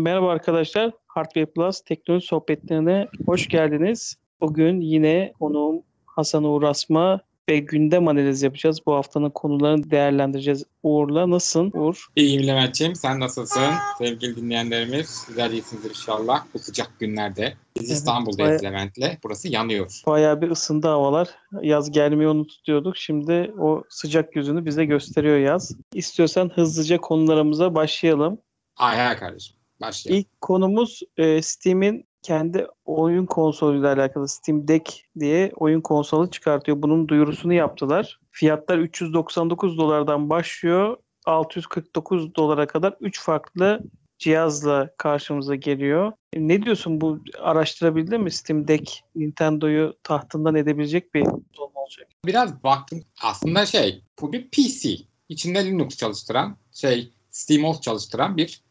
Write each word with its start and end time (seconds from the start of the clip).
Merhaba 0.00 0.30
arkadaşlar. 0.30 0.90
Hardware 1.06 1.46
Plus 1.46 1.80
teknoloji 1.80 2.26
sohbetlerine 2.26 3.08
hoş 3.26 3.48
geldiniz. 3.48 4.16
Bugün 4.40 4.80
yine 4.80 5.32
konuğum 5.38 5.82
Hasan 6.06 6.44
Uğur 6.44 6.62
Asma 6.62 7.20
ve 7.48 7.58
gündem 7.58 8.08
analizi 8.08 8.46
yapacağız. 8.46 8.78
Bu 8.86 8.94
haftanın 8.94 9.30
konularını 9.30 9.90
değerlendireceğiz. 9.90 10.64
Uğur'la 10.82 11.30
nasılsın 11.30 11.72
Uğur? 11.80 12.06
İyiyim 12.16 12.46
Levent'ciğim. 12.46 12.94
Sen 12.94 13.20
nasılsın? 13.20 13.62
Sevgili 13.98 14.36
dinleyenlerimiz. 14.36 15.24
Güzel 15.28 15.52
iyisinizdir 15.52 15.90
inşallah 15.90 16.44
bu 16.54 16.58
sıcak 16.58 16.90
günlerde. 17.00 17.54
Biz 17.76 17.90
Evet, 17.90 17.98
İstanbul'dayız 17.98 18.62
baya- 18.62 18.70
Levent'le. 18.72 19.18
Burası 19.24 19.48
yanıyor. 19.48 20.02
Bayağı 20.06 20.40
bir 20.40 20.50
ısındı 20.50 20.86
havalar. 20.88 21.28
Yaz 21.62 21.90
gelmeyi 21.90 22.28
onu 22.28 22.46
tutuyorduk. 22.46 22.96
Şimdi 22.96 23.52
o 23.58 23.84
sıcak 23.88 24.36
yüzünü 24.36 24.64
bize 24.66 24.84
gösteriyor 24.84 25.38
yaz. 25.38 25.76
İstiyorsan 25.94 26.50
hızlıca 26.54 26.98
konularımıza 26.98 27.74
başlayalım. 27.74 28.38
Ay 28.76 28.96
hay 28.96 29.16
kardeşim. 29.16 29.59
Başlayalım. 29.80 30.20
İlk 30.20 30.40
konumuz 30.40 31.00
e, 31.16 31.42
Steam'in 31.42 32.04
kendi 32.22 32.66
oyun 32.84 33.26
konsoluyla 33.26 33.92
alakalı 33.92 34.28
Steam 34.28 34.68
Deck 34.68 35.04
diye 35.18 35.52
oyun 35.56 35.80
konsolu 35.80 36.30
çıkartıyor. 36.30 36.82
Bunun 36.82 37.08
duyurusunu 37.08 37.52
yaptılar. 37.52 38.20
Fiyatlar 38.30 38.78
399 38.78 39.78
dolardan 39.78 40.30
başlıyor. 40.30 40.96
649 41.26 42.34
dolara 42.34 42.66
kadar 42.66 42.96
3 43.00 43.20
farklı 43.22 43.80
cihazla 44.18 44.90
karşımıza 44.96 45.54
geliyor. 45.54 46.12
E, 46.32 46.48
Ne 46.48 46.62
diyorsun 46.62 47.00
bu 47.00 47.18
araştırabildin 47.40 48.20
mi 48.20 48.30
Steam 48.30 48.68
Deck 48.68 49.00
Nintendo'yu 49.16 49.94
tahtından 50.02 50.54
edebilecek 50.54 51.14
bir 51.14 51.24
konsol 51.24 51.70
olacak? 51.74 52.08
Biraz 52.26 52.64
baktım. 52.64 53.02
Aslında 53.22 53.66
şey 53.66 54.02
bu 54.20 54.32
bir 54.32 54.48
PC. 54.50 54.96
İçinde 55.28 55.64
Linux 55.64 55.96
çalıştıran 55.96 56.56
şey 56.72 57.12
SteamOS 57.30 57.80
çalıştıran 57.80 58.36
bir 58.36 58.62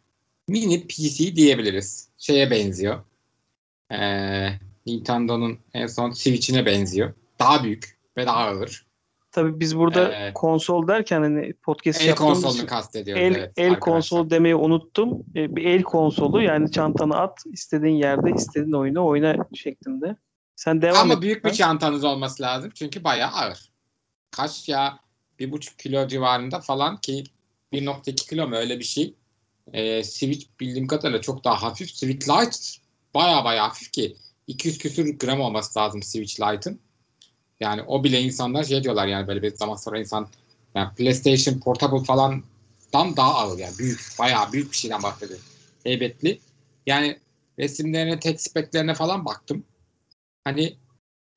mini 0.49 0.88
PC 0.88 1.35
diyebiliriz. 1.35 2.09
Şeye 2.17 2.52
benziyor. 2.52 2.99
Ee, 3.91 4.49
Nintendo'nun 4.85 5.59
en 5.73 5.88
son 5.88 6.11
Switch'ine 6.11 6.66
benziyor. 6.66 7.14
Daha 7.39 7.64
büyük 7.64 7.97
ve 8.17 8.25
daha 8.25 8.38
ağır. 8.38 8.86
Tabii 9.31 9.59
biz 9.59 9.77
burada 9.77 10.14
Evet. 10.16 10.33
konsol 10.33 10.88
derken 10.88 11.22
hani 11.22 11.53
podcast 11.53 12.02
El 12.02 12.16
konsolunu 12.16 12.55
için- 12.58 12.67
kastediyoruz. 12.67 13.23
El, 13.23 13.27
evet, 13.36 13.52
el 13.58 13.64
arkadaşlar. 13.66 13.80
konsolu 13.80 14.30
demeyi 14.30 14.55
unuttum. 14.55 15.23
E, 15.36 15.55
bir 15.55 15.66
el 15.66 15.83
konsolu 15.83 16.42
yani 16.42 16.72
çantanı 16.72 17.17
at 17.17 17.39
istediğin 17.53 17.95
yerde 17.95 18.31
istediğin 18.31 18.73
oyunu 18.73 19.05
oyna 19.05 19.36
şeklinde. 19.55 20.16
Sen 20.55 20.81
devam 20.81 20.97
Ama 20.97 21.14
et. 21.14 21.22
büyük 21.22 21.45
bir 21.45 21.50
lütfen. 21.50 21.66
çantanız 21.66 22.03
olması 22.03 22.44
lazım 22.44 22.72
çünkü 22.75 23.03
bayağı 23.03 23.31
ağır. 23.31 23.70
Kaç 24.31 24.70
ya? 24.70 25.00
Bir 25.39 25.52
buçuk 25.52 25.80
kilo 25.80 26.08
civarında 26.08 26.59
falan 26.59 26.97
ki 26.97 27.23
1.2 27.73 28.16
kilo 28.30 28.47
mu 28.47 28.55
öyle 28.55 28.80
bir 28.80 28.83
şey. 28.83 29.14
Ee, 29.73 30.03
Switch 30.03 30.45
bildiğim 30.59 30.88
kadarıyla 30.88 31.22
çok 31.22 31.44
daha 31.44 31.62
hafif. 31.62 31.92
Switch 31.92 32.30
Lite 32.30 32.58
bayağı 33.14 33.44
bayağı 33.44 33.67
hafif 33.67 33.92
ki 33.92 34.16
200 34.48 34.78
küsür 34.78 35.20
gram 35.20 35.42
olması 35.42 35.80
lazım 35.80 36.03
Switch 36.03 36.42
Lite'ın. 36.42 36.80
Yani 37.59 37.81
o 37.81 38.03
bile 38.03 38.22
insanlar 38.22 38.64
şey 38.64 38.84
diyorlar 38.84 39.08
yani 39.08 39.28
böyle 39.28 39.42
bir 39.42 39.56
zaman 39.56 39.76
sonra 39.76 40.00
insan 40.00 40.30
yani 40.76 40.95
PlayStation 40.95 41.59
Portable 41.59 42.03
falandan 42.03 43.17
daha 43.17 43.36
ağır 43.36 43.59
yani 43.59 43.78
büyük 43.78 44.00
bayağı 44.20 44.52
büyük 44.53 44.72
bir 44.72 44.78
şeyden 44.78 45.03
bahsediyorum. 45.03 45.45
Heybetli. 45.83 46.39
Yani 46.88 47.20
resimlerine, 47.59 48.20
tek 48.20 48.42
speklerine 48.42 48.94
falan 48.94 49.26
baktım. 49.26 49.64
Hani 50.44 50.76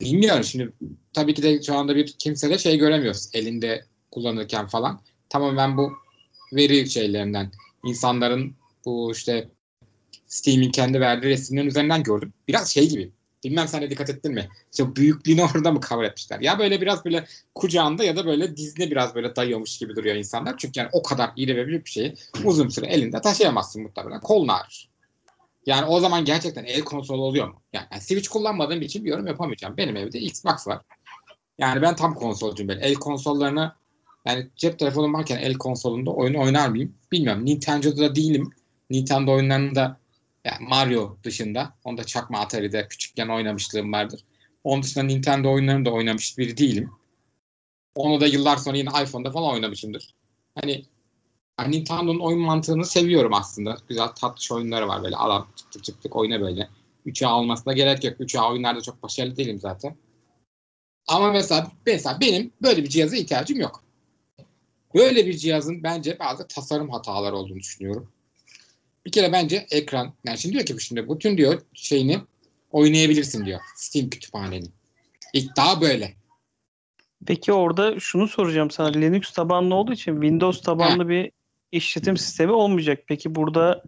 bilmiyorum 0.00 0.44
şimdi 0.44 0.72
tabii 1.12 1.34
ki 1.34 1.42
de 1.42 1.62
şu 1.62 1.74
anda 1.74 1.96
bir 1.96 2.12
kimse 2.19 2.50
de 2.50 2.58
şey 2.58 2.78
göremiyoruz 2.78 3.28
elinde 3.33 3.84
kullanırken 4.11 4.67
falan. 4.67 5.00
Tamamen 5.28 5.77
bu 5.77 5.92
veri 6.52 6.91
şeylerinden 6.91 7.52
insanların 7.84 8.56
bu 8.84 9.12
işte 9.12 9.48
Steam'in 10.27 10.70
kendi 10.70 11.00
verdiği 11.00 11.28
resimlerin 11.28 11.66
üzerinden 11.66 12.02
gördüm. 12.02 12.33
Biraz 12.48 12.70
şey 12.70 12.89
gibi. 12.89 13.12
Bilmem 13.44 13.69
sen 13.69 13.83
de 13.83 13.91
dikkat 13.91 14.11
ettin 14.11 14.34
mi? 14.34 14.48
İşte 14.72 14.97
büyüklüğünü 14.97 15.42
orada 15.55 15.72
mı 15.72 15.80
cover 15.89 16.05
etmişler? 16.05 16.41
Ya 16.41 16.58
böyle 16.58 16.80
biraz 16.80 17.05
böyle 17.05 17.27
kucağında 17.55 18.05
ya 18.05 18.17
da 18.17 18.27
böyle 18.27 18.56
dizine 18.56 18.90
biraz 18.90 19.14
böyle 19.14 19.36
dayıyormuş 19.36 19.79
gibi 19.79 19.96
duruyor 19.96 20.17
insanlar. 20.17 20.55
Çünkü 20.58 20.80
yani 20.80 20.89
o 20.92 21.02
kadar 21.02 21.30
iri 21.36 21.56
ve 21.56 21.67
büyük 21.67 21.86
bir 21.86 21.90
şeyi 21.90 22.14
uzun 22.45 22.68
süre 22.68 22.86
elinde 22.86 23.20
taşıyamazsın 23.20 23.83
muhtemelen. 23.83 24.20
Kolun 24.20 24.48
ağrır. 24.48 24.89
Yani 25.67 25.86
o 25.86 26.01
zaman 26.01 26.24
gerçekten 26.24 26.64
el 26.64 26.80
konsolu 26.80 27.23
oluyor 27.23 27.48
mu? 27.48 27.62
Yani, 27.73 27.86
yani 27.92 28.02
Switch 28.02 28.29
kullanmadığım 28.29 28.83
için 28.83 29.05
bir 29.05 29.11
yorum 29.11 29.27
yapamayacağım. 29.27 29.77
Benim 29.77 29.96
evde 29.96 30.20
Xbox 30.20 30.68
var. 30.68 30.83
Yani 31.58 31.83
ben 31.83 31.96
tam 31.96 32.14
konsolcuyum 32.14 32.68
ben. 32.68 32.79
El 32.79 32.95
konsollarına 32.95 33.77
yani 34.27 34.48
cep 34.56 34.79
telefonum 34.79 35.14
varken 35.14 35.39
el 35.39 35.55
konsolunda 35.55 36.11
oyun 36.11 36.35
oynar 36.35 36.68
mıyım? 36.68 36.95
Bilmiyorum. 37.12 37.46
Nintendo'da 37.46 38.14
değilim. 38.14 38.50
Nintendo 38.90 39.33
oyunlarında 39.33 40.00
yani 40.45 40.68
Mario 40.68 41.17
dışında 41.24 41.74
onu 41.84 41.98
da 41.98 42.05
çakma 42.05 42.39
Atari'de 42.39 42.89
küçükken 42.89 43.28
oynamışlığım 43.28 43.92
vardır. 43.92 44.20
Onun 44.64 44.83
dışında 44.83 45.05
Nintendo 45.05 45.52
oyunlarını 45.52 45.84
da 45.84 45.90
oynamış 45.90 46.39
biri 46.39 46.56
değilim. 46.56 46.90
Onu 47.95 48.20
da 48.20 48.27
yıllar 48.27 48.56
sonra 48.56 48.77
yine 48.77 48.90
iPhone'da 49.02 49.30
falan 49.30 49.52
oynamışımdır. 49.52 50.14
Hani 50.61 50.84
Nintendo'nun 51.68 52.20
oyun 52.20 52.40
mantığını 52.40 52.84
seviyorum 52.84 53.34
aslında. 53.34 53.77
Güzel 53.89 54.08
tatlış 54.08 54.52
oyunları 54.52 54.89
var 54.89 55.02
böyle. 55.02 55.17
Alan 55.17 55.46
çık 55.56 55.73
tık 55.73 55.84
çık 55.84 56.02
tık 56.02 56.17
oyna 56.17 56.40
böyle. 56.40 56.68
3A 57.06 57.33
olmasına 57.33 57.73
gerek 57.73 58.05
yok. 58.05 58.20
3A 58.20 58.50
oyunlarda 58.50 58.80
çok 58.80 59.02
başarılı 59.02 59.36
değilim 59.36 59.58
zaten. 59.61 59.96
Ama 61.08 61.33
mesela, 61.33 61.73
mesela 61.86 62.20
benim 62.20 62.52
böyle 62.62 62.83
bir 62.83 62.89
cihaza 62.89 63.17
ihtiyacım 63.17 63.61
yok. 63.61 63.84
Böyle 64.95 65.27
bir 65.27 65.36
cihazın 65.36 65.83
bence 65.83 66.19
bazı 66.19 66.48
tasarım 66.48 66.91
hataları 66.91 67.36
olduğunu 67.36 67.58
düşünüyorum. 67.58 68.13
Bir 69.07 69.13
kere 69.13 69.33
bence 69.33 69.67
ekran, 69.70 70.14
yani 70.25 70.39
şimdi 70.39 70.55
diyor 70.55 70.67
ki 70.67 70.85
şimdi 70.85 71.08
bütün 71.08 71.36
diyor 71.36 71.63
şeyini 71.75 72.20
oynayabilirsin 72.70 73.47
diyor. 73.47 73.61
Steam 73.77 74.11
kütüphaneni. 74.11 74.67
İddia 75.33 75.80
böyle. 75.80 76.14
Peki 77.27 77.53
orada 77.53 78.01
şunu 78.01 78.29
soracağım 78.29 78.70
sana. 78.70 78.89
Linux 78.89 79.33
tabanlı 79.33 79.75
olduğu 79.75 79.92
için 79.92 80.13
Windows 80.13 80.63
tabanlı 80.63 81.09
bir 81.09 81.33
işletim 81.73 82.17
sistemi 82.17 82.53
olmayacak. 82.53 83.05
Peki 83.07 83.35
burada 83.35 83.83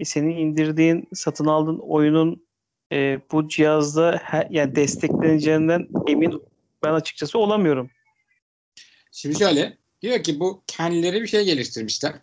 e, 0.00 0.04
senin 0.04 0.36
indirdiğin, 0.36 1.08
satın 1.14 1.46
aldığın 1.46 1.78
oyunun 1.78 2.46
e, 2.92 3.20
bu 3.32 3.48
cihazda 3.48 4.20
he- 4.24 4.48
yani 4.50 4.76
destekleneceğinden 4.76 5.88
emin 6.06 6.42
ben 6.84 6.92
açıkçası 6.92 7.38
olamıyorum. 7.38 7.90
Şimdi 9.12 9.38
şöyle 9.38 9.77
diyor 10.02 10.22
ki 10.22 10.40
bu 10.40 10.62
kendileri 10.66 11.22
bir 11.22 11.26
şey 11.26 11.44
geliştirmişler. 11.44 12.14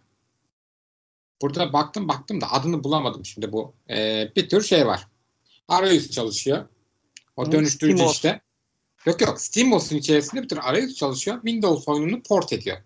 Burada 1.42 1.74
baktım 1.74 2.08
baktım 2.08 2.42
da 2.42 2.52
adını 2.52 2.84
bulamadım 2.84 3.26
şimdi 3.26 3.52
bu. 3.52 3.74
Ee, 3.90 4.30
bir 4.36 4.50
tür 4.50 4.62
şey 4.64 4.88
var. 4.88 5.08
Arayüz 5.68 6.12
çalışıyor. 6.12 6.66
O 7.36 7.52
dönüştürücü 7.52 7.96
SteamOS. 7.98 8.16
işte. 8.16 8.42
Yok 9.06 9.22
yok 9.22 9.42
SteamOS'un 9.42 9.96
içerisinde 9.96 10.44
bir 10.44 10.48
tür 10.48 10.60
arayüz 10.64 10.96
çalışıyor. 10.96 11.38
Windows 11.42 11.88
oyununu 11.88 12.24
port 12.24 12.54
ediyor. 12.54 12.78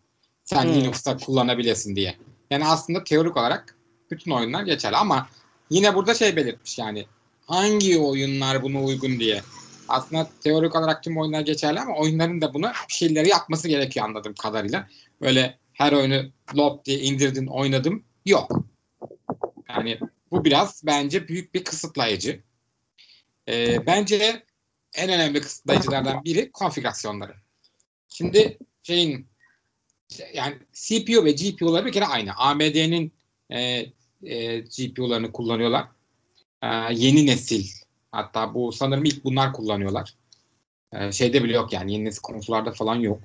Sen 0.43 0.63
Hmm. 0.63 0.73
Linux'ta 0.73 1.17
kullanabilesin 1.17 1.95
diye. 1.95 2.17
Yani 2.51 2.65
aslında 2.65 3.03
teorik 3.03 3.37
olarak 3.37 3.77
bütün 4.11 4.31
oyunlar 4.31 4.63
geçerli 4.63 4.95
ama 4.95 5.29
yine 5.69 5.95
burada 5.95 6.13
şey 6.13 6.35
belirtmiş 6.35 6.77
yani 6.79 7.05
hangi 7.45 7.99
oyunlar 7.99 8.63
buna 8.63 8.83
uygun 8.83 9.19
diye. 9.19 9.41
Aslında 9.89 10.29
teorik 10.43 10.75
olarak 10.75 11.03
tüm 11.03 11.17
oyunlar 11.17 11.41
geçerli 11.41 11.79
ama 11.79 11.95
oyunların 11.95 12.41
da 12.41 12.53
buna 12.53 12.73
bir 12.89 12.93
şeyleri 12.93 13.29
yapması 13.29 13.67
gerekiyor 13.67 14.05
anladığım 14.05 14.33
kadarıyla. 14.33 14.87
Böyle 15.21 15.59
her 15.73 15.91
oyunu 15.91 16.31
lop 16.55 16.85
diye 16.85 16.99
indirdin 16.99 17.47
oynadım 17.47 18.03
yok. 18.25 18.51
Yani 19.69 19.99
bu 20.31 20.45
biraz 20.45 20.81
bence 20.85 21.27
büyük 21.27 21.53
bir 21.53 21.63
kısıtlayıcı. 21.63 22.43
Ee, 23.47 23.85
bence 23.85 24.43
en 24.93 25.09
önemli 25.09 25.41
kısıtlayıcılardan 25.41 26.23
biri 26.23 26.51
konfigürasyonları. 26.51 27.35
Şimdi 28.07 28.57
şeyin 28.83 29.27
yani 30.33 30.57
CPU 30.73 31.25
ve 31.25 31.31
GPU'ları 31.31 31.85
bir 31.85 31.91
kere 31.91 32.05
aynı. 32.05 32.33
AMD'nin 32.35 33.13
e, 33.49 33.85
e, 34.23 34.59
GPU'larını 34.59 35.31
kullanıyorlar. 35.31 35.87
E, 36.63 36.67
yeni 36.93 37.25
nesil. 37.25 37.67
Hatta 38.11 38.53
bu 38.53 38.71
sanırım 38.71 39.05
ilk 39.05 39.23
bunlar 39.23 39.53
kullanıyorlar. 39.53 40.13
E, 40.93 41.11
şeyde 41.11 41.43
bile 41.43 41.53
yok 41.53 41.73
yani 41.73 41.93
yeni 41.93 42.05
nesil 42.05 42.21
konsollarda 42.21 42.71
falan 42.71 42.95
yok. 42.95 43.21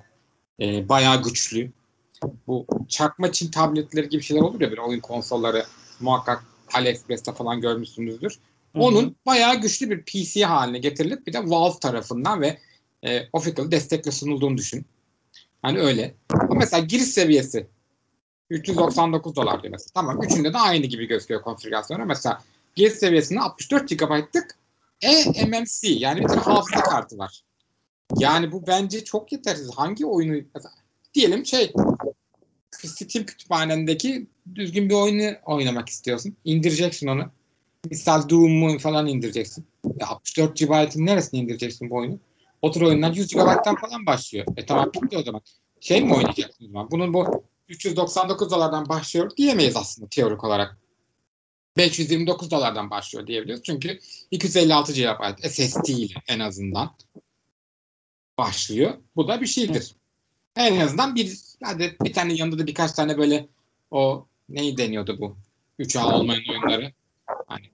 E, 0.61 0.89
bayağı 0.89 1.23
güçlü. 1.23 1.71
Bu 2.47 2.65
çakma 2.87 3.31
Çin 3.31 3.51
tabletleri 3.51 4.09
gibi 4.09 4.23
şeyler 4.23 4.41
olur 4.41 4.61
ya 4.61 4.71
bir 4.71 4.77
oyun 4.77 4.99
konsolları 4.99 5.65
muhakkak 5.99 6.45
AliExpress'te 6.73 7.33
falan 7.33 7.61
görmüşsünüzdür. 7.61 8.39
Onun 8.75 9.15
bayağı 9.25 9.61
güçlü 9.61 9.89
bir 9.89 10.03
PC 10.03 10.45
haline 10.45 10.79
getirilip 10.79 11.27
bir 11.27 11.33
de 11.33 11.39
Valve 11.49 11.79
tarafından 11.79 12.41
ve 12.41 12.57
e, 13.03 13.29
official 13.33 13.71
destekle 13.71 14.11
sunulduğunu 14.11 14.57
düşün. 14.57 14.85
Hani 15.61 15.79
öyle. 15.79 16.15
Ama 16.29 16.55
mesela 16.55 16.83
giriş 16.85 17.07
seviyesi 17.07 17.67
399 18.49 19.35
dolar 19.35 19.63
diyor 19.63 19.71
mesela. 19.71 19.91
Tamam. 19.93 20.23
Üçünde 20.23 20.53
de 20.53 20.57
aynı 20.57 20.85
gibi 20.85 21.05
gözüküyor 21.07 21.41
konfigürasyonu. 21.41 22.05
Mesela 22.05 22.41
giriş 22.75 22.93
seviyesinde 22.93 23.39
64 23.39 23.89
GB'lık 23.89 24.57
eMMC 25.01 25.87
yani 25.87 26.21
bir 26.21 26.27
tür 26.27 26.37
hafıza 26.37 26.83
kartı 26.83 27.17
var. 27.17 27.41
Yani 28.17 28.51
bu 28.51 28.67
bence 28.67 29.03
çok 29.03 29.31
yetersiz. 29.31 29.71
Hangi 29.75 30.05
oyunu 30.05 30.43
diyelim 31.13 31.45
şey 31.45 31.73
Steam 32.71 33.25
kütüphanendeki 33.25 34.27
düzgün 34.55 34.89
bir 34.89 34.95
oyunu 34.95 35.35
oynamak 35.45 35.89
istiyorsun. 35.89 36.35
İndireceksin 36.45 37.07
onu. 37.07 37.31
Misal 37.89 38.29
Doom'u 38.29 38.79
falan 38.79 39.07
indireceksin. 39.07 39.65
Ya 39.99 40.07
64 40.07 40.59
GB'ın 40.59 41.05
neresine 41.05 41.39
indireceksin 41.39 41.89
bu 41.89 41.95
oyunu? 41.95 42.19
Otur 42.61 42.81
oyunlar 42.81 43.13
100 43.13 43.33
GB'dan 43.33 43.75
falan 43.75 44.05
başlıyor. 44.05 44.45
E 44.57 44.65
tamam 44.65 44.91
bitti 44.93 45.17
o 45.17 45.23
zaman. 45.23 45.41
Şey 45.79 46.03
mi 46.03 46.13
oynayacaksın 46.13 46.65
o 46.65 46.67
zaman? 46.67 46.91
Bunun 46.91 47.13
bu 47.13 47.43
399 47.69 48.51
dolardan 48.51 48.89
başlıyor 48.89 49.31
diyemeyiz 49.37 49.75
aslında 49.77 50.07
teorik 50.09 50.43
olarak. 50.43 50.77
529 51.77 52.51
dolardan 52.51 52.89
başlıyor 52.89 53.27
diyebiliyoruz. 53.27 53.63
Çünkü 53.63 53.99
256 54.31 54.93
GB 54.93 55.47
SSD 55.49 55.87
ile 55.87 56.13
en 56.27 56.39
azından 56.39 56.95
başlıyor. 58.37 58.93
Bu 59.15 59.27
da 59.27 59.41
bir 59.41 59.47
şeydir. 59.47 59.95
En 60.55 60.79
azından 60.79 61.15
bir 61.15 61.39
hadi 61.63 61.97
bir 62.03 62.13
tane 62.13 62.33
yanında 62.33 62.59
da 62.59 62.67
birkaç 62.67 62.91
tane 62.91 63.17
böyle 63.17 63.47
o 63.91 64.27
neyi 64.49 64.77
deniyordu 64.77 65.17
bu? 65.19 65.37
3A 65.79 66.13
olmayan 66.13 66.41
oyunları. 66.49 66.93
Hani 67.47 67.65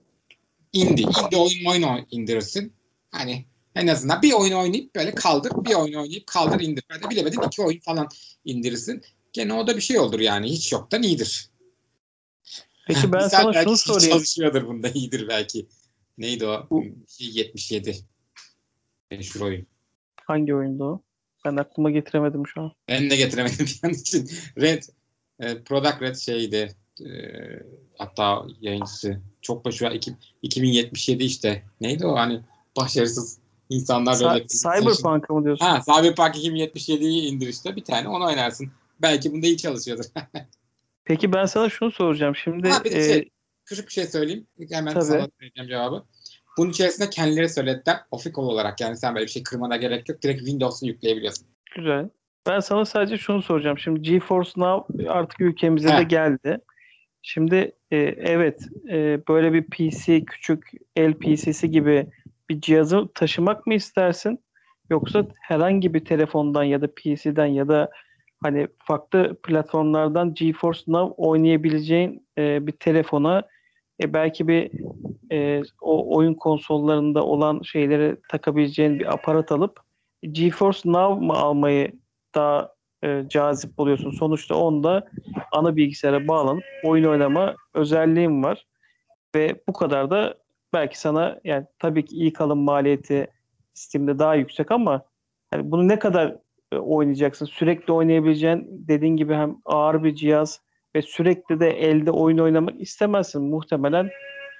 indi. 0.72 1.02
indi 1.02 1.36
oyun 1.36 1.64
oyun 1.64 2.06
indirirsin. 2.10 2.72
Hani 3.10 3.44
en 3.74 3.86
azından 3.86 4.22
bir 4.22 4.32
oyun 4.32 4.52
oynayıp 4.52 4.94
böyle 4.94 5.14
kaldır. 5.14 5.52
Bir 5.64 5.74
oyun 5.74 5.94
oynayıp 5.94 6.26
kaldır 6.26 6.60
indir. 6.60 6.84
Hadi 6.88 7.10
bilemedin 7.10 7.40
iki 7.46 7.62
oyun 7.62 7.80
falan 7.80 8.08
indirirsin. 8.44 9.02
Gene 9.32 9.52
o 9.52 9.66
da 9.66 9.76
bir 9.76 9.82
şey 9.82 9.98
olur 9.98 10.20
yani. 10.20 10.50
Hiç 10.50 10.72
yoktan 10.72 11.02
iyidir. 11.02 11.51
Peki 12.86 13.12
ben 13.12 13.28
sana 13.28 13.64
şunu 13.64 13.76
sorayım. 13.76 14.12
Çalışıyordur 14.12 14.66
bunda 14.66 14.88
iyidir 14.88 15.28
belki. 15.28 15.66
Neydi 16.18 16.46
o? 16.46 16.66
Bu... 16.70 16.84
77. 17.18 17.96
Meşhur 19.10 19.40
oyun. 19.40 19.66
Hangi 20.26 20.54
oyundu 20.54 20.84
o? 20.84 21.02
Ben 21.44 21.56
aklıma 21.56 21.90
getiremedim 21.90 22.46
şu 22.46 22.60
an. 22.60 22.72
Ben 22.88 23.10
de 23.10 23.16
getiremedim 23.16 23.66
an 23.82 23.90
için. 23.90 24.30
Red, 24.60 24.82
e, 25.40 25.62
Product 25.62 26.02
Red 26.02 26.16
şeydi. 26.16 26.76
E, 27.00 27.08
hatta 27.98 28.46
yayıncısı. 28.60 29.20
Çok 29.42 29.64
başarılı. 29.64 30.00
2077 30.42 31.24
işte. 31.24 31.62
Neydi 31.80 32.06
o 32.06 32.16
hani 32.16 32.40
başarısız 32.76 33.38
insanlar 33.68 34.12
Sa- 34.12 34.32
böyle. 34.32 34.46
Cyberpunk'ı 34.46 35.34
mı 35.34 35.44
diyorsun? 35.44 35.64
Ha, 35.66 35.82
Cyberpunk 35.86 36.36
2077'yi 36.36 37.22
indir 37.22 37.48
işte. 37.48 37.76
Bir 37.76 37.84
tane 37.84 38.08
onu 38.08 38.26
oynarsın. 38.26 38.72
Belki 39.02 39.32
bunda 39.32 39.46
iyi 39.46 39.56
çalışıyordur. 39.56 40.04
Peki 41.04 41.32
ben 41.32 41.46
sana 41.46 41.68
şunu 41.68 41.90
soracağım. 41.90 42.36
Şimdi 42.36 42.68
ha, 42.68 42.84
bir 42.84 42.92
e, 42.92 43.02
şey, 43.02 43.30
küçük 43.64 43.86
bir 43.86 43.92
şey 43.92 44.04
söyleyeyim. 44.04 44.46
Hemen 44.70 44.94
tabii. 44.94 45.04
sana 45.04 45.28
vereceğim 45.40 45.68
cevabı. 45.68 46.04
Bunun 46.58 46.70
içerisinde 46.70 47.10
kendileri 47.10 47.48
söylediler. 47.48 47.96
Official 48.10 48.44
olarak 48.44 48.80
yani 48.80 48.96
sen 48.96 49.14
böyle 49.14 49.26
bir 49.26 49.30
şey 49.30 49.42
kırmana 49.42 49.76
gerek 49.76 50.08
yok. 50.08 50.22
Direkt 50.22 50.38
Windows'unu 50.38 50.88
yükleyebiliyorsun. 50.88 51.46
Güzel. 51.76 52.08
Ben 52.46 52.60
sana 52.60 52.84
sadece 52.84 53.18
şunu 53.18 53.42
soracağım. 53.42 53.78
Şimdi 53.78 54.02
GeForce 54.02 54.50
Now 54.56 55.08
artık 55.08 55.40
ülkemize 55.40 55.92
He. 55.92 55.98
de 55.98 56.02
geldi. 56.02 56.58
Şimdi 57.22 57.72
e, 57.90 57.96
evet 58.18 58.68
e, 58.90 59.20
böyle 59.28 59.52
bir 59.52 59.64
PC 59.64 60.24
küçük 60.24 60.70
el 60.96 61.14
PC'si 61.14 61.70
gibi 61.70 62.06
bir 62.48 62.60
cihazı 62.60 63.08
taşımak 63.14 63.66
mı 63.66 63.74
istersin? 63.74 64.38
Yoksa 64.90 65.26
herhangi 65.40 65.94
bir 65.94 66.04
telefondan 66.04 66.64
ya 66.64 66.80
da 66.80 66.86
PC'den 66.86 67.46
ya 67.46 67.68
da 67.68 67.90
hani 68.42 68.68
farklı 68.78 69.36
platformlardan 69.42 70.34
GeForce 70.34 70.80
Now 70.86 71.14
oynayabileceğin 71.22 72.26
e, 72.38 72.66
bir 72.66 72.72
telefona 72.72 73.42
e, 74.02 74.14
belki 74.14 74.48
bir 74.48 74.70
e, 75.32 75.62
o 75.80 76.16
oyun 76.16 76.34
konsollarında 76.34 77.24
olan 77.24 77.62
şeyleri 77.62 78.16
takabileceğin 78.28 78.98
bir 78.98 79.12
aparat 79.12 79.52
alıp 79.52 79.80
GeForce 80.32 80.80
Now 80.84 81.26
mı 81.26 81.32
almayı 81.32 81.92
daha 82.34 82.72
e, 83.04 83.24
cazip 83.28 83.78
buluyorsun. 83.78 84.10
Sonuçta 84.10 84.54
onda 84.54 85.08
ana 85.52 85.76
bilgisayara 85.76 86.28
bağlanıp 86.28 86.64
oyun 86.84 87.04
oynama 87.04 87.54
özelliğim 87.74 88.44
var. 88.44 88.66
Ve 89.34 89.62
bu 89.68 89.72
kadar 89.72 90.10
da 90.10 90.34
belki 90.72 91.00
sana 91.00 91.40
yani 91.44 91.66
tabii 91.78 92.04
ki 92.04 92.16
iyi 92.16 92.32
kalın 92.32 92.58
maliyeti 92.58 93.26
Steam'de 93.74 94.18
daha 94.18 94.34
yüksek 94.34 94.70
ama 94.70 95.02
yani 95.52 95.70
bunu 95.70 95.88
ne 95.88 95.98
kadar 95.98 96.36
oynayacaksın? 96.78 97.46
Sürekli 97.46 97.92
oynayabileceğin 97.92 98.66
dediğin 98.88 99.16
gibi 99.16 99.34
hem 99.34 99.56
ağır 99.64 100.04
bir 100.04 100.14
cihaz 100.14 100.60
ve 100.94 101.02
sürekli 101.02 101.60
de 101.60 101.70
elde 101.70 102.10
oyun 102.10 102.38
oynamak 102.38 102.80
istemezsin. 102.80 103.42
Muhtemelen 103.42 104.10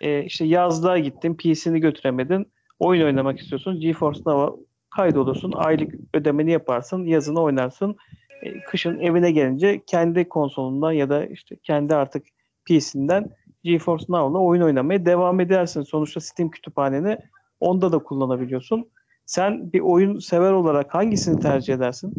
e, 0.01 0.25
işte 0.25 0.45
yazlığa 0.45 0.99
gittin, 0.99 1.35
PC'ni 1.35 1.81
götüremedin. 1.81 2.47
Oyun 2.79 3.05
oynamak 3.05 3.39
istiyorsun. 3.39 3.81
GeForce 3.81 4.21
Now'a 4.27 4.57
kaydolursun. 4.91 5.53
Aylık 5.53 5.95
ödemeni 6.15 6.51
yaparsın. 6.51 7.05
Yazını 7.05 7.41
oynarsın. 7.41 7.97
E, 8.43 8.61
kışın 8.61 9.01
evine 9.01 9.31
gelince 9.31 9.83
kendi 9.87 10.29
konsolundan 10.29 10.93
ya 10.93 11.11
da 11.11 11.27
işte 11.27 11.57
kendi 11.63 11.95
artık 11.95 12.27
PC'nden 12.65 13.31
GeForce 13.65 14.05
Now'la 14.09 14.39
oyun 14.39 14.63
oynamaya 14.63 15.07
devam 15.07 15.41
edersin. 15.41 15.83
Sonuçta 15.83 16.21
Steam 16.21 16.51
kütüphaneni 16.51 17.19
onda 17.61 17.93
da 17.93 17.99
kullanabiliyorsun. 17.99 18.89
Sen 19.33 19.73
bir 19.73 19.81
oyun 19.81 20.19
sever 20.19 20.53
olarak 20.53 20.95
hangisini 20.95 21.41
tercih 21.41 21.75
edersin? 21.75 22.15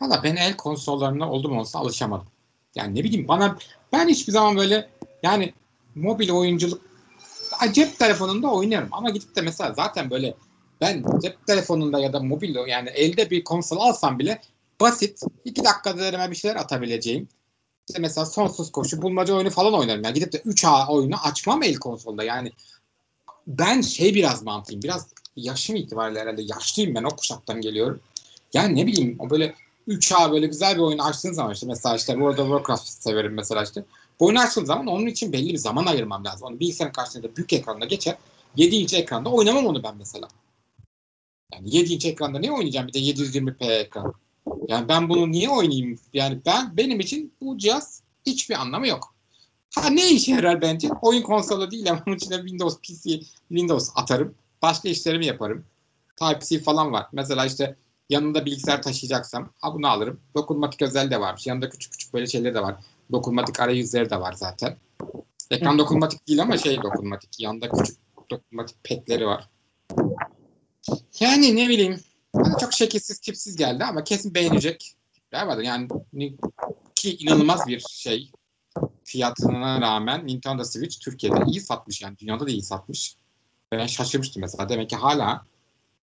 Valla 0.00 0.20
ben 0.24 0.36
el 0.36 0.56
konsollarına 0.56 1.30
oldum 1.30 1.58
olsa 1.58 1.78
alışamadım. 1.78 2.26
Yani 2.74 2.94
ne 2.94 3.04
bileyim 3.04 3.28
bana 3.28 3.56
ben 3.92 4.08
hiçbir 4.08 4.32
zaman 4.32 4.56
böyle 4.56 4.88
yani 5.22 5.52
mobil 5.94 6.30
oyunculuk 6.30 6.82
cep 7.72 7.98
telefonunda 7.98 8.52
oynarım 8.52 8.88
ama 8.92 9.10
gidip 9.10 9.36
de 9.36 9.40
mesela 9.40 9.74
zaten 9.74 10.10
böyle 10.10 10.34
ben 10.80 11.04
cep 11.22 11.46
telefonunda 11.46 11.98
ya 11.98 12.12
da 12.12 12.20
mobil 12.20 12.56
yani 12.68 12.88
elde 12.88 13.30
bir 13.30 13.44
konsol 13.44 13.76
alsam 13.76 14.18
bile 14.18 14.40
basit 14.80 15.20
iki 15.44 15.64
dakikada 15.64 15.98
derime 15.98 16.30
bir 16.30 16.36
şeyler 16.36 16.56
atabileceğim. 16.56 17.28
İşte 17.88 18.00
mesela 18.00 18.26
sonsuz 18.26 18.72
koşu 18.72 19.02
bulmaca 19.02 19.34
oyunu 19.34 19.50
falan 19.50 19.74
oynarım. 19.74 20.04
Yani 20.04 20.14
gidip 20.14 20.32
de 20.32 20.38
3A 20.38 20.88
oyunu 20.88 21.14
açmam 21.24 21.62
el 21.62 21.74
konsolda. 21.74 22.24
Yani 22.24 22.52
ben 23.46 23.80
şey 23.80 24.14
biraz 24.14 24.42
mantığım. 24.42 24.82
Biraz 24.82 25.08
yaşım 25.36 25.76
itibariyle 25.76 26.20
herhalde 26.20 26.42
yaşlıyım 26.42 26.94
ben 26.94 27.04
o 27.04 27.08
kuşaktan 27.08 27.60
geliyorum. 27.60 28.00
Yani 28.54 28.76
ne 28.76 28.86
bileyim 28.86 29.16
o 29.18 29.30
böyle 29.30 29.54
3A 29.88 30.32
böyle 30.32 30.46
güzel 30.46 30.74
bir 30.74 30.80
oyun 30.80 30.98
açtığın 30.98 31.32
zaman 31.32 31.52
işte 31.52 31.66
mesela 31.66 31.96
işte 31.96 32.12
World 32.12 32.38
of 32.38 32.48
Warcraft 32.48 32.88
severim 32.88 33.34
mesela 33.34 33.62
işte. 33.62 33.84
Bu 34.20 34.26
oyunu 34.26 34.40
açtığım 34.40 34.66
zaman 34.66 34.86
onun 34.86 35.06
için 35.06 35.32
belli 35.32 35.52
bir 35.52 35.58
zaman 35.58 35.86
ayırmam 35.86 36.24
lazım. 36.24 36.48
Onu 36.48 36.60
bilgisayarın 36.60 36.92
karşısında 36.92 37.36
büyük 37.36 37.52
ekranda 37.52 37.84
geçer. 37.84 38.16
7 38.56 38.76
inç 38.76 38.94
ekranda 38.94 39.30
oynamam 39.30 39.66
onu 39.66 39.82
ben 39.82 39.96
mesela. 39.96 40.28
Yani 41.54 41.76
7 41.76 41.92
inç 41.92 42.04
ekranda 42.04 42.38
ne 42.38 42.52
oynayacağım 42.52 42.88
bir 42.88 42.92
de 42.92 42.98
720p 42.98 43.72
ekran. 43.72 44.14
Yani 44.68 44.88
ben 44.88 45.08
bunu 45.08 45.30
niye 45.30 45.50
oynayayım? 45.50 45.98
Yani 46.12 46.40
ben 46.46 46.76
benim 46.76 47.00
için 47.00 47.32
bu 47.40 47.58
cihaz 47.58 48.02
hiçbir 48.26 48.54
anlamı 48.54 48.88
yok. 48.88 49.11
Ha 49.74 49.90
ne 49.90 50.10
işe 50.10 50.32
yarar 50.32 50.62
bence? 50.62 50.88
Oyun 51.02 51.22
konsolu 51.22 51.70
değil 51.70 51.90
ama 51.90 52.02
onun 52.06 52.16
içine 52.16 52.36
Windows 52.36 52.78
PC, 52.78 53.20
Windows 53.48 53.90
atarım. 53.94 54.34
Başka 54.62 54.88
işlerimi 54.88 55.26
yaparım. 55.26 55.64
Type-C 56.16 56.58
falan 56.58 56.92
var. 56.92 57.06
Mesela 57.12 57.46
işte 57.46 57.76
yanında 58.10 58.46
bilgisayar 58.46 58.82
taşıyacaksam 58.82 59.52
ha 59.60 59.74
bunu 59.74 59.88
alırım. 59.88 60.20
Dokunmatik 60.36 60.82
özel 60.82 61.10
de 61.10 61.20
varmış. 61.20 61.46
Yanında 61.46 61.68
küçük 61.70 61.92
küçük 61.92 62.14
böyle 62.14 62.26
şeyler 62.26 62.54
de 62.54 62.62
var. 62.62 62.76
Dokunmatik 63.12 63.60
arayüzleri 63.60 64.10
de 64.10 64.20
var 64.20 64.32
zaten. 64.32 64.76
Ekran 65.50 65.78
dokunmatik 65.78 66.28
değil 66.28 66.42
ama 66.42 66.58
şey 66.58 66.82
dokunmatik. 66.82 67.40
Yanında 67.40 67.68
küçük 67.70 67.96
dokunmatik 68.30 68.84
petleri 68.84 69.26
var. 69.26 69.48
Yani 71.20 71.56
ne 71.56 71.68
bileyim. 71.68 72.00
Hani 72.36 72.58
çok 72.60 72.72
şekilsiz 72.72 73.18
tipsiz 73.18 73.56
geldi 73.56 73.84
ama 73.84 74.04
kesin 74.04 74.34
beğenecek. 74.34 74.96
Var 75.32 75.58
yani 75.58 75.88
ki 76.94 77.16
inanılmaz 77.16 77.66
bir 77.66 77.80
şey. 77.80 78.30
Fiyatına 79.04 79.80
rağmen 79.80 80.26
Nintendo 80.26 80.64
Switch 80.64 81.00
Türkiye'de 81.00 81.44
iyi 81.46 81.60
satmış 81.60 82.02
yani 82.02 82.18
dünyada 82.18 82.46
da 82.46 82.50
iyi 82.50 82.62
satmış. 82.62 83.16
Ben 83.72 83.86
şaşırmıştım 83.86 84.40
mesela. 84.40 84.68
Demek 84.68 84.90
ki 84.90 84.96
hala 84.96 85.44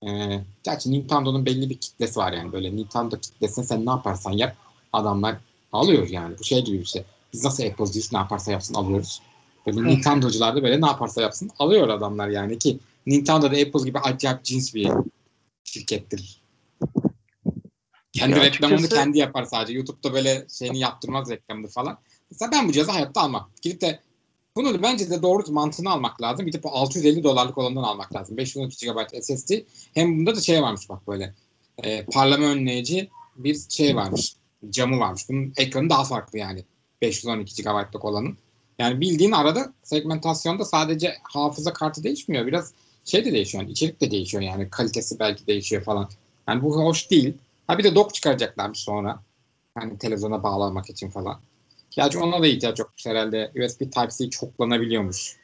e, 0.07 0.41
gerçi 0.63 0.91
Nintendo'nun 0.91 1.47
belli 1.47 1.71
bir 1.71 1.79
kitlesi 1.79 2.21
var 2.21 2.33
yani. 2.33 2.53
Böyle 2.53 2.77
Nintendo 2.77 3.19
kitlesine 3.19 3.65
sen 3.65 3.87
ne 3.87 3.91
yaparsan 3.91 4.33
yap 4.33 4.57
adamlar 4.93 5.37
alıyor 5.73 6.09
yani. 6.09 6.39
Bu 6.39 6.45
şey 6.45 6.65
gibi 6.65 6.79
bir 6.79 6.85
şey. 6.85 7.05
Biz 7.33 7.45
nasıl 7.45 7.65
Apple'cıyız 7.65 8.13
ne 8.13 8.19
yaparsa 8.19 8.53
yapsın 8.53 8.75
alıyoruz. 8.75 9.23
Böyle 9.67 9.85
Nintendo'cular 9.85 10.57
da 10.57 10.63
böyle 10.63 10.81
ne 10.81 10.87
yaparsa 10.87 11.23
yapsın 11.23 11.51
alıyor 11.59 11.89
adamlar 11.89 12.29
yani 12.29 12.59
ki 12.59 12.79
Nintendo 13.07 13.43
da 13.43 13.57
Apple 13.57 13.85
gibi 13.85 13.99
acayip 13.99 14.45
cins 14.45 14.75
bir 14.75 14.91
şirkettir. 15.65 16.41
Kendi 18.13 18.39
ya 18.39 18.45
reklamını 18.45 18.77
açıkçası... 18.77 19.03
kendi 19.03 19.19
yapar 19.19 19.45
sadece. 19.45 19.73
YouTube'da 19.73 20.13
böyle 20.13 20.47
şeyini 20.49 20.79
yaptırmaz 20.79 21.31
reklamını 21.31 21.69
falan. 21.69 21.99
Mesela 22.31 22.53
ben 22.53 22.69
bu 22.69 22.73
cihazı 22.73 22.93
hayatta 22.93 23.21
almam. 23.21 23.51
Gidip 23.63 23.81
de 23.81 24.01
bunu 24.57 24.83
bence 24.83 25.11
de 25.11 25.23
doğru 25.23 25.53
mantığını 25.53 25.91
almak 25.91 26.23
lazım. 26.23 26.47
Gidip 26.47 26.67
650 26.67 27.25
dolarlık 27.25 27.59
olanından 27.59 27.83
almak 27.83 28.15
lazım. 28.15 28.37
512 28.37 28.87
GB 28.87 29.23
SSD. 29.23 29.53
Hem 29.95 30.19
bunda 30.19 30.37
da 30.37 30.41
şey 30.41 30.63
varmış 30.63 30.89
bak 30.89 31.09
böyle. 31.09 31.35
E, 31.83 32.05
parlama 32.05 32.45
önleyici 32.45 33.11
bir 33.37 33.61
şey 33.69 33.97
varmış. 33.97 34.37
Camı 34.71 35.01
varmış. 35.01 35.29
Bunun 35.29 35.53
ekranı 35.57 35.91
daha 35.91 36.05
farklı 36.05 36.39
yani. 36.39 36.65
512 37.03 37.63
GB'lık 37.63 38.05
olanın. 38.05 38.39
Yani 38.79 39.01
bildiğin 39.01 39.33
arada 39.33 39.73
segmentasyonda 39.83 40.65
sadece 40.65 41.15
hafıza 41.23 41.73
kartı 41.73 42.05
değişmiyor. 42.05 42.47
Biraz 42.47 42.73
şey 43.05 43.25
de 43.25 43.33
değişiyor. 43.33 43.63
Yani 43.63 43.73
içerik 43.73 44.01
de 44.01 44.11
değişiyor 44.11 44.43
yani. 44.43 44.71
Kalitesi 44.71 45.19
belki 45.19 45.47
değişiyor 45.47 45.83
falan. 45.83 46.09
Yani 46.49 46.63
bu 46.63 46.77
hoş 46.77 47.11
değil. 47.11 47.35
Ha 47.67 47.79
bir 47.79 47.85
de 47.85 47.95
dock 47.95 48.15
çıkaracaklarmış 48.15 48.79
sonra. 48.79 49.23
Hani 49.75 49.99
televizyona 49.99 50.43
bağlamak 50.43 50.91
için 50.91 51.11
falan. 51.11 51.41
Gerçi 51.97 52.19
ona 52.19 52.43
da 52.43 52.47
ihtiyaç 52.47 52.79
yokmuş 52.79 53.07
herhalde. 53.07 53.53
USB 53.55 53.81
Type-C 53.81 54.31
çoklanabiliyormuş. 54.31 55.37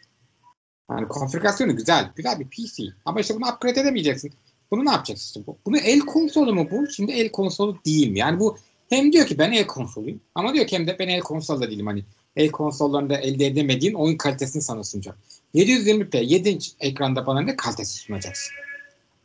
Yani 0.90 1.09
konfigürasyonu 1.09 1.76
güzel. 1.76 2.12
Güzel 2.16 2.40
bir 2.40 2.49
PC. 2.49 2.82
Ama 3.04 3.21
işte 3.21 3.35
bunu 3.35 3.49
upgrade 3.49 3.80
edemeyeceksin. 3.80 4.32
Bunu 4.71 4.85
ne 4.85 4.90
yapacaksın 4.90 5.26
işte 5.26 5.47
bu? 5.47 5.59
Bunu 5.66 5.76
el 5.76 6.00
konsolu 6.00 6.54
mu 6.54 6.68
bu? 6.71 6.90
Şimdi 6.90 7.12
el 7.12 7.28
konsolu 7.30 7.78
değil 7.87 8.09
mi? 8.09 8.18
Yani 8.18 8.40
bu 8.40 8.59
hem 8.88 9.12
diyor 9.12 9.26
ki 9.26 9.38
ben 9.38 9.52
el 9.52 9.66
konsoluyum 9.66 10.21
ama 10.35 10.54
diyor 10.54 10.66
ki 10.66 10.78
hem 10.78 10.87
de 10.87 10.99
ben 10.99 11.09
el 11.09 11.21
konsol 11.21 11.61
da 11.61 11.71
değilim. 11.71 11.87
Hani 11.87 12.04
el 12.37 12.50
konsollarında 12.50 13.16
elde 13.16 13.47
edemediğin 13.47 13.94
oyun 13.94 14.16
kalitesini 14.16 14.62
sana 14.62 14.85
sunacak. 14.85 15.18
720p 15.54 16.25
7 16.25 16.49
inç 16.49 16.73
ekranda 16.80 17.26
bana 17.26 17.40
ne 17.40 17.56
kalitesi 17.56 17.99
sunacaksın? 17.99 18.52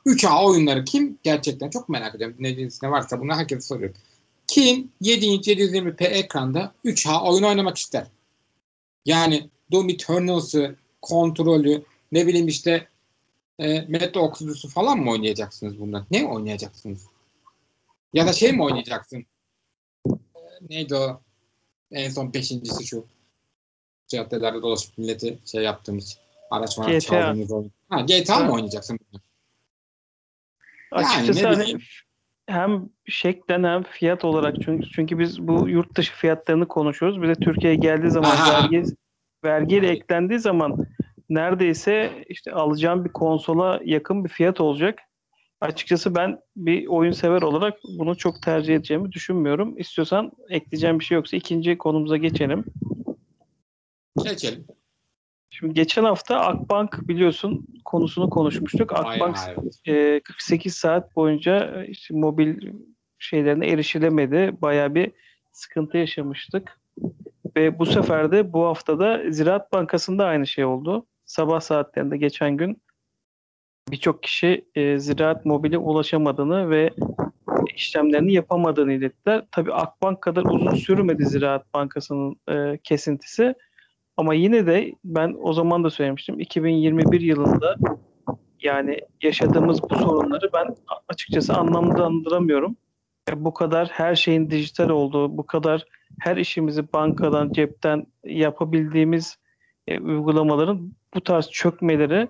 3A 0.06 0.46
oyunları 0.46 0.86
kim? 0.86 1.20
Gerçekten 1.24 1.70
çok 1.70 1.90
merak 1.90 2.16
ediyorum. 2.16 2.36
Ne, 2.40 2.58
ne 2.84 2.92
varsa 2.92 3.20
bunu 3.20 3.36
herkese 3.36 3.62
soruyorum. 3.62 3.96
Kim 4.48 4.92
7 5.02 5.26
inç 5.26 5.48
720p 5.48 6.04
ekranda 6.04 6.74
3A 6.86 7.32
oyun 7.32 7.44
oynamak 7.44 7.78
ister? 7.78 8.08
Yani 9.06 9.50
Doom 9.72 9.90
Eternals'ı, 9.90 10.76
kontrolü, 11.02 11.84
ne 12.12 12.28
bileyim 12.28 12.48
işte 12.48 12.88
e, 13.60 13.82
Metro 13.82 14.30
Exodus'u 14.30 14.70
falan 14.70 15.00
mı 15.00 15.12
oynayacaksınız 15.12 15.80
bundan? 15.80 16.06
Ne 16.12 16.26
oynayacaksınız? 16.26 17.06
Ya 18.14 18.28
da 18.28 18.34
şey 18.34 18.52
mi 18.52 18.64
oynayacaksın? 18.64 19.26
E, 20.10 20.42
neydi 20.70 20.96
o? 20.96 21.22
En 21.92 22.10
son 22.10 22.34
beşincisi 22.34 22.88
şu. 22.88 23.06
Caddelerde 24.08 24.62
dolaşıp 24.62 24.98
milleti 24.98 25.40
şey 25.46 25.64
yaptığımız 25.64 26.18
araç 26.52 26.80
var 26.80 27.00
çaldığımız 27.00 27.52
oyun. 27.52 27.72
Ha, 27.90 28.02
GTA 28.02 28.40
mı 28.40 28.54
oynayacaksın? 28.54 29.00
Açıkçası 30.92 31.44
yani, 31.44 31.56
hani 31.56 31.80
hem 32.48 32.90
şeklen 33.06 33.64
hem 33.64 33.84
fiyat 33.84 34.26
olarak 34.26 34.62
çünkü 34.62 34.90
çünkü 34.90 35.20
biz 35.20 35.48
bu 35.48 35.70
yurt 35.70 35.98
dışı 35.98 36.14
fiyatlarını 36.14 36.68
konuşuyoruz. 36.68 37.22
Bir 37.22 37.28
de 37.28 37.36
Türkiye'ye 37.36 37.80
geldiği 37.80 38.12
zaman 38.12 38.30
Aha. 38.30 38.64
vergi 38.64 38.84
vergiyle 39.46 39.88
eklendiği 39.88 40.40
zaman 40.40 40.86
neredeyse 41.30 42.12
işte 42.30 42.52
alacağım 42.52 43.06
bir 43.06 43.10
konsola 43.10 43.80
yakın 43.86 44.24
bir 44.24 44.30
fiyat 44.30 44.62
olacak. 44.62 45.00
Açıkçası 45.62 46.16
ben 46.16 46.40
bir 46.56 46.88
oyun 46.88 47.12
sever 47.12 47.42
olarak 47.42 47.80
bunu 47.98 48.18
çok 48.18 48.42
tercih 48.42 48.76
edeceğimi 48.76 49.12
düşünmüyorum. 49.12 49.78
İstiyorsan 49.78 50.32
ekleyeceğim 50.50 51.00
bir 51.00 51.06
şey 51.06 51.16
yoksa 51.16 51.38
ikinci 51.38 51.78
konumuza 51.78 52.18
geçelim. 52.18 52.66
Geçelim. 54.24 54.68
Şimdi 55.50 55.74
geçen 55.74 56.04
hafta 56.04 56.40
Akbank 56.40 57.08
biliyorsun 57.08 57.68
konusunu 57.86 58.30
konuşmuştuk. 58.30 58.94
Akbank 58.94 59.38
e, 59.86 60.20
48 60.20 60.76
saat 60.76 61.16
boyunca 61.16 61.84
işte 61.84 62.14
mobil 62.14 62.72
şeylerine 63.20 63.68
erişilemedi. 63.68 64.52
Bayağı 64.62 64.96
bir 64.96 65.12
sıkıntı 65.52 65.98
yaşamıştık. 65.98 66.80
Ve 67.56 67.80
bu 67.80 67.86
sefer 67.86 68.32
de 68.32 68.54
bu 68.54 68.66
haftada 68.66 69.32
Ziraat 69.32 69.74
Bankası'nda 69.74 70.26
aynı 70.26 70.48
şey 70.48 70.66
oldu. 70.66 71.06
Sabah 71.26 71.60
saatlerinde 71.60 72.18
geçen 72.18 72.58
gün 72.58 72.82
birçok 73.92 74.24
kişi 74.24 74.66
e, 74.76 75.00
Ziraat 75.00 75.46
Mobil'e 75.46 75.78
ulaşamadığını 75.78 76.70
ve 76.70 76.90
işlemlerini 77.76 78.34
yapamadığını 78.34 78.94
ilettiler. 78.94 79.46
Tabii 79.52 79.74
Akbank 79.74 80.22
kadar 80.22 80.44
uzun 80.44 80.76
sürmedi 80.76 81.26
Ziraat 81.26 81.74
Bankası'nın 81.74 82.36
e, 82.50 82.78
kesintisi. 82.78 83.56
Ama 84.18 84.34
yine 84.34 84.68
de 84.68 84.94
ben 85.04 85.36
o 85.42 85.54
zaman 85.54 85.84
da 85.84 85.90
söylemiştim. 85.90 86.40
2021 86.40 87.22
yılında 87.22 87.76
yani 88.62 89.00
yaşadığımız 89.24 89.84
bu 89.84 89.96
sorunları 89.96 90.50
ben 90.54 90.76
açıkçası 91.08 91.54
anlamlandıramıyorum. 91.54 92.78
Bu 93.36 93.54
kadar 93.54 93.88
her 93.88 94.16
şeyin 94.16 94.50
dijital 94.50 94.90
olduğu, 94.90 95.38
bu 95.38 95.46
kadar 95.46 95.86
her 96.20 96.38
işimizi 96.38 96.94
bankadan, 96.94 97.52
cepten 97.52 98.06
yapabildiğimiz 98.24 99.38
e, 99.88 100.00
uygulamaların 100.00 100.94
bu 101.14 101.24
tarz 101.24 101.50
çökmeleri 101.50 102.28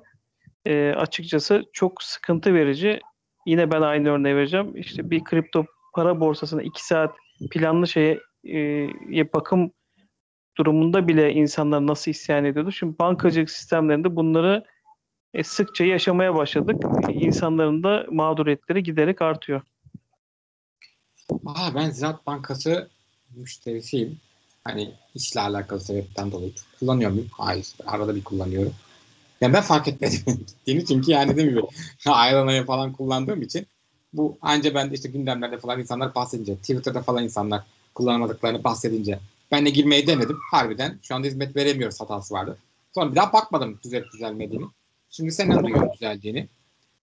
e, 0.66 0.94
açıkçası 0.98 1.64
çok 1.74 2.04
sıkıntı 2.04 2.54
verici. 2.54 3.00
Yine 3.46 3.72
ben 3.72 3.82
aynı 3.82 4.10
örneği 4.10 4.36
vereceğim. 4.36 4.76
İşte 4.76 5.10
bir 5.10 5.24
kripto 5.24 5.66
para 5.94 6.20
borsasına 6.20 6.62
2 6.62 6.86
saat 6.86 7.16
planlı 7.52 7.88
şeye 7.88 8.20
e, 8.48 9.34
bakım 9.34 9.72
durumunda 10.58 11.08
bile 11.08 11.34
insanlar 11.34 11.88
nasıl 11.88 12.12
isyan 12.12 12.46
ediyordu. 12.46 12.72
Şimdi 12.72 13.00
bankacılık 13.00 13.50
sistemlerinde 13.50 14.16
bunları 14.16 14.66
e, 15.34 15.44
sıkça 15.44 15.86
yaşamaya 15.86 16.36
başladık. 16.36 16.84
İnsanların 17.10 17.84
da 17.84 18.06
mağduriyetleri 18.12 18.84
giderek 18.84 19.22
artıyor. 19.22 19.62
Aa, 21.46 21.76
ben 21.76 21.90
Ziraat 21.90 22.28
Bankası 22.28 22.90
müşterisiyim. 23.36 24.18
Hani 24.64 24.92
işle 25.16 25.42
alakalı 25.42 25.80
sebepten 25.80 26.32
dolayı 26.32 26.52
kullanıyor 26.80 27.12
muyum? 27.12 27.28
Hayır. 27.32 27.68
Arada 27.86 28.16
bir 28.16 28.24
kullanıyorum. 28.24 28.74
Yani 29.42 29.54
ben 29.54 29.62
fark 29.62 29.88
etmedim 29.88 30.20
gittiğini 30.26 30.86
çünkü 30.86 31.12
yani 31.12 31.38
değil 31.38 31.52
mi? 31.54 31.62
Ayranaya 32.06 32.66
falan 32.66 32.94
kullandığım 32.94 33.42
için 33.42 33.68
bu 34.14 34.38
anca 34.42 34.76
ben 34.76 34.92
de 34.92 34.96
işte 34.96 35.10
gündemlerde 35.10 35.58
falan 35.58 35.80
insanlar 35.80 36.16
bahsedince, 36.16 36.56
Twitter'da 36.56 37.02
falan 37.02 37.24
insanlar 37.24 37.64
kullanamadıklarını 37.96 38.64
bahsedince 38.64 39.20
ben 39.52 39.66
de 39.66 39.70
girmeyi 39.70 40.08
denedim. 40.08 40.38
Harbiden 40.52 41.00
şu 41.02 41.16
anda 41.16 41.28
hizmet 41.28 41.56
veremiyoruz 41.56 42.02
hatası 42.02 42.34
vardı. 42.34 42.58
Sonra 42.96 43.12
bir 43.12 43.16
daha 43.16 43.34
bakmadım 43.34 43.80
düzelip 43.84 44.14
düzelmediğini. 44.14 44.66
Şimdi 45.10 45.32
sen 45.32 45.50
anlıyorsun 45.50 45.94
düzeldiğini. 45.94 46.48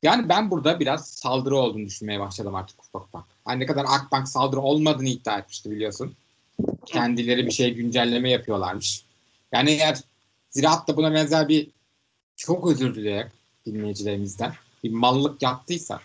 Yani 0.03 0.29
ben 0.29 0.51
burada 0.51 0.81
biraz 0.81 1.09
saldırı 1.09 1.57
olduğunu 1.57 1.87
düşünmeye 1.87 2.21
başladım 2.21 2.55
artık 2.55 2.85
ufak 2.85 3.03
ufak. 3.03 3.25
Hani 3.45 3.61
ne 3.61 3.67
kadar 3.67 3.85
Akbank 3.89 4.29
saldırı 4.29 4.61
olmadığını 4.61 5.09
iddia 5.09 5.39
etmişti 5.39 5.71
biliyorsun. 5.71 6.15
Kendileri 6.87 7.47
bir 7.47 7.51
şey 7.51 7.75
güncelleme 7.75 8.31
yapıyorlarmış. 8.31 9.05
Yani 9.53 9.71
eğer 9.71 9.99
Ziraat 10.51 10.89
da 10.89 10.97
buna 10.97 11.15
benzer 11.15 11.49
bir 11.49 11.69
çok 12.37 12.71
özür 12.71 12.95
dileyerek 12.95 13.33
dinleyicilerimizden 13.67 14.53
bir 14.85 14.91
mallık 14.91 15.43
yaptıysa 15.43 16.01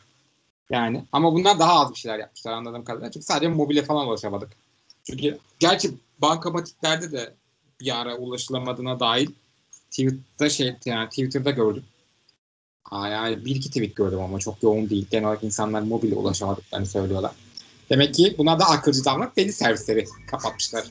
yani 0.70 1.04
ama 1.12 1.34
bunlar 1.34 1.60
daha 1.60 1.80
az 1.80 1.92
bir 1.92 1.96
şeyler 1.96 2.20
yapmışlar 2.20 2.52
anladığım 2.52 2.84
kadarıyla. 2.84 3.12
Çünkü 3.12 3.26
sadece 3.26 3.48
mobile 3.48 3.84
falan 3.84 4.08
ulaşamadık. 4.08 4.50
Çünkü 5.06 5.38
gerçi 5.60 5.92
bankamatiklerde 6.20 7.12
de 7.12 7.34
bir 7.80 8.02
ara 8.02 8.18
ulaşılamadığına 8.18 9.00
dair 9.00 9.30
Twitter'da 9.90 10.50
şey 10.50 10.76
yani 10.86 11.10
Twitter'da 11.10 11.52
gördüm. 11.52 11.84
Aa, 12.92 13.08
yani 13.08 13.46
bir 13.46 13.56
iki 13.56 13.70
tweet 13.70 13.96
gördüm 13.96 14.20
ama 14.20 14.40
çok 14.40 14.64
yoğun 14.64 14.90
değil. 14.90 15.08
Genel 15.12 15.26
olarak 15.26 15.44
insanlar 15.44 15.82
mobile 15.82 16.16
ulaşamadıklarını 16.16 16.86
söylüyorlar. 16.86 17.32
Demek 17.90 18.16
ki 18.16 18.36
buna 18.38 18.60
da 18.60 18.66
akılcı 18.66 19.06
davranıp 19.06 19.38
belli 19.38 19.54
servisleri 19.54 20.06
kapatmışlar. 20.32 20.84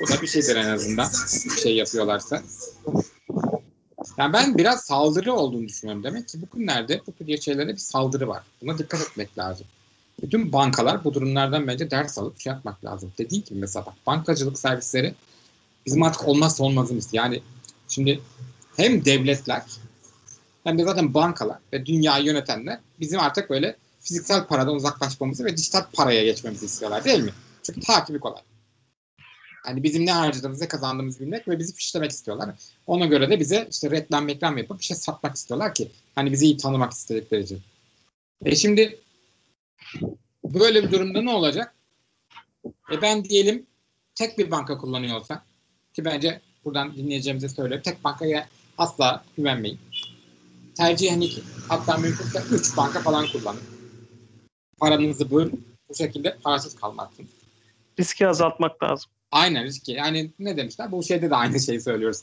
Bu 0.00 0.08
da 0.08 0.22
bir 0.22 0.26
şeydir 0.26 0.56
en 0.56 0.68
azından. 0.68 1.08
Bir 1.44 1.60
şey 1.60 1.76
yapıyorlarsa. 1.76 2.42
Yani 4.18 4.32
ben 4.32 4.58
biraz 4.58 4.84
saldırı 4.84 5.34
olduğunu 5.34 5.68
düşünüyorum. 5.68 6.04
Demek 6.04 6.28
ki 6.28 6.38
bugünlerde 6.42 7.00
bu 7.06 7.12
tür 7.12 7.36
şeylere 7.36 7.68
bir 7.68 7.76
saldırı 7.76 8.28
var. 8.28 8.42
Buna 8.62 8.78
dikkat 8.78 9.00
etmek 9.00 9.38
lazım. 9.38 9.66
Bütün 10.22 10.52
bankalar 10.52 11.04
bu 11.04 11.14
durumlardan 11.14 11.66
bence 11.66 11.90
ders 11.90 12.18
alıp 12.18 12.40
şey 12.40 12.52
yapmak 12.52 12.84
lazım. 12.84 13.12
Dediğim 13.18 13.44
gibi 13.44 13.58
mesela 13.58 13.86
bak, 13.86 13.94
bankacılık 14.06 14.58
servisleri 14.58 15.14
bizim 15.86 16.02
artık 16.02 16.28
olmazsa 16.28 16.64
olmazımız. 16.64 17.08
Yani 17.12 17.42
şimdi 17.88 18.20
hem 18.76 19.04
devletler 19.04 19.62
hem 20.64 20.78
de 20.78 20.84
zaten 20.84 21.14
bankalar 21.14 21.58
ve 21.72 21.86
dünyayı 21.86 22.24
yönetenler 22.24 22.78
bizim 23.00 23.20
artık 23.20 23.50
böyle 23.50 23.76
fiziksel 24.00 24.46
paradan 24.46 24.74
uzaklaşmamızı 24.74 25.44
ve 25.44 25.56
dijital 25.56 25.84
paraya 25.92 26.24
geçmemizi 26.24 26.66
istiyorlar 26.66 27.04
değil 27.04 27.20
mi? 27.20 27.32
Çünkü 27.62 27.80
takibi 27.80 28.18
kolay. 28.18 28.42
Hani 29.64 29.82
bizim 29.82 30.06
ne 30.06 30.12
harcadığımızı, 30.12 30.64
ne 30.64 30.68
kazandığımızı 30.68 31.20
bilmek 31.20 31.48
ve 31.48 31.58
bizi 31.58 31.74
fişlemek 31.74 32.10
istiyorlar. 32.10 32.50
Ona 32.86 33.06
göre 33.06 33.30
de 33.30 33.40
bize 33.40 33.68
işte 33.70 33.90
reklam 33.90 34.28
reklam 34.28 34.58
yapıp 34.58 34.78
bir 34.78 34.84
şey 34.84 34.96
satmak 34.96 35.36
istiyorlar 35.36 35.74
ki 35.74 35.90
hani 36.14 36.32
bizi 36.32 36.44
iyi 36.44 36.56
tanımak 36.56 36.92
istedikleri 36.92 37.42
için. 37.42 37.60
E 38.44 38.56
şimdi 38.56 38.98
böyle 40.44 40.82
bir 40.82 40.90
durumda 40.90 41.22
ne 41.22 41.30
olacak? 41.30 41.74
E 42.66 43.02
ben 43.02 43.24
diyelim 43.24 43.66
tek 44.14 44.38
bir 44.38 44.50
banka 44.50 44.78
kullanıyor 44.78 45.16
olsam 45.16 45.42
ki 45.94 46.04
bence 46.04 46.40
buradan 46.64 46.96
dinleyeceğimize 46.96 47.48
söylüyorum. 47.48 47.82
Tek 47.82 48.04
bankaya 48.04 48.48
asla 48.78 49.24
güvenmeyin. 49.36 49.78
Tercih 50.74 51.10
hani 51.10 51.30
hatta 51.68 51.96
mümkünse 51.96 52.42
3 52.52 52.76
banka 52.76 53.00
falan 53.00 53.26
kullanın. 53.32 53.60
Paranızı 54.78 55.30
bölün. 55.30 55.66
Bu 55.88 55.94
şekilde 55.94 56.36
parasız 56.44 56.76
kalmazsınız. 56.76 57.30
Riski 57.98 58.28
azaltmak 58.28 58.82
lazım. 58.82 59.10
Aynen 59.30 59.64
riski. 59.64 59.92
Yani 59.92 60.30
ne 60.38 60.56
demişler? 60.56 60.92
Bu 60.92 61.02
şeyde 61.02 61.30
de 61.30 61.34
aynı 61.34 61.60
şeyi 61.60 61.80
söylüyoruz. 61.80 62.22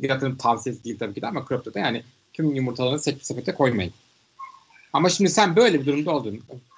Yatırım 0.00 0.36
tavsiyesi 0.36 0.84
değil 0.84 0.98
tabii 0.98 1.14
ki 1.14 1.22
de 1.22 1.26
ama 1.26 1.44
kriptoda 1.44 1.78
yani 1.78 2.02
tüm 2.32 2.54
yumurtalarını 2.54 2.98
sepet 2.98 3.26
sepete 3.26 3.54
koymayın. 3.54 3.92
Ama 4.92 5.08
şimdi 5.08 5.30
sen 5.30 5.56
böyle 5.56 5.80
bir 5.80 5.86
durumda 5.86 6.10
olduğunu 6.10 6.36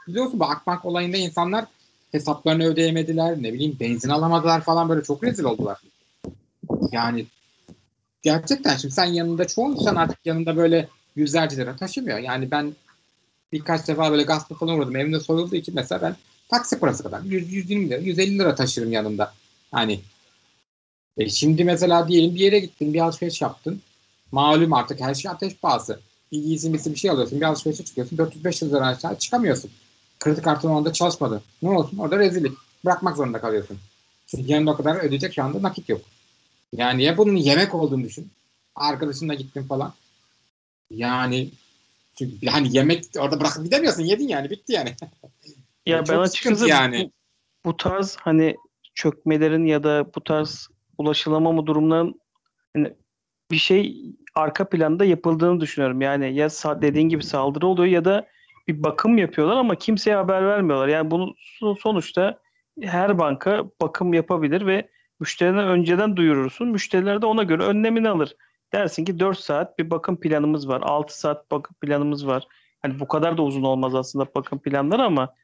biliyorsun 0.08 0.40
bu 0.40 0.44
Akbank 0.44 0.84
olayında 0.84 1.16
insanlar 1.16 1.64
hesaplarını 2.12 2.64
ödeyemediler, 2.64 3.42
ne 3.42 3.52
bileyim 3.52 3.76
benzin 3.80 4.08
alamadılar 4.08 4.60
falan 4.60 4.88
böyle 4.88 5.02
çok 5.02 5.24
rezil 5.24 5.44
oldular. 5.44 5.78
Yani 6.92 7.26
gerçekten 8.22 8.76
şimdi 8.76 8.94
sen 8.94 9.04
yanında 9.04 9.46
çoğu 9.46 9.72
insan 9.72 9.96
artık 9.96 10.18
yanında 10.24 10.56
böyle 10.56 10.88
yüzlerce 11.16 11.56
lira 11.56 11.76
taşımıyor. 11.76 12.18
Yani 12.18 12.50
ben 12.50 12.74
birkaç 13.52 13.88
defa 13.88 14.10
böyle 14.10 14.22
gasp 14.22 14.58
falan 14.58 14.78
uğradım. 14.78 14.96
Evimde 14.96 15.20
soyulduğu 15.20 15.56
için 15.56 15.74
mesela 15.74 16.02
ben 16.02 16.16
taksi 16.48 16.78
parası 16.78 17.02
kadar 17.02 17.20
100, 17.20 17.52
120 17.52 17.90
lira, 17.90 17.98
150 17.98 18.38
lira 18.38 18.54
taşırım 18.54 18.92
yanımda. 18.92 19.34
Hani 19.72 20.00
e 21.16 21.28
şimdi 21.28 21.64
mesela 21.64 22.08
diyelim 22.08 22.34
bir 22.34 22.40
yere 22.40 22.58
gittin, 22.58 22.94
bir 22.94 23.00
alışveriş 23.00 23.42
yaptın. 23.42 23.80
Malum 24.32 24.72
artık 24.72 25.00
her 25.00 25.14
şey 25.14 25.30
ateş 25.30 25.56
pahası. 25.56 26.00
Bir 26.32 26.44
izinlisi 26.44 26.92
bir 26.92 26.98
şey 26.98 27.10
alıyorsun, 27.10 27.40
bir 27.40 27.46
alışverişe 27.46 27.84
çıkıyorsun. 27.84 28.16
400-500 28.16 28.70
lira 28.70 28.86
aşağı 28.86 29.18
çıkamıyorsun. 29.18 29.70
Kredi 30.20 30.42
kartın 30.42 30.68
onda 30.68 30.92
çalışmadı. 30.92 31.42
Ne 31.62 31.70
olsun? 31.70 31.98
Orada 31.98 32.18
rezillik. 32.18 32.52
Bırakmak 32.84 33.16
zorunda 33.16 33.40
kalıyorsun. 33.40 33.78
Çünkü 34.26 34.52
yanında 34.52 34.70
o 34.70 34.76
kadar 34.76 34.96
ödeyecek 34.96 35.34
şu 35.34 35.42
anda 35.42 35.62
nakit 35.62 35.88
yok. 35.88 36.00
Yani 36.72 37.02
ya 37.02 37.16
bunun 37.16 37.36
yemek 37.36 37.74
olduğunu 37.74 38.04
düşün. 38.04 38.30
Arkadaşınla 38.74 39.34
gittin 39.34 39.62
falan. 39.62 39.94
Yani 40.90 41.50
çünkü 42.18 42.46
hani 42.46 42.76
yemek 42.76 43.04
orada 43.18 43.40
bırakıp 43.40 43.64
gidemiyorsun. 43.64 44.02
Yedin 44.02 44.28
yani. 44.28 44.50
Bitti 44.50 44.72
yani. 44.72 44.96
Ya 45.86 46.04
ben 46.08 46.18
açıkçası 46.18 46.68
yani. 46.68 47.10
bu, 47.64 47.70
bu 47.70 47.76
tarz 47.76 48.16
hani 48.20 48.56
çökmelerin 48.94 49.66
ya 49.66 49.82
da 49.82 50.06
bu 50.14 50.24
tarz 50.24 50.68
ulaşılamama 50.98 51.66
durumların 51.66 52.20
hani 52.76 52.94
bir 53.50 53.56
şey 53.56 53.96
arka 54.34 54.68
planda 54.68 55.04
yapıldığını 55.04 55.60
düşünüyorum. 55.60 56.00
Yani 56.00 56.34
ya 56.34 56.48
dediğin 56.82 57.08
gibi 57.08 57.24
saldırı 57.24 57.66
oluyor 57.66 57.88
ya 57.88 58.04
da 58.04 58.26
bir 58.68 58.82
bakım 58.82 59.18
yapıyorlar 59.18 59.56
ama 59.56 59.74
kimseye 59.74 60.16
haber 60.16 60.46
vermiyorlar. 60.46 60.88
Yani 60.88 61.10
bunu 61.10 61.34
sonuçta 61.78 62.38
her 62.82 63.18
banka 63.18 63.64
bakım 63.80 64.14
yapabilir 64.14 64.66
ve 64.66 64.88
müşterine 65.20 65.60
önceden 65.62 66.16
duyurursun. 66.16 66.68
Müşteriler 66.68 67.22
de 67.22 67.26
ona 67.26 67.42
göre 67.42 67.62
önlemini 67.62 68.08
alır. 68.08 68.36
Dersin 68.72 69.04
ki 69.04 69.20
4 69.20 69.38
saat 69.38 69.78
bir 69.78 69.90
bakım 69.90 70.20
planımız 70.20 70.68
var. 70.68 70.80
6 70.84 71.20
saat 71.20 71.50
bakım 71.50 71.76
planımız 71.80 72.26
var. 72.26 72.46
Hani 72.82 73.00
bu 73.00 73.08
kadar 73.08 73.38
da 73.38 73.42
uzun 73.42 73.62
olmaz 73.62 73.94
aslında 73.94 74.26
bakım 74.34 74.58
planları 74.58 75.02
ama 75.02 75.34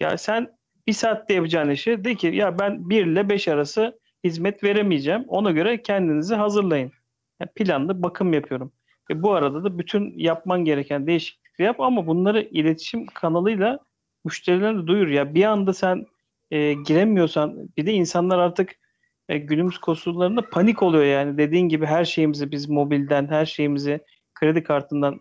ya 0.00 0.18
sen 0.18 0.50
bir 0.86 0.92
saatte 0.92 1.34
yapacağın 1.34 1.70
işi 1.70 2.04
de 2.04 2.14
ki 2.14 2.26
ya 2.26 2.58
ben 2.58 2.90
1 2.90 3.06
ile 3.06 3.28
5 3.28 3.48
arası 3.48 3.98
hizmet 4.24 4.64
veremeyeceğim. 4.64 5.24
Ona 5.28 5.50
göre 5.50 5.82
kendinizi 5.82 6.34
hazırlayın. 6.34 6.92
Yani 7.40 7.50
planlı 7.54 8.02
bakım 8.02 8.32
yapıyorum. 8.32 8.72
E 9.10 9.22
bu 9.22 9.32
arada 9.32 9.64
da 9.64 9.78
bütün 9.78 10.18
yapman 10.18 10.64
gereken 10.64 11.06
değişiklikleri 11.06 11.66
yap 11.66 11.80
ama 11.80 12.06
bunları 12.06 12.42
iletişim 12.42 13.06
kanalıyla 13.06 13.78
müşterilerine 14.24 14.86
duyur. 14.86 15.08
Ya 15.08 15.34
bir 15.34 15.44
anda 15.44 15.72
sen 15.72 16.06
e, 16.50 16.72
giremiyorsan 16.72 17.68
bir 17.76 17.86
de 17.86 17.92
insanlar 17.92 18.38
artık 18.38 18.72
e, 19.28 19.38
günümüz 19.38 19.78
koşullarında 19.78 20.50
panik 20.50 20.82
oluyor 20.82 21.04
yani. 21.04 21.38
Dediğin 21.38 21.68
gibi 21.68 21.86
her 21.86 22.04
şeyimizi 22.04 22.50
biz 22.50 22.68
mobilden, 22.68 23.26
her 23.26 23.46
şeyimizi 23.46 24.00
kredi 24.34 24.62
kartından 24.62 25.20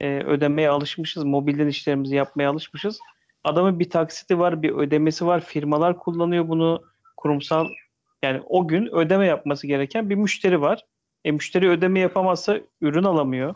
e, 0.00 0.18
ödemeye 0.18 0.70
alışmışız. 0.70 1.24
Mobilden 1.24 1.66
işlerimizi 1.66 2.16
yapmaya 2.16 2.50
alışmışız. 2.50 2.98
Adamın 3.44 3.78
bir 3.78 3.90
taksiti 3.90 4.38
var, 4.38 4.62
bir 4.62 4.70
ödemesi 4.70 5.26
var. 5.26 5.40
Firmalar 5.40 5.98
kullanıyor 5.98 6.48
bunu. 6.48 6.82
Kurumsal 7.16 7.68
yani 8.22 8.42
o 8.48 8.68
gün 8.68 8.94
ödeme 8.94 9.26
yapması 9.26 9.66
gereken 9.66 10.10
bir 10.10 10.14
müşteri 10.14 10.60
var. 10.60 10.82
E, 11.26 11.30
müşteri 11.30 11.68
ödeme 11.68 12.00
yapamazsa 12.00 12.60
ürün 12.80 13.04
alamıyor. 13.04 13.54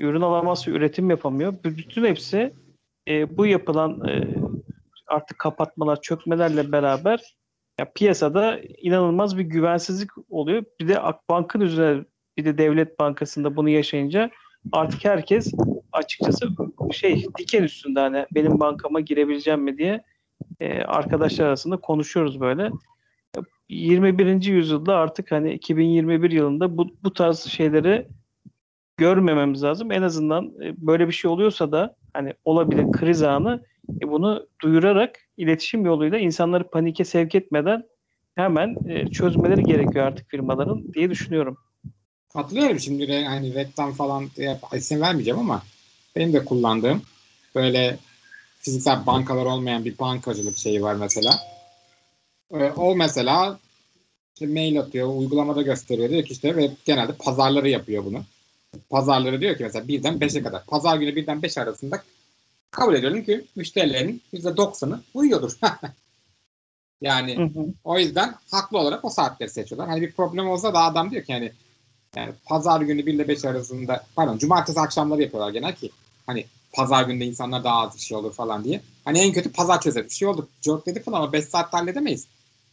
Ürün 0.00 0.20
alamazsa 0.20 0.70
üretim 0.70 1.10
yapamıyor. 1.10 1.54
Bütün 1.64 2.04
hepsi 2.04 2.52
e, 3.08 3.36
bu 3.36 3.46
yapılan 3.46 4.08
e, 4.08 4.34
artık 5.06 5.38
kapatmalar, 5.38 6.00
çökmelerle 6.00 6.72
beraber 6.72 7.36
ya 7.80 7.92
piyasada 7.94 8.60
inanılmaz 8.60 9.38
bir 9.38 9.42
güvensizlik 9.42 10.10
oluyor. 10.30 10.64
Bir 10.80 10.88
de 10.88 11.00
Akbank'ın 11.00 11.60
üzerine 11.60 12.04
bir 12.36 12.44
de 12.44 12.58
Devlet 12.58 12.98
Bankası'nda 12.98 13.56
bunu 13.56 13.68
yaşayınca 13.68 14.30
artık 14.72 15.04
herkes 15.04 15.52
açıkçası 15.92 16.48
şey 16.92 17.26
diken 17.38 17.62
üstünde 17.62 18.00
hani 18.00 18.26
benim 18.34 18.60
bankama 18.60 19.00
girebileceğim 19.00 19.62
mi 19.62 19.78
diye 19.78 20.04
e, 20.60 20.82
arkadaşlar 20.82 21.46
arasında 21.46 21.76
konuşuyoruz 21.76 22.40
böyle. 22.40 22.70
21. 23.68 24.46
yüzyılda 24.46 24.96
artık 24.96 25.32
hani 25.32 25.54
2021 25.54 26.30
yılında 26.30 26.76
bu, 26.76 26.88
bu 27.04 27.12
tarz 27.12 27.38
şeyleri 27.38 28.08
görmememiz 28.96 29.62
lazım. 29.62 29.92
En 29.92 30.02
azından 30.02 30.44
e, 30.44 30.74
böyle 30.76 31.08
bir 31.08 31.12
şey 31.12 31.30
oluyorsa 31.30 31.72
da 31.72 31.96
hani 32.14 32.32
olabilir 32.44 32.92
kriz 32.92 33.22
anı 33.22 33.62
e, 34.02 34.08
bunu 34.08 34.46
duyurarak 34.62 35.18
iletişim 35.36 35.86
yoluyla 35.86 36.18
insanları 36.18 36.70
panike 36.70 37.04
sevk 37.04 37.34
etmeden 37.34 37.82
hemen 38.34 38.76
e, 38.88 39.06
çözmeleri 39.06 39.62
gerekiyor 39.62 40.06
artık 40.06 40.30
firmaların 40.30 40.92
diye 40.94 41.10
düşünüyorum. 41.10 41.56
Katılıyorum 42.32 42.80
şimdi 42.80 43.24
hani 43.24 43.54
reklam 43.54 43.92
falan 43.92 44.28
diye 44.36 44.58
isim 44.72 45.00
vermeyeceğim 45.00 45.40
ama 45.40 45.62
benim 46.16 46.32
de 46.32 46.44
kullandığım 46.44 47.02
böyle 47.54 47.98
fiziksel 48.60 49.06
bankalar 49.06 49.46
olmayan 49.46 49.84
bir 49.84 49.98
bankacılık 49.98 50.56
şeyi 50.56 50.82
var 50.82 50.94
mesela. 50.94 51.38
Ee, 52.52 52.72
o 52.76 52.96
mesela 52.96 53.58
işte 54.34 54.46
mail 54.46 54.80
atıyor, 54.80 55.16
uygulamada 55.16 55.62
gösteriyor. 55.62 56.10
Diyor 56.10 56.22
ki 56.22 56.32
işte 56.32 56.56
ve 56.56 56.70
genelde 56.84 57.12
pazarları 57.12 57.68
yapıyor 57.68 58.04
bunu. 58.04 58.22
Pazarları 58.90 59.40
diyor 59.40 59.56
ki 59.56 59.62
mesela 59.62 59.88
birden 59.88 60.20
beşe 60.20 60.42
kadar. 60.42 60.66
Pazar 60.66 60.96
günü 60.96 61.16
birden 61.16 61.42
beş 61.42 61.58
arasında 61.58 62.02
kabul 62.70 62.94
ediyorum 62.94 63.24
ki 63.24 63.44
müşterilerin 63.56 64.22
%90'ı 64.34 65.00
uyuyordur. 65.14 65.52
yani 67.00 67.36
hı 67.36 67.42
hı. 67.42 67.66
o 67.84 67.98
yüzden 67.98 68.34
haklı 68.50 68.78
olarak 68.78 69.04
o 69.04 69.10
saatleri 69.10 69.50
seçiyorlar. 69.50 69.88
Hani 69.88 70.02
bir 70.02 70.12
problem 70.12 70.48
olsa 70.48 70.74
da 70.74 70.82
adam 70.82 71.10
diyor 71.10 71.24
ki 71.24 71.32
hani 71.32 71.52
yani 72.16 72.32
pazar 72.44 72.80
günü 72.80 73.06
1 73.06 73.14
ile 73.14 73.28
5 73.28 73.44
arasında 73.44 74.04
pardon 74.16 74.38
cumartesi 74.38 74.80
akşamları 74.80 75.22
yapıyorlar 75.22 75.50
genel 75.50 75.74
ki 75.74 75.90
hani 76.26 76.46
pazar 76.72 77.04
günde 77.04 77.24
insanlar 77.24 77.64
daha 77.64 77.80
az 77.80 77.94
bir 77.94 78.00
şey 78.00 78.16
olur 78.16 78.32
falan 78.32 78.64
diye. 78.64 78.80
Hani 79.04 79.18
en 79.18 79.32
kötü 79.32 79.52
pazar 79.52 79.80
çözer 79.80 80.04
bir 80.04 80.10
şey 80.10 80.28
olur. 80.28 80.46
Çok 80.60 80.86
dedi 80.86 81.02
falan 81.02 81.16
ama 81.16 81.32
5 81.32 81.44
saatte 81.44 81.76
halledemeyiz. 81.76 82.26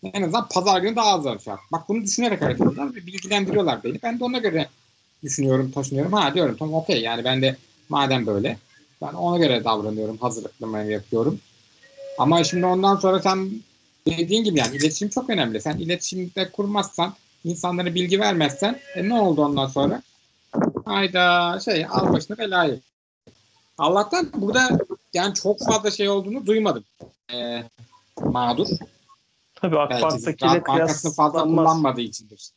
En 0.03 0.21
azından 0.21 0.47
pazar 0.47 0.81
günü 0.81 0.95
daha 0.95 1.13
az 1.13 1.23
çalışacak. 1.23 1.59
Bak 1.71 1.89
bunu 1.89 2.03
düşünerek 2.03 2.41
hareket 2.41 2.62
ediyorlar 2.62 2.95
ve 2.95 3.05
bilgilendiriyorlar 3.05 3.83
beni. 3.83 3.99
Ben 4.03 4.19
de 4.19 4.23
ona 4.23 4.38
göre 4.38 4.67
düşünüyorum, 5.23 5.71
taşınıyorum. 5.71 6.13
Ha 6.13 6.33
diyorum 6.33 6.55
tamam 6.59 6.73
okey 6.73 7.01
yani 7.01 7.23
ben 7.23 7.41
de 7.41 7.55
madem 7.89 8.27
böyle 8.27 8.57
ben 9.01 9.13
ona 9.13 9.38
göre 9.38 9.63
davranıyorum, 9.63 10.17
hazırlıklarımı 10.17 10.91
yapıyorum. 10.91 11.39
Ama 12.17 12.43
şimdi 12.43 12.65
ondan 12.65 12.95
sonra 12.95 13.19
sen 13.19 13.49
dediğin 14.07 14.43
gibi 14.43 14.59
yani 14.59 14.75
iletişim 14.75 15.09
çok 15.09 15.29
önemli. 15.29 15.62
Sen 15.62 15.77
iletişimde 15.77 16.49
kurmazsan, 16.51 17.13
insanlara 17.45 17.95
bilgi 17.95 18.19
vermezsen 18.19 18.79
e 18.95 19.09
ne 19.09 19.13
oldu 19.21 19.45
ondan 19.45 19.67
sonra? 19.67 20.01
Hayda 20.85 21.59
şey 21.65 21.85
al 21.89 22.13
başına 22.13 22.38
belayı. 22.38 22.79
Allah'tan 23.77 24.29
burada 24.35 24.79
yani 25.13 25.33
çok 25.33 25.65
fazla 25.65 25.91
şey 25.91 26.09
olduğunu 26.09 26.45
duymadım. 26.45 26.83
Ee, 27.33 27.63
mağdur. 28.21 28.67
Tabii 29.62 29.80
Akbank'takiyle 29.80 30.65
Bankasını 30.67 31.13
fazla 31.13 31.43
kullanmadığı 31.43 32.02
içindir. 32.02 32.52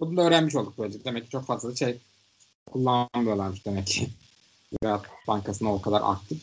Bunu 0.00 0.16
da 0.16 0.22
öğrenmiş 0.22 0.54
olduk 0.54 0.78
böylece. 0.78 1.04
Demek 1.04 1.24
ki 1.24 1.30
çok 1.30 1.46
fazla 1.46 1.76
şey 1.76 1.98
kullanmıyorlarmış 2.66 3.66
demek 3.66 3.86
ki. 3.86 4.08
Ziraat 4.82 5.06
Bankası'na 5.28 5.74
o 5.74 5.82
kadar 5.82 6.00
aktif. 6.04 6.42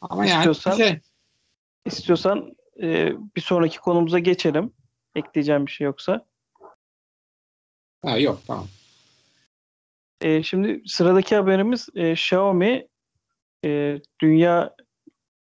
Ama 0.00 0.26
yani 0.26 0.38
istiyorsan, 0.38 0.76
şey. 0.76 1.00
istiyorsan 1.86 2.56
e, 2.82 3.12
bir 3.36 3.40
sonraki 3.40 3.78
konumuza 3.78 4.18
geçelim. 4.18 4.72
Ekleyeceğim 5.14 5.66
bir 5.66 5.70
şey 5.70 5.84
yoksa. 5.84 6.26
Ha, 8.04 8.18
yok 8.18 8.40
tamam. 8.46 8.66
E, 10.20 10.42
şimdi 10.42 10.82
sıradaki 10.86 11.36
haberimiz 11.36 11.88
e, 11.94 12.12
Xiaomi 12.12 12.88
e, 13.64 14.00
dünya 14.20 14.74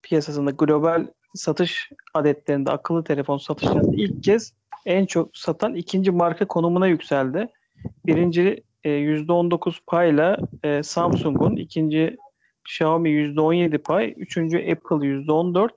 piyasasında 0.03 0.51
global 0.51 1.07
satış 1.35 1.91
adetlerinde 2.15 2.71
akıllı 2.71 3.05
telefon 3.05 3.39
satışlarında 3.39 3.97
ilk 3.97 4.25
kez 4.25 4.53
en 4.87 5.07
çok 5.07 5.37
satan 5.37 5.75
ikinci 5.75 6.11
marka 6.11 6.45
konumuna 6.47 6.87
yükseldi. 6.87 7.49
Birinci 8.07 8.63
e, 8.85 8.91
%19 8.91 9.79
payla 9.87 10.37
e, 10.63 10.83
Samsung'un, 10.83 11.57
ikinci 11.57 12.17
Xiaomi 12.65 13.11
%17 13.11 13.79
pay, 13.79 14.15
üçüncü 14.17 14.59
Apple 14.59 14.97
%14, 14.97 15.71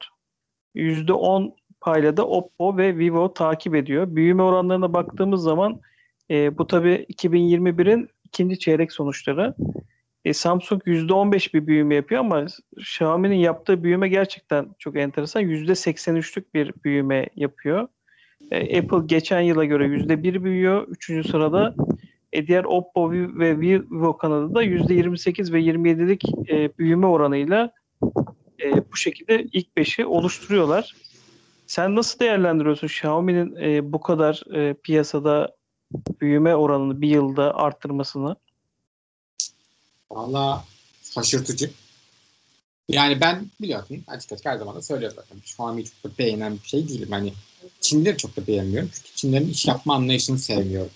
%10 0.76 1.52
payla 1.82 2.17
da 2.17 2.28
Oppo 2.28 2.78
ve 2.78 2.98
Vivo 2.98 3.34
takip 3.34 3.76
ediyor. 3.76 4.15
Büyüme 4.15 4.43
oranlarına 4.43 4.93
baktığımız 4.93 5.41
zaman 5.41 5.82
e, 6.32 6.58
bu 6.58 6.67
tabi 6.67 7.06
2021'in 7.10 8.10
ikinci 8.24 8.60
çeyrek 8.60 8.91
sonuçları. 8.91 9.56
E, 10.27 10.33
Samsung 10.33 10.81
%15 10.85 11.53
bir 11.53 11.67
büyüme 11.67 11.95
yapıyor 11.95 12.21
ama 12.21 12.45
Xiaomi'nin 12.77 13.35
yaptığı 13.35 13.83
büyüme 13.83 14.09
gerçekten 14.09 14.67
çok 14.79 14.97
enteresan. 14.97 15.43
%83'lük 15.43 16.53
bir 16.53 16.73
büyüme 16.83 17.27
yapıyor. 17.35 17.87
E, 18.51 18.79
Apple 18.79 19.05
geçen 19.05 19.41
yıla 19.41 19.65
göre 19.65 19.87
%1 19.87 20.43
büyüyor. 20.43 20.87
Üçüncü 20.87 21.29
sırada 21.29 21.75
e, 22.33 22.47
diğer 22.47 22.63
Oppo 22.63 23.11
ve 23.11 23.59
Vivo 23.59 24.17
kanadı 24.17 24.55
da 24.55 24.63
%28 24.63 25.53
ve 25.53 25.61
27'lik 25.61 26.23
e, 26.49 26.77
büyüme 26.77 27.07
oranıyla 27.07 27.71
e, 28.63 28.91
bu 28.91 28.95
şekilde 28.95 29.43
ilk 29.43 29.77
beşi 29.77 30.05
oluşturuyorlar. 30.05 30.95
Sen 31.67 31.95
nasıl 31.95 32.19
değerlendiriyorsun 32.19 32.87
Xiaomi'nin 32.87 33.55
e, 33.55 33.93
bu 33.93 33.99
kadar 33.99 34.43
e, 34.55 34.73
piyasada 34.73 35.55
büyüme 36.21 36.55
oranını 36.55 37.01
bir 37.01 37.09
yılda 37.09 37.55
arttırmasını? 37.55 38.35
Valla 40.12 40.65
şaşırtıcı. 41.13 41.72
Yani 42.89 43.22
ben 43.22 43.52
biliyorsun 43.62 44.04
açık 44.08 44.32
açık 44.32 44.46
her 44.46 44.58
zaman 44.58 44.76
da 44.76 44.82
söylüyorum 44.82 45.17
zaten. 45.22 45.38
Xiaomi'yi 45.38 45.86
çok 45.86 46.04
da 46.04 46.17
beğenen 46.17 46.60
bir 46.63 46.67
şey 46.67 46.88
değilim. 46.88 47.12
Hani 47.12 47.34
Çinlileri 47.82 48.17
çok 48.17 48.38
da 48.38 48.48
beğenmiyorum. 48.48 48.89
Çünkü 48.93 49.15
Çinlerin 49.15 49.50
iş 49.50 49.65
yapma 49.65 49.96
anlayışını 49.96 50.39
sevmiyorum. 50.39 50.91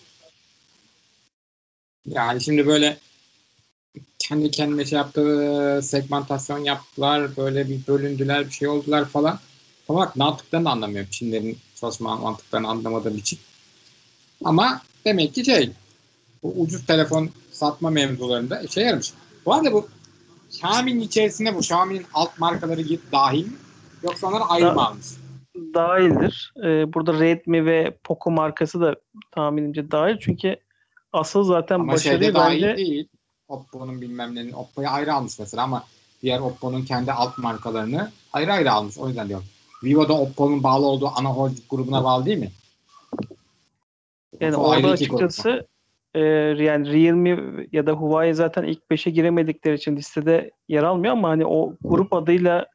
Yani 2.06 2.42
şimdi 2.42 2.68
böyle 2.68 2.98
kendi 4.20 4.52
kendine 4.52 4.86
şey 4.86 4.98
yaptı, 4.98 5.80
segmentasyon 5.84 6.64
yaptılar, 6.64 7.38
böyle 7.38 7.70
bir 7.70 7.88
bölündüler, 7.88 8.46
bir 8.46 8.52
şey 8.52 8.68
oldular 8.68 9.06
falan. 9.06 9.40
Ama 9.90 10.14
ne 10.16 10.24
yaptıklarını 10.24 10.70
anlamıyorum. 10.70 11.10
Çinlerin 11.12 11.58
çalışma 11.76 12.16
mantıklarını 12.16 12.68
anlamadığım 12.68 13.18
için. 13.18 13.40
Ama 14.44 14.82
demek 15.06 15.36
ki 15.36 15.46
şey, 15.46 15.72
bu 16.44 16.50
ucuz 16.50 16.86
telefon 16.86 17.32
satma 17.62 17.90
mevzularında 17.90 18.62
işe 18.62 18.82
yaramış. 18.82 19.14
Bu 19.46 19.54
arada 19.54 19.74
bu 19.74 19.88
Xiaomi'nin 20.50 21.00
içerisinde 21.00 21.56
bu 21.56 21.60
Xiaomi'nin 21.60 22.06
alt 22.14 22.40
markaları 22.40 22.84
dahil 23.12 23.46
mi? 23.46 23.54
Yoksa 24.04 24.28
onlar 24.28 24.42
ayrı 24.50 24.66
Da- 24.66 24.74
mı 24.74 24.86
almış? 24.86 25.06
Dahildir. 25.74 26.54
Ee, 26.64 26.94
burada 26.94 27.14
Redmi 27.20 27.66
ve 27.66 27.98
Poco 28.04 28.32
markası 28.32 28.82
da 28.82 28.96
tahminimce 29.32 29.92
dahil. 29.92 30.18
Çünkü 30.20 30.56
asıl 31.14 31.44
zaten 31.44 31.76
Ama 31.76 31.94
başarıyı 31.94 32.34
dahil 32.34 32.62
bence 32.62 32.78
değil. 32.78 33.08
Oppo'nun 33.48 34.02
bilmem 34.02 34.36
nenin 34.36 34.54
Oppo'yu 34.54 34.90
ayrı 34.90 35.14
almış 35.14 35.40
mesela 35.40 35.64
ama 35.64 35.84
diğer 36.22 36.40
Oppo'nun 36.40 36.82
kendi 36.82 37.12
alt 37.12 37.38
markalarını 37.38 38.12
ayrı 38.34 38.54
ayrı 38.54 38.72
almış. 38.72 38.98
O 38.98 39.08
yüzden 39.08 39.30
diyorum. 39.30 39.46
Vivo 39.84 40.08
da 40.10 40.14
Oppo'nun 40.14 40.64
bağlı 40.64 40.86
olduğu 40.86 41.12
ana 41.16 41.30
holding 41.30 41.70
grubuna 41.70 42.04
bağlı 42.04 42.26
değil 42.26 42.38
mi? 42.38 42.52
yani 44.40 44.56
Oppo 44.56 44.70
orada 44.70 44.88
açıkçası 44.88 45.68
e, 46.16 46.20
yani 46.64 46.94
Realme 46.94 47.38
ya 47.72 47.86
da 47.86 47.92
Huawei 47.92 48.34
zaten 48.34 48.64
ilk 48.64 48.80
5'e 48.92 49.12
giremedikleri 49.12 49.76
için 49.76 49.96
listede 49.96 50.52
yer 50.68 50.84
almıyor 50.84 51.14
ama 51.14 51.30
hani 51.30 51.46
o 51.46 51.76
grup 51.84 52.14
adıyla 52.14 52.66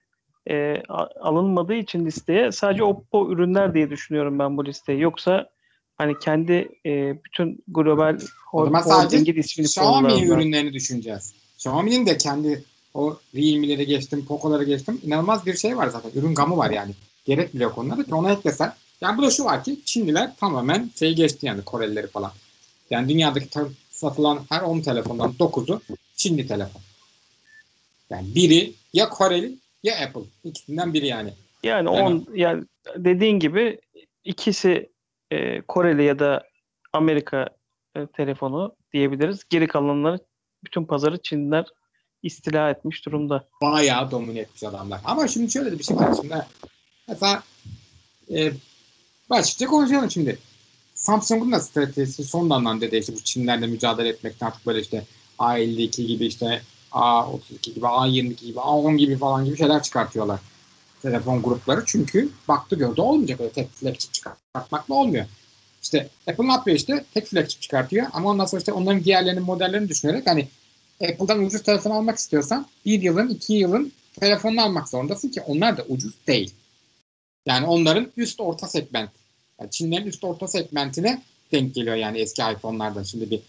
e, 0.51 0.83
alınmadığı 1.20 1.75
için 1.75 2.07
listeye 2.07 2.53
sadece 2.53 2.85
Oppo 2.85 3.31
ürünler 3.31 3.75
diye 3.75 3.90
düşünüyorum 3.90 4.38
ben 4.38 4.57
bu 4.57 4.66
listeyi. 4.66 5.01
Yoksa 5.01 5.49
hani 5.96 6.18
kendi 6.18 6.68
e, 6.87 7.14
bütün 7.25 7.64
global 7.68 8.18
holdingin 8.46 9.35
ismini 9.35 9.66
Xiaomi 9.66 10.27
ürünlerini 10.27 10.72
düşüneceğiz. 10.72 11.35
Xiaomi'nin 11.57 12.07
de 12.07 12.18
kendi 12.18 12.64
o 12.94 13.18
Realme'leri 13.35 13.87
geçtim, 13.87 14.25
Poco'ları 14.27 14.64
geçtim. 14.64 15.01
İnanılmaz 15.03 15.46
bir 15.46 15.57
şey 15.57 15.77
var 15.77 15.88
zaten. 15.88 16.11
Ürün 16.14 16.35
gamı 16.35 16.57
var 16.57 16.70
yani. 16.70 16.92
Gerek 17.25 17.55
bile 17.55 17.62
yok 17.64 17.79
onlara 17.79 18.03
ki 18.03 18.14
ona 18.14 18.33
eklesen. 18.33 18.72
Yani 19.01 19.18
bu 19.18 19.22
da 19.22 19.31
şu 19.31 19.44
var 19.44 19.64
ki 19.64 19.81
Çinliler 19.85 20.37
tamamen 20.37 20.90
şey 20.99 21.14
geçti 21.14 21.46
yani 21.46 21.62
Korelileri 21.62 22.07
falan. 22.07 22.31
Yani 22.90 23.09
dünyadaki 23.09 23.49
satılan 23.90 24.40
her 24.49 24.61
10 24.61 24.81
telefondan 24.81 25.33
9'u 25.38 25.81
Çinli 26.16 26.46
telefon. 26.46 26.83
Yani 28.11 28.35
biri 28.35 28.72
ya 28.92 29.09
Koreli 29.09 29.55
ya 29.83 29.99
Apple. 30.07 30.20
İkisinden 30.44 30.94
biri 30.94 31.07
yani. 31.07 31.33
Yani 31.62 31.94
Yani- 31.94 32.07
on 32.07 32.27
yani 32.35 32.64
dediğin 32.96 33.38
gibi 33.38 33.81
ikisi 34.25 34.90
e, 35.31 35.61
Koreli 35.61 36.05
ya 36.05 36.18
da 36.18 36.42
Amerika 36.92 37.49
e, 37.96 38.07
telefonu 38.07 38.75
diyebiliriz. 38.92 39.40
Geri 39.51 39.66
kalanları 39.68 40.18
bütün 40.64 40.85
pazarı 40.85 41.22
Çinliler 41.22 41.66
istila 42.22 42.70
etmiş 42.70 43.07
durumda. 43.07 43.44
bayağı 43.62 44.11
domine 44.11 44.38
etmiş 44.38 44.62
adamlar. 44.62 45.01
Ama 45.05 45.29
şimdi 45.29 45.51
şöyle 45.53 45.79
bir 45.79 45.85
şey 45.85 45.96
var 45.96 46.14
şimdi. 46.20 46.46
Mesela 47.09 47.42
e, 48.35 48.53
başlıca 49.31 49.66
konuşalım 49.66 50.11
şimdi. 50.11 50.38
Samsung'un 51.06 51.52
da 51.52 51.60
stratejisi 51.60 52.24
son 52.24 52.50
dönemde 52.50 52.90
değişti. 52.90 53.14
Bu 53.14 53.20
Çinlerle 53.20 53.66
mücadele 53.66 54.08
etmekten 54.08 54.46
artık 54.46 54.66
böyle 54.66 54.80
işte 54.80 55.04
A52 55.38 56.06
gibi 56.06 56.26
işte 56.26 56.62
A32 56.92 57.74
gibi 57.74 57.86
A22 57.86 58.46
gibi 58.46 58.58
A10 58.58 58.96
gibi 58.96 59.16
falan 59.16 59.44
gibi 59.44 59.56
şeyler 59.56 59.82
çıkartıyorlar. 59.82 60.40
Telefon 61.02 61.42
grupları. 61.42 61.82
Çünkü 61.86 62.28
baktı 62.48 62.76
gördü 62.76 63.00
olmayacak 63.00 63.40
öyle 63.40 63.52
tek 63.52 63.72
flagship 63.72 64.12
çıkartmakla 64.12 64.94
olmuyor. 64.94 65.26
İşte 65.82 66.08
Apple 66.28 66.48
ne 66.48 66.52
yapıyor 66.52 66.76
işte? 66.76 67.04
Tek 67.14 67.26
flagship 67.26 67.62
çıkartıyor 67.62 68.06
ama 68.12 68.30
ondan 68.30 68.44
sonra 68.44 68.58
işte 68.58 68.72
onların 68.72 69.04
diğerlerinin 69.04 69.42
modellerini 69.42 69.88
düşünerek 69.88 70.26
hani 70.26 70.48
Apple'dan 71.02 71.44
ucuz 71.44 71.62
telefon 71.62 71.90
almak 71.90 72.18
istiyorsan 72.18 72.66
bir 72.86 73.02
yılın, 73.02 73.28
iki 73.28 73.54
yılın 73.54 73.92
telefonunu 74.20 74.62
almak 74.62 74.88
zorundasın 74.88 75.28
ki 75.28 75.40
onlar 75.40 75.76
da 75.76 75.84
ucuz 75.88 76.14
değil. 76.26 76.54
Yani 77.46 77.66
onların 77.66 78.12
üst 78.16 78.40
orta 78.40 78.66
segment. 78.66 79.10
Yani 79.60 79.70
Çinlerin 79.70 80.06
üst 80.06 80.24
orta 80.24 80.48
segmentine 80.48 81.22
denk 81.52 81.74
geliyor 81.74 81.96
yani 81.96 82.18
eski 82.18 82.42
iPhone'lardan. 82.42 83.02
Şimdi 83.02 83.30
bir 83.30 83.40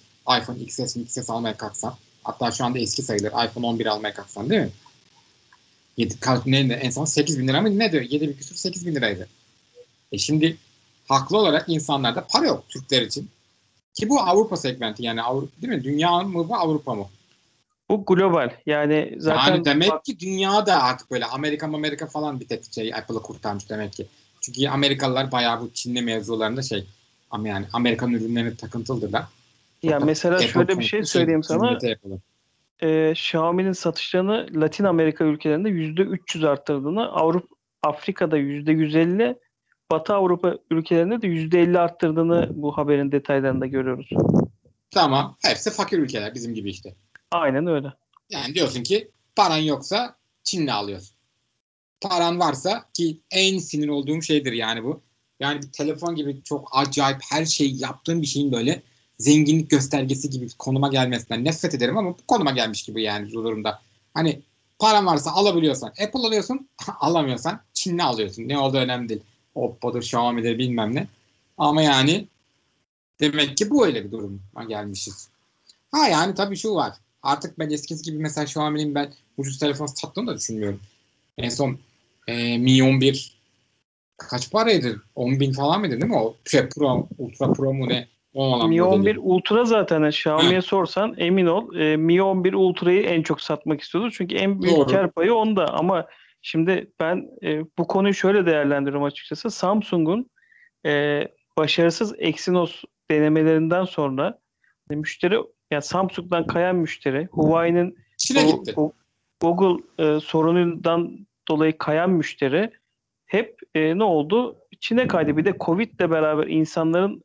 iPhone 0.42 0.60
XS, 0.60 0.96
XS 0.96 1.30
almaya 1.30 1.58
kalksan 1.58 1.96
hatta 2.24 2.52
şu 2.52 2.66
anda 2.66 2.80
eski 2.80 3.02
sayılır. 3.02 3.32
iPhone 3.46 3.66
11 3.66 3.86
almaya 3.86 4.14
kalksan 4.14 4.50
değil 4.50 4.62
mi? 4.62 4.70
7, 5.98 6.20
kal- 6.20 6.42
ne, 6.46 6.68
ne, 6.68 6.74
en 6.74 6.90
son 6.90 7.06
8 7.06 7.40
bin 7.40 7.48
lira 7.48 7.62
mı 7.62 7.80
ne 7.80 7.92
diyor? 7.92 8.04
7 8.04 8.28
bin 8.28 8.34
küsur 8.34 8.56
8 8.56 8.88
bin 8.88 8.96
liraydı. 8.96 9.28
E 10.12 10.18
şimdi 10.18 10.58
haklı 11.08 11.38
olarak 11.38 11.70
insanlarda 11.70 12.28
para 12.28 12.46
yok 12.46 12.64
Türkler 12.70 13.02
için. 13.02 13.30
Ki 13.94 14.10
bu 14.10 14.20
Avrupa 14.22 14.58
segmenti 14.58 15.04
yani 15.04 15.22
Avrupa 15.22 15.62
değil 15.62 15.74
mi? 15.74 15.84
Dünya 15.84 16.20
mı 16.20 16.50
bu 16.50 16.56
Avrupa 16.56 16.96
mı? 16.96 17.06
Bu 17.90 18.06
global. 18.06 18.50
Yani 18.66 19.16
zaten 19.18 19.52
yani 19.52 19.66
demek 19.66 20.06
ki 20.06 20.20
dünyada 20.20 20.84
artık 20.84 21.12
böyle 21.12 21.26
Amerika 21.26 21.66
Amerika 21.66 22.08
falan 22.08 22.40
bir 22.40 22.48
tek 22.48 22.74
şey 22.74 22.94
Apple'ı 22.94 23.22
kurtarmış 23.22 23.70
demek 23.70 23.94
ki. 23.94 24.08
Çünkü 24.48 24.70
Amerikalılar 24.70 25.32
bayağı 25.32 25.62
bu 25.62 25.70
Çinli 25.74 26.02
mevzularında 26.02 26.62
şey 26.62 26.86
ama 27.32 27.48
yani 27.48 27.66
Amerikan 27.74 28.14
ürünlerine 28.14 28.56
takıntılıdırlar. 28.56 29.24
ya 29.84 30.00
mesela 30.00 30.36
Apple 30.36 30.48
şöyle 30.48 30.80
bir 30.80 30.84
şey 30.84 31.04
söyleyeyim 31.04 31.44
sana. 31.44 31.66
hizmete 31.66 31.90
yapılır. 31.90 32.20
e, 32.80 33.12
Xiaomi'nin 33.12 33.74
satışlarını 33.74 34.48
Latin 34.56 34.84
Amerika 34.84 35.24
ülkelerinde 35.24 35.70
%300 35.70 36.48
arttırdığını, 36.48 37.12
Avrupa 37.12 37.56
Afrika'da 37.84 38.38
%150, 38.38 39.40
Batı 39.92 40.14
Avrupa 40.14 40.58
ülkelerinde 40.72 41.22
de 41.22 41.28
%50 41.28 41.80
arttırdığını 41.80 42.50
bu 42.52 42.78
haberin 42.78 43.12
detaylarında 43.12 43.66
görüyoruz. 43.66 44.10
Tamam. 44.92 45.38
Hepsi 45.42 45.72
fakir 45.72 45.98
ülkeler 45.98 46.36
bizim 46.36 46.54
gibi 46.54 46.70
işte. 46.70 46.96
Aynen 47.32 47.68
öyle. 47.68 47.94
Yani 48.30 48.56
diyorsun 48.56 48.84
ki 48.84 49.12
paran 49.36 49.58
yoksa 49.58 50.16
Çin'le 50.44 50.68
alıyorsun. 50.68 51.17
Paran 52.02 52.40
varsa 52.40 52.86
ki 52.94 53.18
en 53.32 53.58
sinir 53.60 53.88
olduğum 53.88 54.22
şeydir 54.22 54.54
yani 54.54 54.84
bu. 54.84 55.02
Yani 55.40 55.62
bir 55.62 55.72
telefon 55.72 56.16
gibi 56.16 56.44
çok 56.44 56.70
acayip 56.72 57.20
her 57.30 57.46
şeyi 57.46 57.82
yaptığın 57.82 58.22
bir 58.22 58.28
şeyin 58.28 58.52
böyle 58.52 58.82
zenginlik 59.20 59.70
göstergesi 59.70 60.30
gibi 60.30 60.48
konuma 60.60 60.88
gelmesinden 60.88 61.44
nefret 61.44 61.74
ederim 61.74 61.98
ama 61.98 62.10
bu 62.10 62.18
konuma 62.28 62.52
gelmiş 62.52 62.84
gibi 62.84 63.04
yani 63.04 63.34
bu 63.34 63.44
durumda. 63.44 63.82
Hani 64.14 64.42
paran 64.80 65.06
varsa 65.06 65.32
alabiliyorsan 65.32 65.88
Apple 65.90 66.20
alıyorsun, 66.20 66.70
alamıyorsan 67.00 67.62
Çin'le 67.74 68.00
alıyorsun. 68.00 68.48
Ne 68.48 68.58
olduğu 68.58 68.78
önemli 68.78 69.10
değil. 69.10 69.22
Oppo'dur, 69.56 70.02
Xiaomi'dir 70.02 70.58
bilmem 70.58 70.96
ne. 70.96 71.08
Ama 71.58 71.82
yani 71.82 72.28
demek 73.20 73.58
ki 73.58 73.70
bu 73.70 73.86
öyle 73.86 74.06
bir 74.06 74.12
duruma 74.12 74.64
gelmişiz. 74.68 75.30
Ha 75.92 76.08
yani 76.08 76.36
tabii 76.36 76.58
şu 76.58 76.76
var. 76.76 76.94
Artık 77.24 77.60
ben 77.60 77.70
eskisi 77.70 78.04
gibi 78.04 78.18
mesela 78.18 78.46
Xiaomi'nin 78.46 78.96
ben 78.96 79.14
ucuz 79.38 79.60
telefon 79.60 79.86
sattığını 79.86 80.28
da 80.28 80.36
düşünmüyorum. 80.36 80.80
En 81.38 81.50
son 81.50 81.80
e, 82.28 82.58
Mi 82.58 82.84
11 82.84 83.38
kaç 84.18 84.52
paraydı? 84.52 85.02
10 85.16 85.40
bin 85.40 85.54
falan 85.54 85.80
mıydı 85.80 86.02
değil 86.02 86.12
mi 86.12 86.18
o? 86.18 86.36
Şey, 86.46 86.70
Pro, 86.70 87.08
Ultra 87.18 87.54
Pro 87.54 87.74
mu 87.74 87.90
ne? 87.90 88.08
O 88.34 88.68
Mi 88.68 88.82
modeli. 88.82 88.84
11 88.84 89.18
Ultra 89.22 89.66
zaten 89.66 90.04
Xiaomi'ye 90.04 90.62
sorsan 90.62 91.16
emin 91.18 91.46
ol 91.46 91.76
e, 91.76 91.98
Mi 91.98 92.24
11 92.24 92.54
Ultra'yı 92.54 93.02
en 93.02 93.22
çok 93.22 93.42
satmak 93.42 93.82
istiyordu. 93.82 94.12
Çünkü 94.12 94.36
en 94.36 94.62
büyük 94.62 94.78
Doğru. 94.78 94.88
kar 94.88 95.12
payı 95.12 95.34
onda 95.34 95.74
ama 95.74 96.08
şimdi 96.42 96.92
ben 97.00 97.30
e, 97.44 97.62
bu 97.78 97.88
konuyu 97.88 98.14
şöyle 98.14 98.46
değerlendiriyorum 98.46 99.04
açıkçası. 99.04 99.52
Samsung'un 99.52 100.30
e, 100.86 101.24
başarısız 101.58 102.14
Exynos 102.18 102.84
denemelerinden 103.12 103.86
sonra 103.86 104.40
müşteri 104.90 105.38
yani 105.72 105.84
Samsung'dan 105.84 106.48
kayan 106.48 106.76
müşteri, 106.76 107.28
Huawei'nin 107.32 107.98
Google 109.42 109.84
e, 110.00 110.20
sorunundan 110.20 111.27
dolayı 111.48 111.78
kayan 111.78 112.10
müşteri 112.10 112.72
hep 113.26 113.60
e, 113.76 113.98
ne 113.98 114.04
oldu? 114.04 114.58
Çin'e 114.80 115.08
kaydı. 115.08 115.38
Bir 115.38 115.46
de 115.46 115.54
Covid'le 115.60 116.00
beraber 116.12 116.48
insanların 116.48 117.24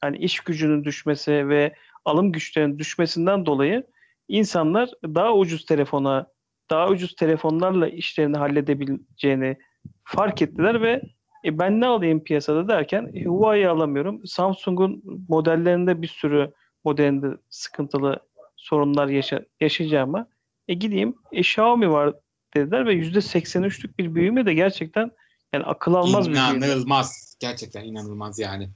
hani 0.00 0.16
iş 0.16 0.40
gücünün 0.40 0.84
düşmesi 0.84 1.48
ve 1.48 1.74
alım 2.04 2.32
güçlerinin 2.32 2.78
düşmesinden 2.78 3.46
dolayı 3.46 3.86
insanlar 4.28 4.90
daha 5.04 5.34
ucuz 5.34 5.64
telefona, 5.64 6.26
daha 6.70 6.88
ucuz 6.88 7.14
telefonlarla 7.14 7.88
işlerini 7.88 8.36
halledebileceğini 8.36 9.56
fark 10.04 10.42
ettiler 10.42 10.82
ve 10.82 11.02
e, 11.44 11.58
ben 11.58 11.80
ne 11.80 11.86
alayım 11.86 12.24
piyasada 12.24 12.68
derken 12.68 13.10
e, 13.14 13.24
Huawei 13.24 13.68
alamıyorum. 13.68 14.26
Samsung'un 14.26 15.02
modellerinde 15.28 16.02
bir 16.02 16.06
sürü 16.06 16.52
modelinde 16.84 17.26
sıkıntılı 17.50 18.20
sorunlar 18.56 19.08
yaşa- 19.08 19.44
yaşayacağıma 19.60 20.26
e 20.68 20.74
gideyim 20.74 21.14
e, 21.32 21.40
Xiaomi 21.40 21.90
var 21.90 22.14
dediler 22.56 22.86
ve 22.86 22.94
%83'lük 22.94 23.98
bir 23.98 24.14
büyüme 24.14 24.46
de 24.46 24.54
gerçekten 24.54 25.10
yani 25.52 25.64
akıl 25.64 25.94
almaz 25.94 26.28
bir 26.28 26.34
büyüme. 26.34 26.66
İnanılmaz. 26.66 27.36
Gerçekten 27.40 27.84
inanılmaz 27.84 28.38
yani. 28.38 28.70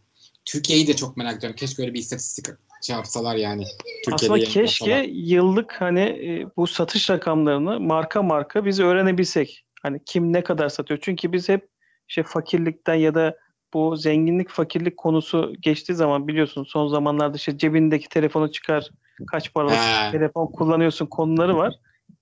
Türkiye'yi 0.45 0.87
de 0.87 0.97
çok 0.97 1.17
merak 1.17 1.39
ediyorum. 1.39 1.57
Keşke 1.57 1.83
öyle 1.83 1.95
bir 1.95 1.99
istatistik 1.99 2.47
şey 2.83 2.97
yapsalar 2.97 3.37
yani. 3.37 3.65
Türkiye'de 4.05 4.35
Aslında 4.35 4.51
keşke 4.51 4.91
yapsalar. 4.91 5.09
yıllık 5.13 5.73
hani 5.81 6.01
e, 6.01 6.47
bu 6.57 6.67
satış 6.67 7.11
rakamlarını 7.11 7.81
marka 7.81 8.23
marka 8.23 8.65
biz 8.65 8.81
öğrenebilsek. 8.81 9.65
Hani 9.83 10.01
kim 10.07 10.33
ne 10.33 10.45
kadar 10.45 10.69
satıyor. 10.69 11.01
Çünkü 11.03 11.33
biz 11.33 11.49
hep 11.49 11.69
işte 12.09 12.23
fakirlikten 12.23 12.95
ya 12.95 13.15
da 13.15 13.37
bu 13.75 13.97
zenginlik 13.97 14.51
fakirlik 14.51 14.97
konusu 14.97 15.55
geçtiği 15.61 15.95
zaman 15.95 16.29
biliyorsun 16.29 16.65
son 16.65 16.89
zamanlarda 16.89 17.37
işte 17.37 17.59
cebindeki 17.59 18.09
telefonu 18.09 18.53
çıkar 18.53 18.91
kaç 19.27 19.55
paralık 19.55 19.77
He. 19.77 20.11
telefon 20.11 20.47
kullanıyorsun 20.47 21.07
konuları 21.07 21.57
var. 21.57 21.75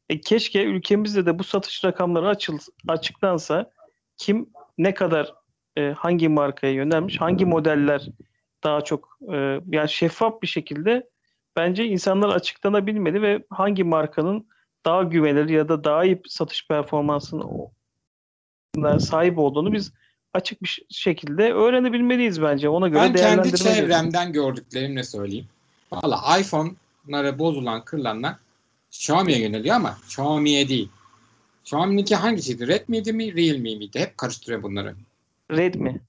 E 0.08 0.20
keşke 0.20 0.64
ülkemizde 0.64 1.26
de 1.26 1.38
bu 1.38 1.44
satış 1.44 1.84
rakamları 1.84 2.28
açıl, 2.28 2.58
açıklansa 2.88 3.70
kim 4.16 4.50
ne 4.78 4.94
kadar 4.94 5.34
e, 5.76 5.90
hangi 5.90 6.28
markaya 6.28 6.72
yönelmiş, 6.72 7.20
hangi 7.20 7.46
modeller 7.46 8.08
daha 8.64 8.80
çok 8.80 9.18
e, 9.32 9.60
yani 9.72 9.88
şeffaf 9.88 10.42
bir 10.42 10.46
şekilde 10.46 11.08
bence 11.56 11.84
insanlar 11.84 12.28
açıklanabilmeli 12.28 13.22
ve 13.22 13.44
hangi 13.50 13.84
markanın 13.84 14.46
daha 14.84 15.02
güvenilir 15.02 15.48
ya 15.48 15.68
da 15.68 15.84
daha 15.84 16.04
iyi 16.04 16.22
satış 16.28 16.68
performansına 16.68 17.70
sahip 18.98 19.38
olduğunu 19.38 19.72
biz 19.72 19.92
açık 20.34 20.62
bir 20.62 20.82
şekilde 20.90 21.52
öğrenebilmeliyiz 21.52 22.42
bence. 22.42 22.68
Ona 22.68 22.88
göre 22.88 23.02
ben 23.02 23.14
kendi 23.14 23.56
çevremden 23.56 24.32
gördüklerimle 24.32 25.04
söyleyeyim. 25.04 25.46
Valla 25.92 26.38
iPhone'lara 26.38 27.38
bozulan, 27.38 27.84
kırılanlar 27.84 28.36
Xiaomi'ye 28.98 29.40
yöneliyor 29.40 29.76
ama 29.76 29.98
Xiaomi'ye 30.06 30.68
değil. 30.68 30.88
Xiaomi'ninki 31.64 32.16
hangisiydi? 32.16 32.66
Redmi'ydi 32.66 33.12
mi? 33.12 33.34
Realme 33.34 33.74
miydi? 33.74 33.98
Hep 33.98 34.18
karıştırıyor 34.18 34.62
bunları. 34.62 34.96
Redmi. 35.50 36.00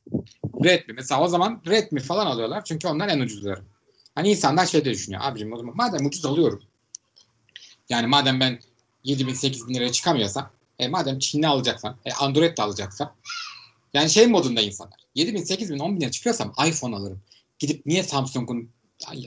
Redmi. 0.64 0.94
Mesela 0.94 1.22
o 1.22 1.28
zaman 1.28 1.62
Redmi 1.68 2.00
falan 2.00 2.26
alıyorlar. 2.26 2.64
Çünkü 2.64 2.88
onlar 2.88 3.08
en 3.08 3.20
ucuzları. 3.20 3.62
Hani 4.16 4.30
insanlar 4.30 4.66
şey 4.66 4.86
de 4.86 4.90
düşünüyor. 4.90 5.22
Abicim 5.26 5.54
o 5.54 5.58
zaman 5.58 5.76
madem 5.78 6.06
ucuz 6.06 6.26
alıyorum. 6.26 6.62
Yani 7.90 8.08
madem 8.08 8.40
ben 8.40 8.60
7 9.04 9.28
bin 9.28 9.34
8 9.34 9.68
bin 9.68 9.74
liraya 9.74 9.92
çıkamıyorsam 9.92 10.52
e, 10.80 10.88
madem 10.88 11.20
Çinli 11.20 11.48
alacaksam 11.48 11.98
e, 12.06 12.14
Android 12.14 12.58
de 12.58 12.62
alacaksam 12.62 13.16
yani 13.94 14.10
şey 14.10 14.28
modunda 14.28 14.62
insanlar. 14.62 15.00
7 15.16 15.34
bin 15.34 15.44
8 15.44 15.74
bin 15.74 15.80
10 15.80 15.96
bin 15.96 16.02
liraya 16.02 16.12
çıkıyorsam 16.12 16.54
iPhone 16.68 16.96
alırım. 16.96 17.22
Gidip 17.60 17.86
niye 17.86 18.04
Samsung'un 18.04 18.70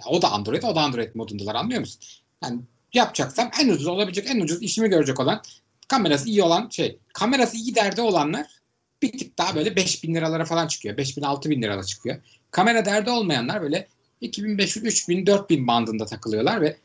o 0.06 0.22
da 0.22 0.30
Android 0.32 0.62
o 0.62 0.74
da 0.74 0.80
Android 0.80 1.14
modundalar 1.14 1.54
anlıyor 1.54 1.80
musun? 1.80 2.00
Yani 2.42 2.60
yapacaksam 2.94 3.50
en 3.60 3.68
ucuz 3.68 3.86
olabilecek 3.86 4.30
en 4.30 4.40
ucuz 4.40 4.62
işimi 4.62 4.88
görecek 4.88 5.20
olan 5.20 5.42
kamerası 5.88 6.28
iyi 6.28 6.42
olan 6.42 6.68
şey. 6.68 6.98
Kamerası 7.12 7.56
iyi 7.56 7.74
derdi 7.74 8.00
olanlar 8.00 8.46
bir 9.02 9.18
tık 9.18 9.38
daha 9.38 9.54
böyle 9.54 9.76
5000 9.76 10.14
liralara 10.14 10.44
falan 10.44 10.66
çıkıyor. 10.66 10.96
5000 10.96 11.22
6000 11.22 11.62
liralara 11.62 11.84
çıkıyor. 11.84 12.16
Kamera 12.50 12.84
derdi 12.84 13.10
olmayanlar 13.10 13.62
böyle 13.62 13.88
2500 14.20 14.84
3000 14.84 15.26
4000 15.26 15.66
bandında 15.66 16.06
takılıyorlar 16.06 16.60
ve 16.60 16.76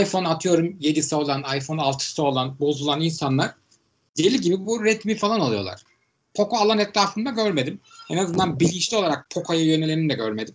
iPhone 0.00 0.28
atıyorum 0.28 0.66
7'si 0.66 1.14
olan, 1.14 1.44
iPhone 1.56 1.80
6'sı 1.80 2.22
olan, 2.22 2.58
bozulan 2.60 3.00
insanlar 3.00 3.54
deli 4.18 4.40
gibi 4.40 4.66
bu 4.66 4.84
Redmi 4.84 5.14
falan 5.14 5.40
alıyorlar. 5.40 5.82
Poco 6.34 6.56
alan 6.56 6.78
etrafında 6.78 7.30
görmedim. 7.30 7.80
En 8.10 8.16
azından 8.16 8.60
bilinçli 8.60 8.96
olarak 8.96 9.30
Poco'ya 9.30 9.64
yönelenini 9.64 10.10
de 10.10 10.14
görmedim. 10.14 10.54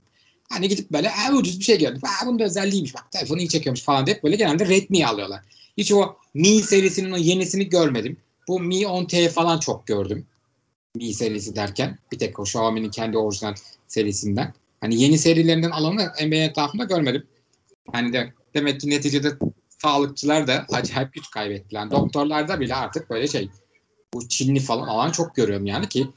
Hani 0.50 0.68
gidip 0.68 0.92
böyle 0.92 1.08
e, 1.08 1.34
ucuz 1.34 1.60
bir 1.60 1.64
şey 1.64 1.80
gördüm. 1.80 2.02
Aa, 2.04 2.26
bunun 2.26 2.40
da 2.40 2.44
özelliğiymiş 2.44 2.96
bak 2.96 3.12
telefonu 3.12 3.40
iyi 3.40 3.50
çekiyormuş 3.50 3.82
falan 3.82 4.06
deyip 4.06 4.24
böyle 4.24 4.36
genelde 4.36 4.68
Redmi'yi 4.68 5.08
alıyorlar. 5.08 5.42
Hiç 5.78 5.92
o 5.92 6.16
Mi 6.34 6.48
serisinin 6.48 7.12
o 7.12 7.18
yenisini 7.18 7.70
görmedim. 7.70 8.18
Bu 8.48 8.60
Mi 8.60 8.76
10T 8.76 9.30
falan 9.30 9.60
çok 9.60 9.88
gördüm. 9.88 10.26
Mi 10.96 11.14
serisi 11.14 11.56
derken 11.56 11.98
bir 12.12 12.20
tek 12.20 12.40
o 12.40 12.44
Xiaomi'nin 12.44 12.90
kendi 12.90 13.18
orijinal 13.18 13.54
serisinden. 13.88 14.54
Hani 14.82 15.02
yeni 15.02 15.18
serilerinden 15.18 15.72
alanı 15.72 16.12
benim 16.20 16.34
etrafında 16.34 16.84
görmedim. 16.84 17.28
Hani 17.92 18.14
de 18.14 18.34
demek 18.54 18.82
ki 18.82 18.90
neticede 18.90 19.38
sağlıkçılar 19.82 20.48
da 20.48 20.66
acayip 20.70 21.14
güç 21.14 21.30
kaybettiler. 21.30 21.92
doktorlarda 21.92 22.60
bile 22.60 22.76
artık 22.76 23.10
böyle 23.10 23.28
şey 23.28 23.50
bu 24.14 24.28
Çinli 24.28 24.60
falan 24.60 24.88
alan 24.88 25.12
çok 25.12 25.36
görüyorum 25.36 25.66
yani 25.66 25.90
ki 25.90 26.08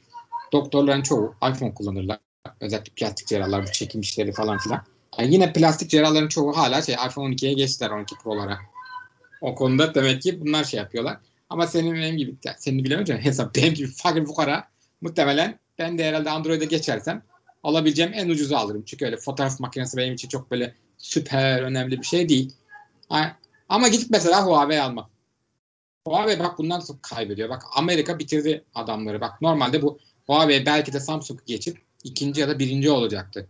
doktorların 0.53 1.03
çoğu 1.03 1.35
iPhone 1.51 1.75
kullanırlar. 1.75 2.19
Özellikle 2.61 2.93
plastik 2.97 3.29
cerrahlar 3.29 3.63
bu 3.67 3.73
çekim 3.73 4.01
işleri 4.01 4.33
falan 4.33 4.59
filan. 4.59 4.83
Yani 5.19 5.35
yine 5.35 5.53
plastik 5.53 5.91
cerrahların 5.91 6.29
çoğu 6.29 6.57
hala 6.57 6.83
şey 6.83 6.95
iPhone 6.95 7.35
12'ye 7.35 7.53
geçtiler 7.53 7.91
12 7.91 8.15
Pro'lara. 8.15 8.59
O 9.41 9.55
konuda 9.55 9.95
demek 9.95 10.23
ki 10.23 10.41
bunlar 10.41 10.65
şey 10.65 10.81
yapıyorlar. 10.81 11.19
Ama 11.51 11.67
senin 11.67 11.95
benim 11.95 12.17
gibi, 12.17 12.35
seni 12.59 12.85
bilemeyeceğim 12.85 13.23
hesap 13.23 13.55
benim 13.55 13.75
gibi 13.75 13.89
fakir 13.89 14.25
fukara 14.25 14.69
muhtemelen 15.01 15.59
ben 15.79 15.99
de 15.99 16.05
herhalde 16.05 16.31
Android'e 16.31 16.65
geçersem 16.65 17.23
alabileceğim 17.63 18.13
en 18.15 18.29
ucuzu 18.29 18.57
alırım. 18.57 18.83
Çünkü 18.87 19.05
öyle 19.05 19.17
fotoğraf 19.17 19.61
makinesi 19.61 19.97
benim 19.97 20.15
için 20.15 20.29
çok 20.29 20.51
böyle 20.51 20.75
süper 20.99 21.63
önemli 21.63 22.01
bir 22.01 22.07
şey 22.07 22.29
değil. 22.29 22.53
Ama 23.69 23.89
gidip 23.89 24.11
mesela 24.11 24.47
Huawei 24.47 24.81
almak. 24.81 25.11
Huawei 26.07 26.39
bak 26.39 26.59
bundan 26.59 26.81
çok 26.81 27.03
kaybediyor. 27.03 27.49
Bak 27.49 27.63
Amerika 27.75 28.19
bitirdi 28.19 28.65
adamları. 28.75 29.21
Bak 29.21 29.43
normalde 29.43 29.83
bu 29.83 29.99
Huawei 30.27 30.67
belki 30.67 30.93
de 30.93 31.01
Samsung'u 31.01 31.45
geçip 31.47 31.86
ikinci 32.07 32.41
ya 32.41 32.49
da 32.49 32.59
birinci 32.59 32.91
olacaktı. 32.91 33.49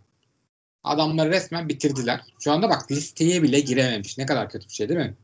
Adamları 0.85 1.31
resmen 1.31 1.69
bitirdiler. 1.69 2.21
Şu 2.40 2.53
anda 2.53 2.71
bak 2.71 2.90
listeye 2.90 3.42
bile 3.42 3.61
girememiş. 3.61 4.19
Ne 4.19 4.27
kadar 4.27 4.51
kötü 4.51 4.69
bir 4.69 4.73
şey 4.73 4.88
değil 4.88 5.01
mi? 5.01 5.14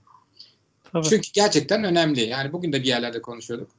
Tabii. 0.92 1.08
Çünkü 1.08 1.28
gerçekten 1.32 1.84
önemli. 1.84 2.20
Yani 2.20 2.52
bugün 2.52 2.72
de 2.72 2.82
bir 2.82 2.88
yerlerde 2.88 3.22
konuşuyorduk. 3.22 3.70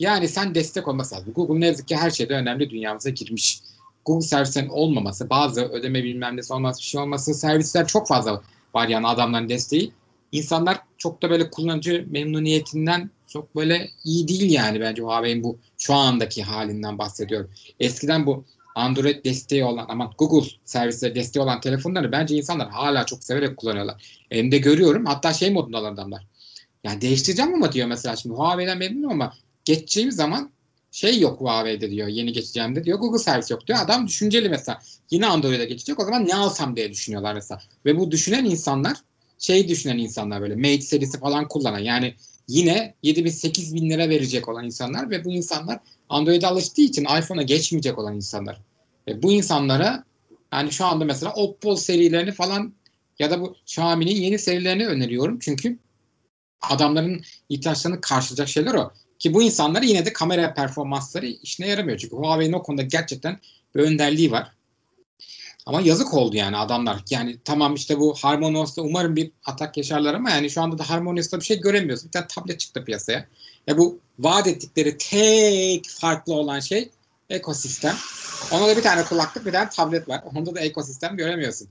Yani 0.00 0.28
sen 0.28 0.54
destek 0.54 0.88
olması 0.88 1.14
lazım. 1.14 1.32
Google 1.32 1.60
ne 1.60 1.66
yazık 1.66 1.88
ki 1.88 1.96
her 1.96 2.10
şeyde 2.10 2.34
önemli 2.34 2.70
dünyamıza 2.70 3.10
girmiş. 3.10 3.60
Google 4.04 4.26
servislerin 4.26 4.68
olmaması, 4.68 5.30
bazı 5.30 5.64
ödeme 5.64 6.04
bilmem 6.04 6.36
nesi 6.36 6.52
olması, 6.52 6.80
bir 6.80 6.84
şey 6.84 7.00
olması, 7.00 7.34
servisler 7.34 7.86
çok 7.86 8.08
fazla 8.08 8.42
var 8.74 8.88
yani 8.88 9.06
adamların 9.06 9.48
desteği. 9.48 9.92
İnsanlar 10.32 10.80
çok 10.98 11.22
da 11.22 11.30
böyle 11.30 11.50
kullanıcı 11.50 12.06
memnuniyetinden 12.10 13.10
çok 13.26 13.56
böyle 13.56 13.90
iyi 14.04 14.28
değil 14.28 14.50
yani 14.52 14.80
bence 14.80 15.02
Huawei'in 15.02 15.44
bu 15.44 15.58
şu 15.78 15.94
andaki 15.94 16.42
halinden 16.42 16.98
bahsediyorum. 16.98 17.50
Eskiden 17.80 18.26
bu 18.26 18.44
Android 18.80 19.24
desteği 19.24 19.64
olan 19.64 19.86
ama 19.88 20.10
Google 20.18 20.50
servisleri 20.64 21.14
desteği 21.14 21.42
olan 21.42 21.60
telefonları 21.60 22.12
bence 22.12 22.36
insanlar 22.36 22.70
hala 22.70 23.06
çok 23.06 23.24
severek 23.24 23.56
kullanıyorlar. 23.56 24.22
Hem 24.30 24.52
de 24.52 24.58
görüyorum 24.58 25.06
hatta 25.06 25.32
şey 25.32 25.50
modundalar 25.50 25.92
adamlar. 25.92 26.26
Yani 26.84 27.00
değiştireceğim 27.00 27.54
ama 27.54 27.72
diyor 27.72 27.88
mesela 27.88 28.16
şimdi 28.16 28.34
Huawei'den 28.34 28.78
memnunum 28.78 29.10
ama 29.10 29.34
geçeceğim 29.64 30.12
zaman 30.12 30.50
şey 30.92 31.20
yok 31.20 31.40
Huawei'de 31.40 31.90
diyor 31.90 32.08
yeni 32.08 32.32
geçeceğimde 32.32 32.84
diyor 32.84 32.98
Google 32.98 33.18
servis 33.18 33.50
yok 33.50 33.66
diyor. 33.66 33.78
Adam 33.82 34.06
düşünceli 34.06 34.48
mesela 34.48 34.78
yine 35.10 35.26
Android'e 35.26 35.64
geçecek 35.64 36.00
o 36.00 36.04
zaman 36.04 36.28
ne 36.28 36.34
alsam 36.34 36.76
diye 36.76 36.90
düşünüyorlar 36.90 37.34
mesela. 37.34 37.60
Ve 37.84 37.98
bu 37.98 38.10
düşünen 38.10 38.44
insanlar 38.44 38.96
şey 39.38 39.68
düşünen 39.68 39.98
insanlar 39.98 40.40
böyle 40.40 40.56
Mate 40.56 40.80
serisi 40.80 41.18
falan 41.18 41.48
kullanan 41.48 41.78
yani 41.78 42.14
yine 42.48 42.94
7 43.02 43.24
bin 43.24 43.30
8 43.30 43.74
bin 43.74 43.90
lira 43.90 44.08
verecek 44.08 44.48
olan 44.48 44.64
insanlar 44.64 45.10
ve 45.10 45.24
bu 45.24 45.32
insanlar 45.32 45.80
Android'e 46.08 46.46
alıştığı 46.46 46.82
için 46.82 47.04
iPhone'a 47.04 47.42
geçmeyecek 47.42 47.98
olan 47.98 48.16
insanlar. 48.16 48.60
Ve 49.10 49.22
bu 49.22 49.32
insanlara 49.32 50.04
yani 50.52 50.72
şu 50.72 50.84
anda 50.84 51.04
mesela 51.04 51.32
Oppo 51.32 51.76
serilerini 51.76 52.32
falan 52.32 52.74
ya 53.18 53.30
da 53.30 53.40
bu 53.40 53.56
Xiaomi'nin 53.66 54.14
yeni 54.14 54.38
serilerini 54.38 54.86
öneriyorum. 54.86 55.38
Çünkü 55.38 55.78
adamların 56.60 57.22
ihtiyaçlarını 57.48 58.00
karşılayacak 58.00 58.48
şeyler 58.48 58.74
o. 58.74 58.92
Ki 59.18 59.34
bu 59.34 59.42
insanlara 59.42 59.84
yine 59.84 60.06
de 60.06 60.12
kamera 60.12 60.54
performansları 60.54 61.26
işine 61.26 61.68
yaramıyor. 61.68 61.98
Çünkü 61.98 62.16
Huawei'nin 62.16 62.52
o 62.52 62.62
konuda 62.62 62.82
gerçekten 62.82 63.38
bir 63.74 63.80
önderliği 63.80 64.30
var. 64.30 64.52
Ama 65.66 65.80
yazık 65.80 66.14
oldu 66.14 66.36
yani 66.36 66.56
adamlar. 66.56 67.02
Yani 67.10 67.36
tamam 67.44 67.74
işte 67.74 67.98
bu 67.98 68.14
HarmonyOS'ta 68.14 68.82
umarım 68.82 69.16
bir 69.16 69.30
atak 69.44 69.76
yaşarlar 69.76 70.14
ama 70.14 70.30
yani 70.30 70.50
şu 70.50 70.62
anda 70.62 70.78
da 70.78 70.90
HarmonyOS'ta 70.90 71.40
bir 71.40 71.44
şey 71.44 71.60
göremiyoruz. 71.60 72.04
Bir 72.04 72.10
tane 72.10 72.26
tablet 72.26 72.60
çıktı 72.60 72.84
piyasaya. 72.84 73.28
Ya 73.66 73.78
bu 73.78 74.00
vaat 74.18 74.46
ettikleri 74.46 74.98
tek 74.98 75.88
farklı 75.88 76.34
olan 76.34 76.60
şey 76.60 76.90
ekosistem. 77.30 77.94
Ona 78.52 78.68
da 78.68 78.76
bir 78.76 78.82
tane 78.82 79.04
kulaklık 79.04 79.46
bir 79.46 79.52
tane 79.52 79.68
tablet 79.68 80.08
var. 80.08 80.22
Onda 80.34 80.54
da 80.54 80.60
ekosistem 80.60 81.16
göremiyorsun. 81.16 81.68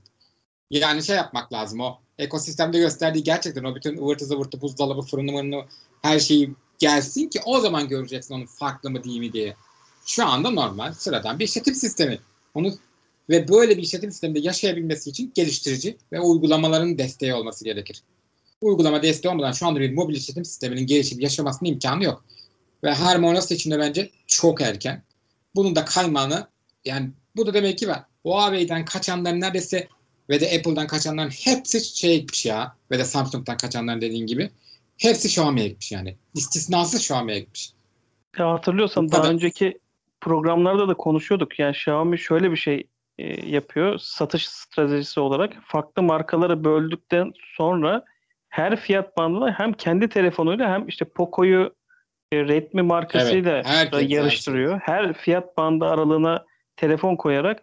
Yani 0.70 1.02
şey 1.02 1.16
yapmak 1.16 1.52
lazım 1.52 1.80
o 1.80 1.98
ekosistemde 2.18 2.78
gösterdiği 2.78 3.22
gerçekten 3.22 3.64
o 3.64 3.74
bütün 3.74 3.96
ıvırtı 3.96 4.24
zıvırtı 4.24 4.60
buzdolabı 4.60 5.02
fırını 5.02 5.32
mırını 5.32 5.64
her 6.02 6.18
şeyi 6.18 6.54
gelsin 6.78 7.28
ki 7.28 7.40
o 7.44 7.60
zaman 7.60 7.88
göreceksin 7.88 8.34
onun 8.34 8.46
farklı 8.46 8.90
mı 8.90 9.04
değil 9.04 9.20
mi 9.20 9.32
diye. 9.32 9.56
Şu 10.06 10.26
anda 10.26 10.50
normal 10.50 10.92
sıradan 10.92 11.38
bir 11.38 11.44
işletim 11.44 11.74
sistemi. 11.74 12.18
Onu 12.54 12.74
ve 13.30 13.48
böyle 13.48 13.76
bir 13.76 13.82
işletim 13.82 14.10
sisteminde 14.10 14.38
yaşayabilmesi 14.38 15.10
için 15.10 15.32
geliştirici 15.34 15.96
ve 16.12 16.20
uygulamaların 16.20 16.98
desteği 16.98 17.34
olması 17.34 17.64
gerekir. 17.64 18.02
Uygulama 18.60 19.02
desteği 19.02 19.32
olmadan 19.32 19.52
şu 19.52 19.66
anda 19.66 19.80
bir 19.80 19.92
mobil 19.92 20.14
işletim 20.14 20.44
sisteminin 20.44 20.86
gelişip 20.86 21.22
yaşamasının 21.22 21.70
imkanı 21.70 22.04
yok. 22.04 22.24
Ve 22.84 22.90
Harmony 22.90 23.40
seçimde 23.40 23.78
bence 23.78 24.10
çok 24.26 24.60
erken. 24.60 25.02
Bunun 25.54 25.76
da 25.76 25.84
kaymağını 25.84 26.48
yani 26.84 27.10
bu 27.36 27.46
da 27.46 27.54
demek 27.54 27.78
ki 27.78 27.88
var. 27.88 28.02
Huawei'den 28.22 28.84
kaçanların 28.84 29.40
neredeyse 29.40 29.88
ve 30.30 30.40
de 30.40 30.46
Apple'dan 30.58 30.86
kaçanların 30.86 31.30
hepsi 31.30 31.98
şey 31.98 32.20
gitmiş 32.20 32.46
ya. 32.46 32.76
Ve 32.90 32.98
de 32.98 33.04
Samsung'dan 33.04 33.56
kaçanların 33.56 34.00
dediğin 34.00 34.26
gibi. 34.26 34.50
Hepsi 34.98 35.28
Xiaomi'ye 35.28 35.68
gitmiş 35.68 35.92
yani. 35.92 36.16
İstisnasız 36.34 37.00
Xiaomi'ye 37.00 37.40
gitmiş. 37.40 37.72
Ya 38.38 38.52
hatırlıyorsan 38.52 39.12
daha 39.12 39.30
önceki 39.30 39.78
programlarda 40.20 40.88
da 40.88 40.94
konuşuyorduk. 40.94 41.58
Yani 41.58 41.70
Xiaomi 41.70 42.18
şöyle 42.18 42.50
bir 42.50 42.56
şey 42.56 42.86
e, 43.18 43.50
yapıyor 43.50 43.98
satış 43.98 44.48
stratejisi 44.48 45.20
olarak. 45.20 45.52
Farklı 45.64 46.02
markaları 46.02 46.64
böldükten 46.64 47.32
sonra 47.56 48.04
her 48.48 48.80
fiyat 48.80 49.16
bandına 49.16 49.58
hem 49.58 49.72
kendi 49.72 50.08
telefonuyla 50.08 50.72
hem 50.72 50.88
işte 50.88 51.04
Poco'yu 51.04 51.74
Redmi 52.32 52.82
markasıyla 52.82 53.52
Evet, 53.52 53.66
herkes, 53.66 54.10
yarıştırıyor. 54.10 54.80
Her 54.80 55.12
fiyat 55.12 55.56
bandı 55.56 55.84
aralığına 55.84 56.44
telefon 56.76 57.16
koyarak 57.16 57.62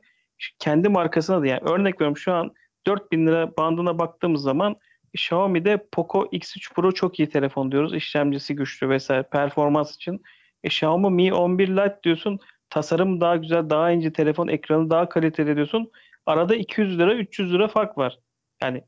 kendi 0.59 0.89
markasına 0.89 1.41
da 1.41 1.47
yani 1.47 1.61
örnek 1.61 1.95
veriyorum 1.95 2.17
şu 2.17 2.33
an 2.33 2.51
4000 2.87 3.27
lira 3.27 3.57
bandına 3.57 3.99
baktığımız 3.99 4.41
zaman 4.41 4.75
Xiaomi'de 5.13 5.85
Poco 5.91 6.25
X3 6.25 6.73
Pro 6.73 6.91
çok 6.91 7.19
iyi 7.19 7.29
telefon 7.29 7.71
diyoruz. 7.71 7.93
İşlemcisi 7.93 8.55
güçlü 8.55 8.89
vesaire 8.89 9.23
performans 9.23 9.95
için. 9.95 10.21
E, 10.63 10.67
Xiaomi 10.67 11.09
Mi 11.09 11.33
11 11.33 11.67
Lite 11.67 11.99
diyorsun. 12.03 12.39
Tasarım 12.69 13.21
daha 13.21 13.35
güzel, 13.35 13.69
daha 13.69 13.91
ince 13.91 14.13
telefon, 14.13 14.47
ekranı 14.47 14.89
daha 14.89 15.09
kaliteli 15.09 15.55
diyorsun. 15.55 15.91
Arada 16.25 16.55
200 16.55 16.99
lira, 16.99 17.13
300 17.13 17.53
lira 17.53 17.67
fark 17.67 17.97
var. 17.97 18.19
Yani 18.61 18.83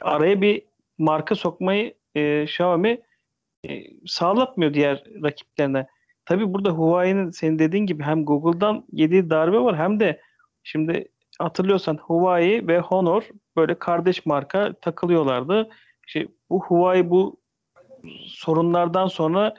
araya 0.00 0.40
bir 0.40 0.62
marka 0.98 1.34
sokmayı 1.34 1.94
e, 2.14 2.42
Xiaomi 2.42 3.00
sağlatmıyor 4.06 4.74
diğer 4.74 5.04
rakiplerine. 5.22 5.86
Tabii 6.24 6.54
burada 6.54 6.70
Huawei'nin 6.70 7.30
senin 7.30 7.58
dediğin 7.58 7.86
gibi 7.86 8.02
hem 8.02 8.24
Google'dan 8.24 8.84
yediği 8.92 9.30
darbe 9.30 9.58
var 9.60 9.76
hem 9.76 10.00
de 10.00 10.20
şimdi 10.62 11.08
hatırlıyorsan 11.38 11.96
Huawei 11.96 12.68
ve 12.68 12.78
Honor 12.78 13.22
böyle 13.56 13.78
kardeş 13.78 14.26
marka 14.26 14.72
takılıyorlardı. 14.72 15.70
İşte 16.06 16.28
bu 16.50 16.64
Huawei 16.64 17.10
bu 17.10 17.40
sorunlardan 18.26 19.06
sonra 19.06 19.54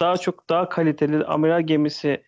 daha 0.00 0.16
çok 0.16 0.50
daha 0.50 0.68
kaliteli 0.68 1.24
amiral 1.24 1.62
gemisi 1.62 2.22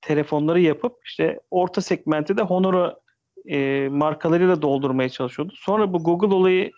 telefonları 0.00 0.60
yapıp 0.60 0.96
işte 1.04 1.40
orta 1.50 1.80
segmenti 1.80 2.36
de 2.36 2.42
Honor'u 2.42 3.00
e, 3.46 3.88
markalarıyla 3.88 4.62
doldurmaya 4.62 5.08
çalışıyordu. 5.08 5.52
Sonra 5.56 5.92
bu 5.92 6.04
Google 6.04 6.34
olayı 6.34 6.70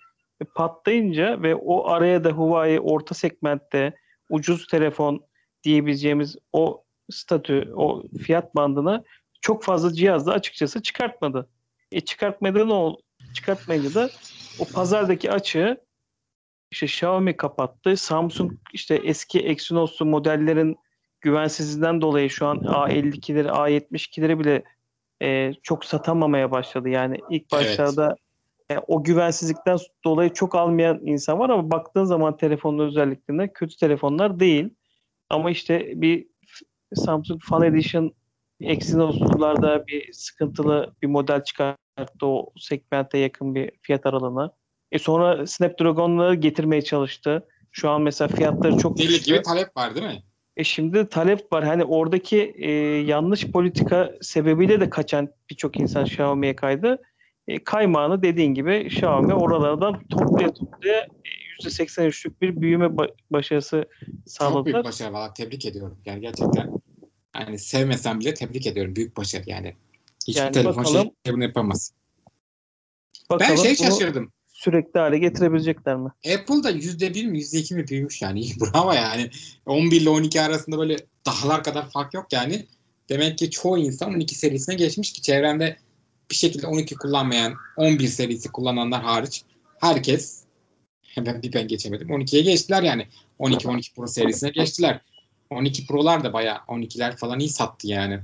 patlayınca 0.45 1.43
ve 1.43 1.55
o 1.55 1.89
araya 1.89 2.25
da 2.25 2.31
Huawei 2.31 2.81
orta 2.81 3.15
segmentte 3.15 3.95
ucuz 4.31 4.67
telefon 4.67 5.25
diyebileceğimiz 5.65 6.37
o 6.53 6.85
statü, 7.11 7.73
o 7.77 8.03
fiyat 8.23 8.55
bandını 8.55 9.05
çok 9.41 9.65
fazla 9.65 9.93
cihazda 9.93 10.33
açıkçası 10.33 10.83
çıkartmadı. 10.83 11.51
E 11.93 12.01
çıkartmadı 12.01 12.69
ne 12.69 12.73
oldu? 12.73 13.01
Çıkartmayınca 13.35 13.95
da 13.95 14.11
o 14.59 14.65
pazardaki 14.65 15.31
açığı 15.33 15.87
işte 16.71 16.87
Xiaomi 16.87 17.37
kapattı. 17.37 17.97
Samsung 17.97 18.53
işte 18.73 18.95
eski 18.95 19.41
Exynos'lu 19.41 20.07
modellerin 20.07 20.77
güvensizliğinden 21.21 22.01
dolayı 22.01 22.31
şu 22.31 22.47
an 22.47 22.57
A52'leri, 22.57 23.49
A72'leri 23.49 24.39
bile 24.39 24.65
e, 25.23 25.53
çok 25.63 25.85
satamamaya 25.85 26.51
başladı. 26.51 26.89
Yani 26.89 27.19
ilk 27.31 27.53
başlarda 27.53 28.17
e, 28.71 28.79
o 28.87 29.05
güvensizlikten 29.05 29.79
dolayı 30.05 30.33
çok 30.33 30.55
almayan 30.55 31.01
insan 31.07 31.39
var 31.39 31.51
ama 31.51 31.71
baktığın 31.71 32.05
zaman 32.05 32.37
telefonun 32.37 32.87
özelliklerine 32.87 33.53
kötü 33.53 33.77
telefonlar 33.77 34.41
değil. 34.41 34.71
Ama 35.31 35.51
işte 35.51 35.93
bir 35.95 36.27
Samsung 36.95 37.43
Fan 37.43 37.63
Edition 37.63 38.13
Exynos'larda 38.61 39.87
bir 39.87 40.13
sıkıntılı 40.13 40.95
bir 41.03 41.07
model 41.07 41.45
çıkarttı 41.45 42.27
o 42.27 42.51
segmente 42.59 43.19
yakın 43.19 43.55
bir 43.55 43.71
fiyat 43.83 44.07
aralığına. 44.07 44.53
E 44.93 44.99
sonra 44.99 45.47
Snapdragon'ları 45.47 46.35
getirmeye 46.35 46.83
çalıştı. 46.83 47.49
Şu 47.73 47.91
an 47.91 48.03
mesela 48.03 48.29
fiyatları 48.29 48.77
çok 48.77 48.99
Deli 48.99 49.23
gibi 49.23 49.43
talep 49.43 49.77
var 49.77 49.95
değil 49.95 50.07
mi? 50.07 50.23
E 50.57 50.65
şimdi 50.65 51.09
talep 51.09 51.53
var. 51.53 51.65
Hani 51.65 51.85
oradaki 51.85 52.55
e, 52.57 52.71
yanlış 53.01 53.51
politika 53.51 54.15
sebebiyle 54.21 54.81
de 54.81 54.91
kaçan 54.91 55.29
birçok 55.51 55.81
insan 55.81 56.05
Xiaomi'ye 56.05 56.57
kaydı. 56.57 57.03
E, 57.49 57.65
kaymağını 57.65 58.23
dediğin 58.23 58.55
gibi 58.55 58.87
Xiaomi 58.87 59.35
oralardan 59.35 60.03
toplaya 60.09 60.55
toplaya 60.55 61.07
%83'lük 61.63 62.41
bir 62.41 62.61
büyüme 62.61 62.97
başarısı 63.31 63.85
sağladılar. 64.27 64.59
Çok 64.59 64.67
büyük 64.67 64.85
başarı 64.85 65.13
valla 65.13 65.35
tebrik 65.35 65.67
ediyorum. 65.67 65.99
Yani 66.05 66.21
gerçekten 66.21 66.71
yani 67.37 67.59
sevmesem 67.59 68.21
bile 68.21 68.35
tebrik 68.35 68.67
ediyorum. 68.67 68.97
Büyük 68.97 69.17
başarı 69.17 69.43
yani. 69.47 69.75
Hiçbir 70.29 70.41
yani 70.41 70.53
telefon 70.53 70.85
bakalım, 70.85 71.11
şey 71.27 71.35
bunu 71.35 71.43
yapamaz. 71.43 71.93
Bakalım, 73.31 73.51
ben 73.51 73.63
şey 73.63 73.77
şaşırdım. 73.77 74.33
Sürekli 74.47 75.01
hale 75.01 75.19
getirebilecekler 75.19 75.97
mi? 75.97 76.09
Apple'da 76.35 76.71
%1 76.71 77.27
mi 77.27 77.39
%2 77.39 77.75
mi 77.75 77.89
büyümüş 77.89 78.23
yani. 78.23 78.47
Bravo 78.61 78.93
yani. 78.93 79.31
11 79.67 80.01
ile 80.01 80.11
12 80.11 80.41
arasında 80.41 80.79
böyle 80.79 80.97
dağlar 81.27 81.65
kadar 81.65 81.91
fark 81.91 82.15
yok 82.15 82.27
yani. 82.33 82.67
Demek 83.09 83.39
ki 83.39 83.51
çoğu 83.51 83.79
insan 83.79 84.15
12 84.15 84.35
serisine 84.35 84.75
geçmiş 84.75 85.13
ki 85.13 85.23
çevremde 85.23 85.77
bir 86.31 86.35
şekilde 86.35 86.67
12 86.67 86.95
kullanmayan 86.95 87.55
11 87.77 88.09
serisi 88.09 88.53
kullananlar 88.53 89.03
hariç 89.03 89.43
herkes 89.81 90.45
ben 91.17 91.43
bir 91.43 91.53
ben 91.53 91.69
geçemedim. 91.69 92.09
12'ye 92.09 92.43
geçtiler 92.43 92.83
yani. 92.83 93.07
12 93.39 93.69
12 93.69 93.95
Pro 93.95 94.07
serisine 94.07 94.51
geçtiler. 94.51 95.01
12 95.51 95.87
Pro'lar 95.87 96.25
da 96.25 96.33
bayağı 96.33 96.57
12'ler 96.57 97.17
falan 97.17 97.41
iyi 97.41 97.49
sattı 97.49 97.89
yani. 97.89 98.21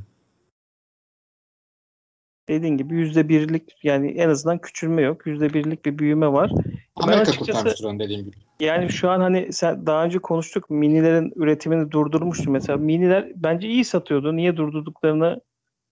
Dediğin 2.49 2.77
gibi 2.77 2.95
yüzde 2.95 3.29
birlik 3.29 3.63
yani 3.83 4.11
en 4.11 4.29
azından 4.29 4.59
küçülme 4.59 5.03
yok. 5.03 5.27
Yüzde 5.27 5.55
birlik 5.55 5.85
bir 5.85 5.99
büyüme 5.99 6.33
var. 6.33 6.51
Amerika 6.97 7.33
kurtarmıştır 7.33 7.85
onu 7.85 7.99
dediğim 7.99 8.25
gibi. 8.25 8.37
Yani 8.61 8.91
şu 8.91 9.11
an 9.11 9.21
hani 9.21 9.53
sen 9.53 9.87
daha 9.87 10.05
önce 10.05 10.19
konuştuk 10.19 10.71
minilerin 10.71 11.33
üretimini 11.37 11.91
durdurmuştu 11.91 12.51
mesela. 12.51 12.79
Miniler 12.79 13.33
bence 13.37 13.69
iyi 13.69 13.85
satıyordu. 13.85 14.37
Niye 14.37 14.57
durdurduklarını 14.57 15.41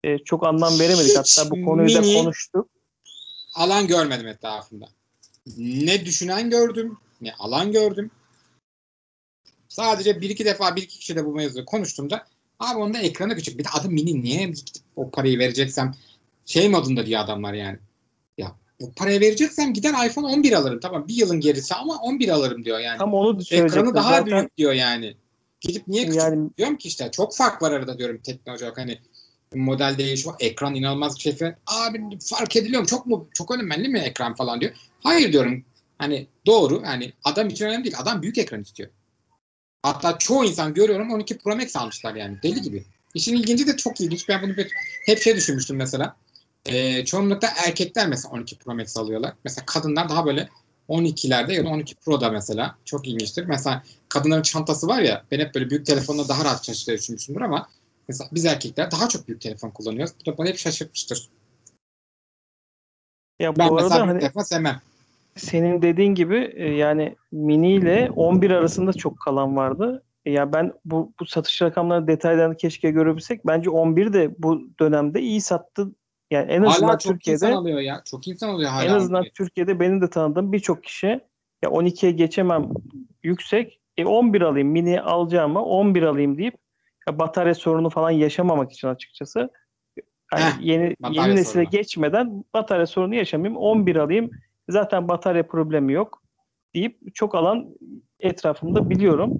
e, 0.07 0.19
çok 0.19 0.47
anlam 0.47 0.79
veremedik. 0.79 1.19
Hiç 1.19 1.39
Hatta 1.39 1.51
bu 1.51 1.65
konuyu 1.65 1.95
da 1.95 2.03
konuştuk. 2.03 2.69
Alan 3.55 3.87
görmedim 3.87 4.27
etrafında. 4.27 4.89
Ne 5.57 6.05
düşünen 6.05 6.51
gördüm, 6.51 6.99
ne 7.21 7.35
alan 7.35 7.73
gördüm. 7.73 8.11
Sadece 9.69 10.21
bir 10.21 10.31
iki 10.31 10.45
defa 10.45 10.77
bir 10.77 10.83
iki 10.83 10.99
kişi 10.99 11.17
de 11.17 11.25
bu 11.27 11.35
mevzuyu 11.35 11.65
konuştuğumda 11.65 12.27
abi 12.59 12.79
onda 12.79 12.99
ekranı 12.99 13.37
küçük. 13.37 13.59
Bir 13.59 13.65
de 13.65 13.69
adı 13.69 13.91
mini 13.91 14.23
niye 14.23 14.53
o 14.97 15.11
parayı 15.11 15.39
vereceksem 15.39 15.95
şey 16.45 16.69
modunda 16.69 17.07
diye 17.07 17.19
adamlar 17.19 17.55
yani. 17.55 17.79
Ya 18.39 18.53
bu 18.81 18.93
parayı 18.93 19.21
vereceksem 19.21 19.73
gider 19.73 20.07
iPhone 20.07 20.27
11 20.27 20.53
alırım. 20.53 20.81
Tamam 20.81 21.09
bir 21.09 21.15
yılın 21.15 21.41
gerisi 21.41 21.75
ama 21.75 21.97
11 21.97 22.29
alırım 22.29 22.65
diyor 22.65 22.79
yani. 22.79 22.99
Tam 22.99 23.15
onu 23.15 23.41
Ekranı 23.51 23.95
daha 23.95 24.11
zaten... 24.11 24.27
büyük 24.27 24.57
diyor 24.57 24.73
yani. 24.73 25.17
Gidip 25.61 25.89
niye 25.89 26.05
küçük 26.05 26.21
yani... 26.21 26.51
diyorum 26.59 26.77
ki 26.77 26.89
işte 26.89 27.11
çok 27.13 27.37
fark 27.37 27.63
var 27.63 27.73
arada 27.73 27.99
diyorum 27.99 28.19
teknoloji 28.19 28.65
olarak 28.65 28.79
hani 28.79 28.99
model 29.55 29.95
değişimi 29.99 30.35
ekran 30.41 30.75
inanılmaz 30.75 31.17
bir 31.17 31.21
şey 31.21 31.37
abi 31.67 32.19
fark 32.21 32.57
ediliyor 32.57 32.81
mu 32.81 32.87
çok 32.87 33.07
mu 33.07 33.29
çok 33.35 33.51
önemli 33.51 33.89
mi 33.89 33.99
ekran 33.99 34.35
falan 34.35 34.61
diyor. 34.61 34.73
Hayır 35.01 35.33
diyorum 35.33 35.65
hani 35.99 36.27
doğru 36.47 36.83
hani 36.85 37.13
adam 37.25 37.49
için 37.49 37.65
önemli 37.65 37.85
değil 37.85 37.97
adam 37.99 38.23
büyük 38.23 38.39
ekran 38.39 38.63
istiyor. 38.63 38.91
Hatta 39.83 40.19
çoğu 40.19 40.45
insan 40.45 40.75
görüyorum 40.75 41.11
12 41.11 41.39
Pro 41.39 41.57
Max 41.57 41.77
almışlar 41.77 42.15
yani 42.15 42.39
deli 42.43 42.63
gibi. 42.63 42.85
İşin 43.15 43.37
ilginci 43.37 43.67
de 43.67 43.77
çok 43.77 44.01
ilginç. 44.01 44.29
Ben 44.29 44.43
bunu 44.43 44.53
hep 45.07 45.23
şey 45.23 45.37
düşünmüştüm 45.37 45.77
mesela. 45.77 46.17
Ee, 46.67 47.05
çoğunlukla 47.05 47.49
erkekler 47.67 48.09
mesela 48.09 48.33
12 48.35 48.59
Pro 48.59 48.75
Max 48.75 48.97
alıyorlar. 48.97 49.33
Mesela 49.45 49.67
kadınlar 49.67 50.09
daha 50.09 50.27
böyle 50.27 50.49
12'lerde 50.89 51.53
ya 51.53 51.65
da 51.65 51.69
12 51.69 51.95
Pro'da 51.95 52.31
mesela. 52.31 52.77
Çok 52.85 53.09
ilginçtir. 53.09 53.45
Mesela 53.45 53.83
kadınların 54.09 54.43
çantası 54.43 54.87
var 54.87 55.01
ya 55.01 55.25
ben 55.31 55.39
hep 55.39 55.55
böyle 55.55 55.71
büyük 55.71 55.87
telefonla 55.87 56.29
daha 56.29 56.45
rahat 56.45 56.65
çalıştığı 56.65 56.93
düşünmüşümdür 56.93 57.41
ama 57.41 57.69
mesela 58.09 58.31
biz 58.33 58.45
erkekler 58.45 58.91
daha 58.91 59.09
çok 59.09 59.29
büyük 59.29 59.41
telefon 59.41 59.71
kullanıyoruz. 59.71 60.15
Bu 60.21 60.33
da 60.33 60.39
bana 60.39 60.49
hep 60.49 60.59
şaşırtmıştır. 60.59 61.29
Ya 63.41 63.57
bu 63.57 63.59
ben 63.59 63.69
arada 63.69 63.83
mesela 63.83 64.07
hani, 64.07 64.21
telefon 64.21 64.43
sevmem. 64.43 64.81
Senin 65.37 65.83
dediğin 65.83 66.15
gibi 66.15 66.53
e, 66.57 66.69
yani 66.69 67.17
mini 67.33 67.73
ile 67.73 68.11
11 68.17 68.51
arasında 68.51 68.93
çok 68.93 69.21
kalan 69.21 69.57
vardı. 69.57 70.03
E, 70.25 70.33
ya 70.33 70.53
ben 70.53 70.73
bu, 70.85 71.13
bu 71.21 71.27
satış 71.27 71.63
rakamlarını 71.63 72.07
detaylarını 72.07 72.57
keşke 72.57 72.91
görebilsek. 72.91 73.47
Bence 73.47 73.71
11 73.71 74.13
de 74.13 74.35
bu 74.39 74.63
dönemde 74.81 75.21
iyi 75.21 75.41
sattı 75.41 75.93
yani 76.31 76.53
en 76.53 76.63
azından 76.63 76.89
hala 76.89 76.99
çok 76.99 77.13
Türkiye'de 77.13 77.47
insan 77.47 77.53
alıyor 77.53 77.81
ya. 77.81 78.03
Çok 78.05 78.29
insan 78.29 78.49
alıyor 78.49 78.71
hala. 78.71 78.85
En 78.85 78.91
azından 78.91 79.19
alıyor. 79.19 79.33
Türkiye'de 79.35 79.81
benim 79.81 80.03
de 80.03 80.11
tanıdığım 80.11 80.53
birçok 80.53 80.85
kişi 80.85 81.07
ya 81.63 81.71
12'ye 81.71 82.13
geçemem 82.13 82.69
yüksek. 83.23 83.81
E 83.97 84.05
11 84.05 84.41
alayım 84.41 84.69
mini 84.69 85.01
alacağıma 85.01 85.65
11 85.65 86.03
alayım 86.03 86.39
deyip 86.39 86.55
batarya 87.13 87.55
sorunu 87.55 87.91
falan 87.91 88.11
yaşamamak 88.11 88.73
için 88.73 88.89
açıkçası 88.89 89.51
yani 90.35 90.45
Heh, 90.45 90.61
yeni 90.61 90.97
yeni 91.11 91.31
nesile 91.37 91.45
sorunu. 91.45 91.71
geçmeden 91.71 92.45
batarya 92.55 92.87
sorunu 92.87 93.15
yaşamayayım 93.15 93.57
11 93.61 93.97
alayım. 93.97 94.31
Zaten 94.69 95.09
batarya 95.09 95.47
problemi 95.47 95.93
yok 95.93 96.23
deyip 96.75 97.15
çok 97.15 97.35
alan 97.35 97.69
etrafımda 98.21 98.91
biliyorum. 98.91 99.39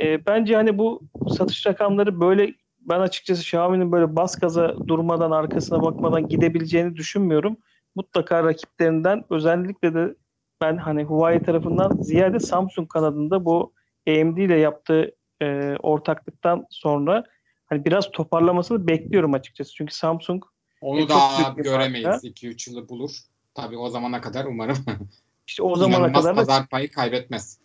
E, 0.00 0.26
bence 0.26 0.54
hani 0.54 0.78
bu 0.78 1.00
satış 1.28 1.66
rakamları 1.66 2.20
böyle 2.20 2.54
ben 2.80 3.00
açıkçası 3.00 3.40
Xiaomi'nin 3.42 3.92
böyle 3.92 4.16
bas 4.16 4.36
gaza 4.36 4.74
durmadan 4.88 5.30
arkasına 5.30 5.82
bakmadan 5.82 6.28
gidebileceğini 6.28 6.96
düşünmüyorum. 6.96 7.56
Mutlaka 7.94 8.44
rakiplerinden 8.44 9.24
özellikle 9.30 9.94
de 9.94 10.14
ben 10.62 10.76
hani 10.76 11.04
Huawei 11.04 11.42
tarafından 11.42 11.90
ziyade 12.00 12.40
Samsung 12.40 12.88
kanadında 12.88 13.44
bu 13.44 13.72
AMD 14.08 14.36
ile 14.36 14.58
yaptığı 14.58 15.17
e, 15.42 15.76
ortaklıktan 15.82 16.66
sonra 16.70 17.24
hani 17.66 17.84
biraz 17.84 18.10
toparlamasını 18.10 18.88
bekliyorum 18.88 19.34
açıkçası. 19.34 19.74
Çünkü 19.74 19.94
Samsung 19.94 20.44
Onu 20.80 20.98
E, 20.98 21.00
çok 21.00 21.10
da 21.10 21.44
büyük 21.44 21.58
bir 21.58 21.62
göremeyiz. 21.64 22.06
marka. 22.06 22.26
2-3 22.28 22.70
yılı 22.70 22.88
bulur. 22.88 23.10
Tabii 23.54 23.76
o 23.78 23.88
zamana 23.88 24.20
kadar 24.20 24.44
umarım 24.44 24.76
İşte 25.46 25.62
o 25.62 25.76
zamana 25.76 25.98
inanılmaz 25.98 26.22
kadar 26.24 26.36
da 26.36 26.40
pazar 26.40 26.66
payı 26.68 26.90
kaybetmez. 26.90 27.58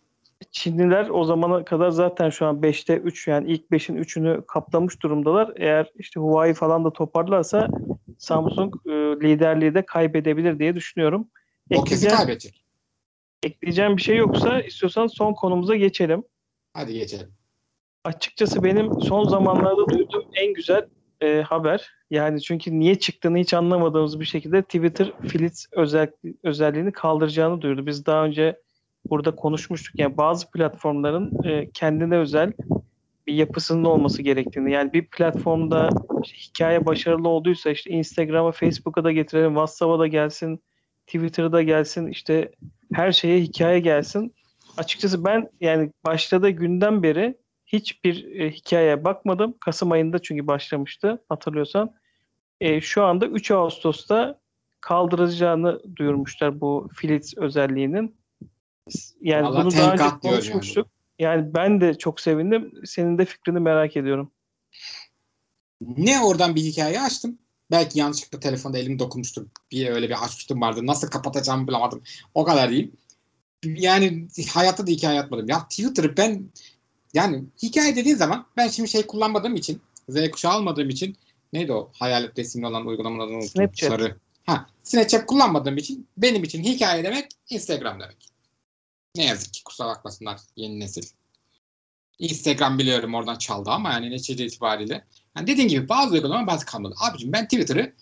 Çinliler 0.51 1.09
o 1.09 1.23
zamana 1.23 1.65
kadar 1.65 1.89
zaten 1.89 2.29
şu 2.29 2.45
an 2.45 2.55
5'te 2.61 2.97
3 2.97 3.27
yani 3.27 3.51
ilk 3.51 3.69
5'in 3.71 3.97
3'ünü 3.97 4.45
kaplamış 4.47 5.01
durumdalar. 5.03 5.53
Eğer 5.55 5.91
işte 5.95 6.19
Huawei 6.19 6.53
falan 6.53 6.85
da 6.85 6.93
toparlarsa 6.93 7.67
Samsung 8.17 8.75
e, 8.85 8.89
liderliği 8.91 9.73
de 9.73 9.85
kaybedebilir 9.85 10.59
diye 10.59 10.75
düşünüyorum. 10.75 11.27
O 11.75 11.83
kesin 11.83 11.95
Ekleyeceğim, 11.95 12.15
kaybedecek. 12.17 12.63
ekleyeceğim 13.43 13.97
bir 13.97 14.01
şey 14.01 14.17
yoksa 14.17 14.61
istiyorsan 14.61 15.07
son 15.07 15.33
konumuza 15.33 15.75
geçelim. 15.75 16.23
Hadi 16.73 16.93
geçelim. 16.93 17.27
Açıkçası 18.03 18.63
benim 18.63 19.01
son 19.01 19.23
zamanlarda 19.23 19.89
duyduğum 19.89 20.23
en 20.33 20.53
güzel 20.53 20.87
e, 21.21 21.41
haber. 21.41 21.89
Yani 22.09 22.41
çünkü 22.41 22.79
niye 22.79 22.99
çıktığını 22.99 23.37
hiç 23.37 23.53
anlamadığımız 23.53 24.19
bir 24.19 24.25
şekilde 24.25 24.61
Twitter 24.61 25.11
Flits 25.27 25.65
özel, 25.71 26.11
özelliğini 26.43 26.91
kaldıracağını 26.91 27.61
duyurdu. 27.61 27.85
Biz 27.85 28.05
daha 28.05 28.25
önce 28.25 28.59
burada 29.09 29.35
konuşmuştuk. 29.35 29.99
Yani 29.99 30.17
bazı 30.17 30.51
platformların 30.51 31.43
e, 31.43 31.69
kendine 31.73 32.17
özel 32.17 32.53
bir 33.27 33.33
yapısının 33.33 33.83
olması 33.83 34.21
gerektiğini. 34.21 34.71
Yani 34.71 34.93
bir 34.93 35.05
platformda 35.05 35.89
işte 36.23 36.37
hikaye 36.37 36.85
başarılı 36.85 37.29
olduysa 37.29 37.69
işte 37.69 37.89
Instagram'a, 37.89 38.51
Facebook'a 38.51 39.03
da 39.03 39.11
getirelim, 39.11 39.49
WhatsApp'a 39.49 39.99
da 39.99 40.07
gelsin, 40.07 40.63
Twitter'a 41.07 41.51
da 41.51 41.61
gelsin, 41.61 42.07
işte 42.07 42.51
her 42.93 43.11
şeye 43.11 43.41
hikaye 43.41 43.79
gelsin. 43.79 44.35
Açıkçası 44.77 45.25
ben 45.25 45.49
yani 45.61 45.91
başladığı 46.05 46.49
günden 46.49 47.03
beri 47.03 47.35
hiçbir 47.73 48.39
e, 48.39 48.51
hikayeye 48.51 49.03
bakmadım. 49.03 49.55
Kasım 49.59 49.91
ayında 49.91 50.19
çünkü 50.19 50.47
başlamıştı 50.47 51.23
hatırlıyorsan. 51.29 51.95
E, 52.61 52.81
şu 52.81 53.03
anda 53.03 53.25
3 53.25 53.51
Ağustos'ta 53.51 54.39
kaldıracağını 54.81 55.81
duyurmuşlar 55.95 56.61
bu 56.61 56.89
Flits 56.95 57.33
özelliğinin. 57.37 58.15
Yani 59.21 59.45
Vallahi 59.45 59.65
bunu 59.65 59.71
daha 59.71 59.93
önce 59.93 60.03
diyor 60.03 60.11
yani. 60.11 60.21
konuşmuştuk. 60.21 60.87
Yani 61.19 61.53
ben 61.53 61.81
de 61.81 61.97
çok 61.97 62.19
sevindim. 62.19 62.71
Senin 62.85 63.17
de 63.17 63.25
fikrini 63.25 63.59
merak 63.59 63.97
ediyorum. 63.97 64.31
Ne 65.81 66.21
oradan 66.21 66.55
bir 66.55 66.61
hikaye 66.61 67.01
açtım. 67.01 67.37
Belki 67.71 67.99
yanlışlıkla 67.99 68.39
telefonda 68.39 68.77
elim 68.77 68.99
dokunmuştur. 68.99 69.45
Bir 69.71 69.89
öyle 69.89 70.09
bir 70.09 70.23
açmıştım 70.23 70.61
vardı. 70.61 70.85
Nasıl 70.85 71.07
kapatacağımı 71.07 71.67
bulamadım. 71.67 72.03
O 72.33 72.43
kadar 72.43 72.69
diyeyim. 72.69 72.91
Yani 73.65 74.27
hayatta 74.53 74.87
da 74.87 74.91
hikaye 74.91 75.19
atmadım. 75.19 75.49
Ya 75.49 75.59
Twitter'ı 75.59 76.17
ben 76.17 76.49
yani 77.13 77.43
hikaye 77.63 77.95
dediğin 77.95 78.15
zaman 78.15 78.45
ben 78.57 78.67
şimdi 78.67 78.89
şey 78.89 79.07
kullanmadığım 79.07 79.55
için 79.55 79.81
Z 80.09 80.31
kuşağı 80.31 80.51
almadığım 80.51 80.89
için 80.89 81.17
neydi 81.53 81.73
o 81.73 81.91
hayalet 81.93 82.39
resimli 82.39 82.67
olan 82.67 82.85
uygulamanın 82.85 83.19
adını 83.19 83.35
unuttum. 83.35 83.49
Snapchat. 83.49 83.89
Sarı. 83.89 84.17
Ha, 84.45 84.69
Snapchat 84.83 85.25
kullanmadığım 85.25 85.77
için 85.77 86.07
benim 86.17 86.43
için 86.43 86.63
hikaye 86.63 87.03
demek 87.03 87.31
Instagram 87.49 87.99
demek. 87.99 88.29
Ne 89.15 89.25
yazık 89.25 89.53
ki 89.53 89.63
kusura 89.63 89.87
bakmasınlar 89.87 90.39
yeni 90.55 90.79
nesil. 90.79 91.03
Instagram 92.19 92.79
biliyorum 92.79 93.15
oradan 93.15 93.37
çaldı 93.37 93.69
ama 93.69 93.91
yani 93.91 94.11
netice 94.11 94.45
itibariyle. 94.45 95.05
Yani 95.37 95.47
dediğim 95.47 95.69
gibi 95.69 95.89
bazı 95.89 96.13
uygulama 96.13 96.47
bazı 96.47 96.65
kalmadı. 96.65 96.95
Abicim 96.99 97.33
ben 97.33 97.43
Twitter'ı 97.43 97.93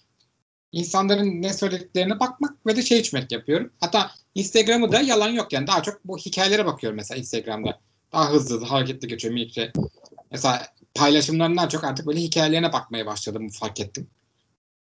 insanların 0.71 1.41
ne 1.41 1.53
söylediklerine 1.53 2.19
bakmak 2.19 2.65
ve 2.65 2.75
de 2.75 2.81
şey 2.81 2.99
içmek 2.99 3.31
yapıyorum. 3.31 3.71
Hatta 3.79 4.11
Instagram'ı 4.35 4.91
da 4.91 5.01
yalan 5.01 5.29
yok 5.29 5.53
yani 5.53 5.67
daha 5.67 5.83
çok 5.83 6.05
bu 6.05 6.17
hikayelere 6.17 6.65
bakıyorum 6.65 6.97
mesela 6.97 7.19
Instagram'da. 7.19 7.79
Daha 8.13 8.31
hızlı, 8.31 8.55
hızlı 8.55 8.65
hareketli 8.65 9.07
geçiyor 9.07 9.33
minikçe. 9.33 9.71
Mesela 10.31 10.67
paylaşımlarından 10.95 11.67
çok 11.67 11.83
artık 11.83 12.07
böyle 12.07 12.19
hikayelerine 12.19 12.73
bakmaya 12.73 13.05
başladım 13.05 13.49
fark 13.49 13.79
ettim. 13.79 14.07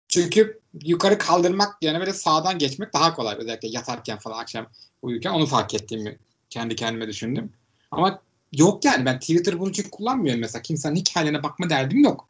Çünkü 0.09 0.61
yukarı 0.83 1.19
kaldırmak 1.19 1.77
yani 1.83 2.01
böyle 2.01 2.13
sağdan 2.13 2.59
geçmek 2.59 2.93
daha 2.93 3.15
kolay. 3.15 3.37
Özellikle 3.39 3.69
yatarken 3.69 4.19
falan 4.19 4.39
akşam 4.39 4.67
uyurken 5.03 5.31
onu 5.31 5.47
fark 5.47 5.75
ettiğimi 5.75 6.19
kendi 6.51 6.77
kendime 6.77 7.09
düşündüm. 7.09 7.53
Ama 7.91 8.21
yok 8.53 8.85
yani 8.85 9.05
ben 9.05 9.21
Twitter 9.21 9.61
bunun 9.61 9.71
için 9.71 9.89
kullanmıyorum 9.91 10.41
mesela. 10.41 10.63
Kimsenin 10.63 10.97
hikayelerine 10.97 11.43
bakma 11.43 11.71
derdim 11.71 12.05
yok. 12.05 12.29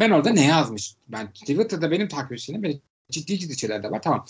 Ben 0.00 0.10
orada 0.10 0.30
ne 0.30 0.46
yazmış? 0.46 0.94
Ben 1.08 1.32
Twitter'da 1.32 1.90
benim 1.90 2.08
takipçilerim 2.08 2.62
böyle 2.62 2.78
ciddi 3.10 3.38
ciddi 3.38 3.58
şeyler 3.58 3.82
de 3.82 3.90
var. 3.90 4.02
Tamam. 4.02 4.24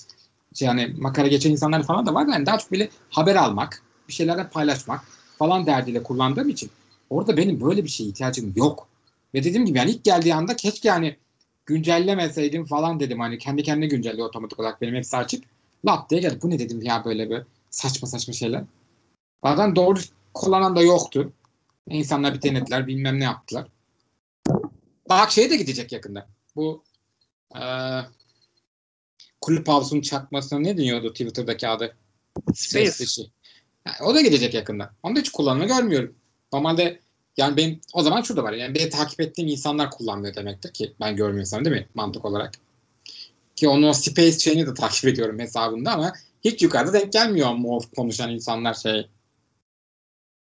Yani 0.60 0.94
makara 0.98 1.26
geçen 1.26 1.50
insanlar 1.50 1.82
falan 1.82 2.06
da 2.06 2.14
var. 2.14 2.26
Yani 2.26 2.46
daha 2.46 2.58
çok 2.58 2.72
böyle 2.72 2.88
haber 3.10 3.36
almak, 3.36 3.82
bir 4.08 4.12
şeylerden 4.12 4.50
paylaşmak 4.50 5.04
falan 5.38 5.66
derdiyle 5.66 6.02
kullandığım 6.02 6.48
için 6.48 6.70
orada 7.10 7.36
benim 7.36 7.60
böyle 7.60 7.84
bir 7.84 7.88
şeye 7.88 8.04
ihtiyacım 8.04 8.52
yok. 8.56 8.88
Ve 9.34 9.44
dediğim 9.44 9.66
gibi 9.66 9.78
yani 9.78 9.90
ilk 9.90 10.04
geldiği 10.04 10.34
anda 10.34 10.56
keşke 10.56 10.88
yani 10.88 11.16
güncellemeseydim 11.66 12.64
falan 12.64 13.00
dedim. 13.00 13.20
Hani 13.20 13.38
kendi 13.38 13.62
kendine 13.62 13.86
güncelliyor 13.86 14.28
otomatik 14.28 14.60
olarak 14.60 14.80
benim 14.80 14.94
hepsi 14.94 15.16
açık. 15.16 15.44
Lap 15.86 16.10
diye 16.10 16.20
geldi. 16.20 16.38
Bu 16.42 16.50
ne 16.50 16.58
dedim 16.58 16.82
ya 16.82 17.04
böyle 17.04 17.30
böyle 17.30 17.44
saçma 17.70 18.08
saçma 18.08 18.34
şeyler. 18.34 18.64
Bazen 19.42 19.76
doğru 19.76 19.98
kullanan 20.34 20.76
da 20.76 20.82
yoktu. 20.82 21.32
İnsanlar 21.88 22.34
bir 22.34 22.42
denediler 22.42 22.86
bilmem 22.86 23.20
ne 23.20 23.24
yaptılar. 23.24 23.66
Bak 25.08 25.30
şeye 25.30 25.50
de 25.50 25.56
gidecek 25.56 25.92
yakında. 25.92 26.28
Bu 26.56 26.82
eee 27.54 28.04
kulüp 29.40 29.68
havuzunun 29.68 30.00
çakmasına 30.00 30.58
ne 30.58 30.76
deniyordu 30.78 31.12
Twitter'daki 31.12 31.68
adı? 31.68 31.96
Ses 32.54 32.94
Space. 32.94 33.04
dışı. 33.04 33.22
Yani 33.86 33.96
o 34.10 34.14
da 34.14 34.20
gidecek 34.20 34.54
yakında. 34.54 34.90
Onu 35.02 35.16
da 35.16 35.20
hiç 35.20 35.30
kullanımı 35.30 35.66
görmüyorum. 35.66 36.14
Normalde 36.52 37.00
yani 37.36 37.56
benim 37.56 37.80
o 37.94 38.02
zaman 38.02 38.22
şurada 38.22 38.44
var. 38.44 38.52
Yani 38.52 38.74
beni 38.74 38.88
takip 38.88 39.20
ettiğim 39.20 39.48
insanlar 39.48 39.90
kullanmıyor 39.90 40.34
demektir 40.34 40.72
ki 40.72 40.92
ben 41.00 41.16
görmüyorsam 41.16 41.64
değil 41.64 41.76
mi 41.76 41.86
mantık 41.94 42.24
olarak. 42.24 42.52
Ki 43.56 43.68
onu 43.68 43.88
o 43.88 43.92
Space 43.92 44.38
şeyini 44.38 44.66
de 44.66 44.74
takip 44.80 45.04
ediyorum 45.04 45.38
hesabında 45.38 45.92
ama 45.92 46.12
hiç 46.44 46.62
yukarıda 46.62 46.92
denk 46.92 47.12
gelmiyor 47.12 47.48
o 47.64 47.78
konuşan 47.96 48.30
insanlar 48.30 48.74
şey. 48.74 49.08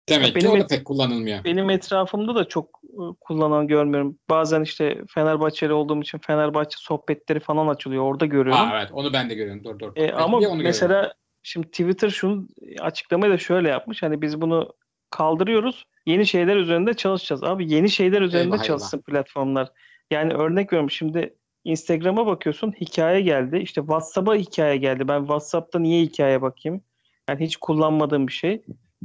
Demek 0.08 0.28
ki 0.28 0.34
Benim 0.34 0.50
o 0.50 0.60
da 0.60 0.66
pek 0.66 0.84
kullanılmıyor. 0.84 1.44
Benim 1.44 1.70
etrafımda 1.70 2.34
da 2.34 2.48
çok 2.48 2.80
e, 2.84 3.02
kullanan 3.20 3.66
görmüyorum. 3.66 4.18
Bazen 4.30 4.62
işte 4.62 4.98
Fenerbahçeli 5.14 5.72
olduğum 5.72 6.02
için 6.02 6.18
Fenerbahçe 6.18 6.76
sohbetleri 6.78 7.40
falan 7.40 7.68
açılıyor. 7.68 8.02
Orada 8.02 8.26
görüyorum. 8.26 8.68
Ha, 8.68 8.78
evet 8.80 8.88
onu 8.92 9.12
ben 9.12 9.30
de 9.30 9.34
görüyorum. 9.34 9.64
Dur 9.64 9.78
dur. 9.78 9.92
E, 9.96 10.12
ama 10.12 10.40
mesela 10.40 10.86
görüyorum. 10.88 11.10
Şimdi 11.46 11.66
Twitter 11.66 12.10
şunu 12.10 12.48
açıklamayı 12.80 13.32
da 13.32 13.38
şöyle 13.38 13.68
yapmış. 13.68 14.02
Hani 14.02 14.22
biz 14.22 14.40
bunu 14.40 14.72
kaldırıyoruz. 15.10 15.86
Yeni 16.06 16.26
şeyler 16.26 16.56
üzerinde 16.56 16.94
çalışacağız. 16.94 17.44
Abi 17.44 17.72
yeni 17.72 17.90
şeyler 17.90 18.22
üzerinde 18.22 18.54
Eyvah, 18.54 18.64
çalışsın 18.64 19.00
platformlar. 19.00 19.68
Yani 20.10 20.32
örnek 20.32 20.72
veriyorum 20.72 20.90
şimdi 20.90 21.34
Instagram'a 21.64 22.26
bakıyorsun 22.26 22.72
hikaye 22.72 23.20
geldi. 23.20 23.58
İşte 23.58 23.80
WhatsApp'a 23.80 24.34
hikaye 24.34 24.76
geldi. 24.76 25.08
Ben 25.08 25.20
WhatsApp'ta 25.20 25.78
niye 25.78 26.02
hikaye 26.02 26.42
bakayım? 26.42 26.80
Yani 27.28 27.44
hiç 27.44 27.56
kullanmadığım 27.56 28.26
bir 28.26 28.32
şey. 28.32 28.62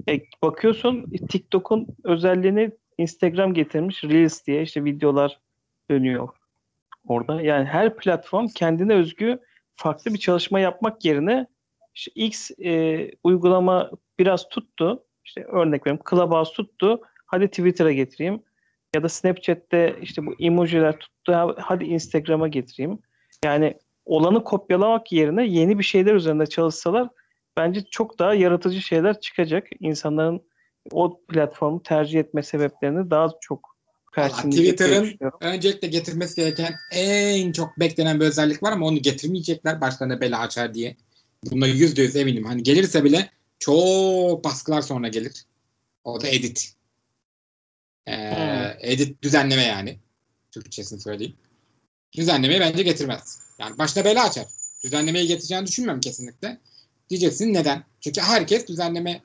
E, 0.10 0.20
bakıyorsun 0.42 1.12
TikTok'un 1.30 1.88
özelliğini 2.04 2.72
Instagram 2.98 3.54
getirmiş 3.54 4.04
Reels 4.04 4.46
diye 4.48 4.62
işte 4.62 4.84
videolar 4.86 5.40
dönüyor 5.92 6.30
orada. 7.08 7.42
Yani 7.42 7.66
her 7.66 7.96
platform 7.98 8.48
kendine 8.48 8.94
özgü 8.94 9.40
farklı 9.76 10.14
bir 10.14 10.20
çalışma 10.20 10.60
yapmak 10.60 11.06
yerine 11.06 11.48
işte 11.96 12.12
X 12.16 12.52
e, 12.64 13.12
uygulama 13.24 13.92
biraz 14.20 14.50
tuttu. 14.50 15.04
İşte 15.26 15.44
örnek 15.44 15.88
veriyorum 15.88 16.06
Clubhouse 16.10 16.54
tuttu. 16.54 17.02
Hadi 17.26 17.48
Twitter'a 17.48 17.92
getireyim. 17.92 18.44
Ya 18.96 19.04
da 19.04 19.10
Snapchat'te 19.10 19.96
işte 20.02 20.26
bu 20.26 20.36
emojiler 20.40 20.98
tuttu. 21.00 21.34
ha- 21.34 21.56
Hadi 21.58 21.84
Instagram'a 21.84 22.48
getireyim. 22.48 23.00
Yani 23.46 23.78
olanı 24.06 24.44
kopyalamak 24.44 25.12
yerine 25.12 25.46
yeni 25.48 25.80
bir 25.80 25.84
şeyler 25.84 26.14
üzerinde 26.16 26.46
çalışsalar 26.46 27.10
bence 27.58 27.82
çok 27.92 28.20
daha 28.20 28.34
yaratıcı 28.34 28.82
şeyler 28.82 29.20
çıkacak. 29.20 29.68
İnsanların 29.80 30.42
o 30.92 31.22
platformu 31.26 31.84
tercih 31.84 32.20
etme 32.20 32.44
sebeplerini 32.44 33.10
daha 33.12 33.30
çok 33.42 33.72
Twitter'ın 34.50 35.18
öncelikle 35.42 35.88
getirmesi 35.88 36.36
gereken 36.36 36.74
en 36.92 37.52
çok 37.52 37.80
beklenen 37.80 38.20
bir 38.20 38.26
özellik 38.26 38.64
var 38.64 38.72
ama 38.72 38.86
onu 38.88 38.98
getirmeyecekler 38.98 39.82
başlarına 39.82 40.22
bela 40.22 40.40
açar 40.40 40.74
diye. 40.74 40.96
Bunda 41.46 41.68
yüzde 41.68 42.02
yüz 42.02 42.16
eminim. 42.16 42.46
Hani 42.46 42.64
gelirse 42.64 43.04
bile 43.04 43.30
çok 43.60 44.44
baskılar 44.44 44.82
sonra 44.82 45.08
gelir. 45.08 45.46
O 46.04 46.22
da 46.22 46.28
edit. 46.28 46.74
Ee, 48.08 48.32
Hmm. 48.36 48.78
Edit 48.82 49.24
düzenleme 49.24 49.64
yani. 49.64 50.00
Türkçesini 50.52 51.00
söyleyeyim. 51.00 51.36
Düzenlemeyi 52.14 52.60
bence 52.60 52.84
getirmez. 52.84 53.40
Yani 53.60 53.78
başına 53.78 54.06
bela 54.06 54.24
açar. 54.24 54.46
Düzenlemeyi 54.84 55.28
getireceğini 55.28 55.68
düşünmüyorum 55.68 56.02
kesinlikle. 56.02 56.58
Diyeceksin 57.10 57.54
neden? 57.54 57.84
Çünkü 58.02 58.22
herkes 58.22 58.68
düzenleme 58.68 59.22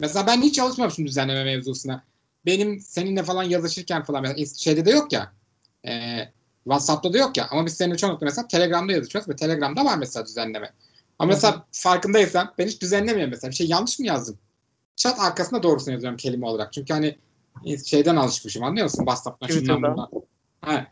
Mesela 0.00 0.26
ben 0.26 0.42
hiç 0.42 0.54
çalışmamışım 0.54 1.06
düzenleme 1.06 1.44
mevzusuna. 1.44 2.04
Benim 2.46 2.80
seninle 2.80 3.22
falan 3.22 3.42
yazışırken 3.42 4.02
falan 4.04 4.22
mesela 4.22 4.46
şeyde 4.56 4.84
de 4.86 4.90
yok 4.90 5.12
ya. 5.12 5.32
E, 5.86 5.92
WhatsApp'ta 6.64 7.12
da 7.12 7.18
yok 7.18 7.36
ya. 7.36 7.46
Ama 7.50 7.66
biz 7.66 7.74
seninle 7.74 7.96
çoğunlukla 7.96 8.24
mesela 8.24 8.48
Telegram'da 8.48 8.92
yazışıyoruz 8.92 9.28
ve 9.28 9.36
Telegram'da 9.36 9.84
var 9.84 9.98
mesela 9.98 10.26
düzenleme. 10.26 10.72
Ama 11.18 11.32
mesela 11.32 11.66
farkındaysan 11.72 12.54
ben 12.58 12.66
hiç 12.66 12.82
düzenlemiyorum 12.82 13.30
mesela. 13.30 13.50
Bir 13.50 13.56
şey 13.56 13.66
yanlış 13.66 13.98
mı 13.98 14.06
yazdım? 14.06 14.38
Chat 14.96 15.20
arkasında 15.20 15.62
doğrusunu 15.62 15.94
yazıyorum 15.94 16.16
kelime 16.16 16.46
olarak. 16.46 16.72
Çünkü 16.72 16.92
hani 16.92 17.16
şeyden 17.86 18.16
alışmışım 18.16 18.62
anlıyor 18.62 18.84
musun? 18.84 18.98
WhatsApp'tan 18.98 19.46
şundan 19.46 19.82
bundan. 19.82 20.08
Ha. 20.60 20.86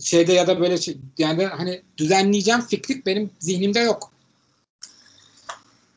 şeyde 0.00 0.32
ya 0.32 0.46
da 0.46 0.60
böyle 0.60 0.78
şey, 0.78 0.98
yani 1.18 1.46
hani 1.46 1.82
düzenleyeceğim 1.96 2.60
fikri 2.60 3.06
benim 3.06 3.30
zihnimde 3.38 3.80
yok. 3.80 4.12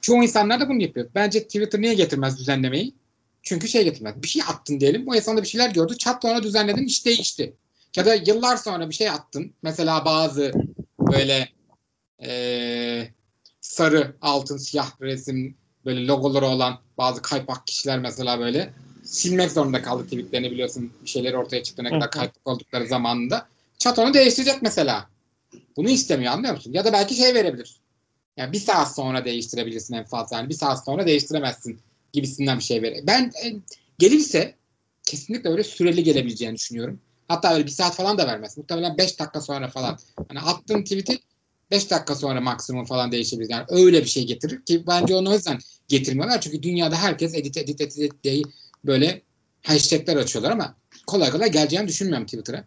Çoğu 0.01 0.23
insanlar 0.23 0.59
da 0.59 0.69
bunu 0.69 0.81
yapıyor. 0.81 1.09
Bence 1.15 1.43
Twitter 1.43 1.81
niye 1.81 1.93
getirmez 1.93 2.39
düzenlemeyi? 2.39 2.93
Çünkü 3.43 3.67
şey 3.67 3.83
getirmez. 3.83 4.23
Bir 4.23 4.27
şey 4.27 4.41
attın 4.41 4.79
diyelim. 4.79 5.07
O 5.07 5.15
insan 5.15 5.37
da 5.37 5.41
bir 5.41 5.47
şeyler 5.47 5.69
gördü. 5.69 5.97
Çat 5.97 6.21
sonra 6.21 6.43
düzenledin 6.43 6.85
iş 6.85 7.05
değişti. 7.05 7.53
Ya 7.95 8.05
da 8.05 8.15
yıllar 8.15 8.57
sonra 8.57 8.89
bir 8.89 8.95
şey 8.95 9.09
attın. 9.09 9.53
Mesela 9.61 10.05
bazı 10.05 10.51
böyle 10.99 11.49
ee, 12.23 13.07
sarı, 13.71 14.15
altın, 14.21 14.57
siyah 14.57 15.01
resim 15.01 15.55
böyle 15.85 16.07
logoları 16.07 16.45
olan 16.45 16.79
bazı 16.97 17.21
kaypak 17.21 17.67
kişiler 17.67 17.99
mesela 17.99 18.39
böyle 18.39 18.73
silmek 19.03 19.51
zorunda 19.51 19.81
kaldı 19.81 20.03
tweetlerini 20.03 20.51
biliyorsun 20.51 20.93
bir 21.03 21.09
şeyler 21.09 21.33
ortaya 21.33 21.63
çıktığına 21.63 21.89
kadar 21.89 22.11
kaypak 22.11 22.47
oldukları 22.47 22.87
zamanında. 22.87 23.47
Chat 23.77 23.99
onu 23.99 24.13
değiştirecek 24.13 24.61
mesela. 24.61 25.09
Bunu 25.77 25.89
istemiyor 25.89 26.33
anlıyor 26.33 26.53
musun? 26.53 26.73
Ya 26.73 26.85
da 26.85 26.93
belki 26.93 27.15
şey 27.15 27.33
verebilir. 27.33 27.75
Yani 28.37 28.53
bir 28.53 28.59
saat 28.59 28.95
sonra 28.95 29.25
değiştirebilirsin 29.25 29.93
en 29.93 30.05
fazla. 30.05 30.37
Yani 30.37 30.49
bir 30.49 30.53
saat 30.53 30.85
sonra 30.85 31.05
değiştiremezsin 31.05 31.79
gibisinden 32.13 32.57
bir 32.57 32.63
şey 32.63 32.81
verir. 32.81 33.03
Ben 33.07 33.31
e, 33.45 33.53
gelirse 33.99 34.55
kesinlikle 35.03 35.49
öyle 35.49 35.63
süreli 35.63 36.03
gelebileceğini 36.03 36.55
düşünüyorum. 36.55 36.99
Hatta 37.27 37.53
öyle 37.53 37.65
bir 37.65 37.71
saat 37.71 37.95
falan 37.95 38.17
da 38.17 38.27
vermez. 38.27 38.57
Muhtemelen 38.57 38.97
5 38.97 39.19
dakika 39.19 39.41
sonra 39.41 39.67
falan. 39.67 39.97
Hani 40.29 40.39
attığın 40.39 40.83
tweet'i 40.83 41.19
5 41.71 41.91
dakika 41.91 42.15
sonra 42.15 42.41
maksimum 42.41 42.85
falan 42.85 43.11
değişebilir. 43.11 43.49
Yani 43.49 43.65
öyle 43.69 44.01
bir 44.01 44.09
şey 44.09 44.25
getirir 44.27 44.65
ki 44.65 44.83
bence 44.87 45.15
onu 45.15 45.29
o 45.29 45.33
yüzden 45.33 45.59
getirmiyorlar. 45.87 46.41
Çünkü 46.41 46.63
dünyada 46.63 46.95
herkes 46.95 47.35
edit 47.35 47.57
edit 47.57 47.81
edit, 47.81 47.97
edit 47.97 48.23
diye 48.23 48.43
böyle 48.85 49.21
hashtagler 49.63 50.15
açıyorlar 50.15 50.51
ama 50.51 50.75
kolay 51.07 51.31
kolay 51.31 51.51
geleceğini 51.51 51.87
düşünmüyorum 51.87 52.25
Twitter'a. 52.25 52.65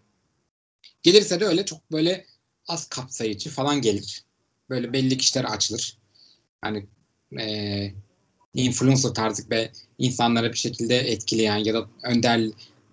Gelirse 1.02 1.40
de 1.40 1.44
öyle 1.44 1.64
çok 1.64 1.92
böyle 1.92 2.26
az 2.68 2.88
kapsayıcı 2.88 3.50
falan 3.50 3.80
gelir. 3.80 4.24
Böyle 4.70 4.92
belli 4.92 5.16
kişiler 5.16 5.44
açılır. 5.44 5.98
Hani 6.60 6.86
e, 7.40 7.92
influencer 8.54 9.10
tarzı 9.10 9.50
ve 9.50 9.70
insanlara 9.98 10.52
bir 10.52 10.58
şekilde 10.58 10.98
etkileyen 10.98 11.56
ya 11.56 11.74
da 11.74 11.88
önder 12.02 12.50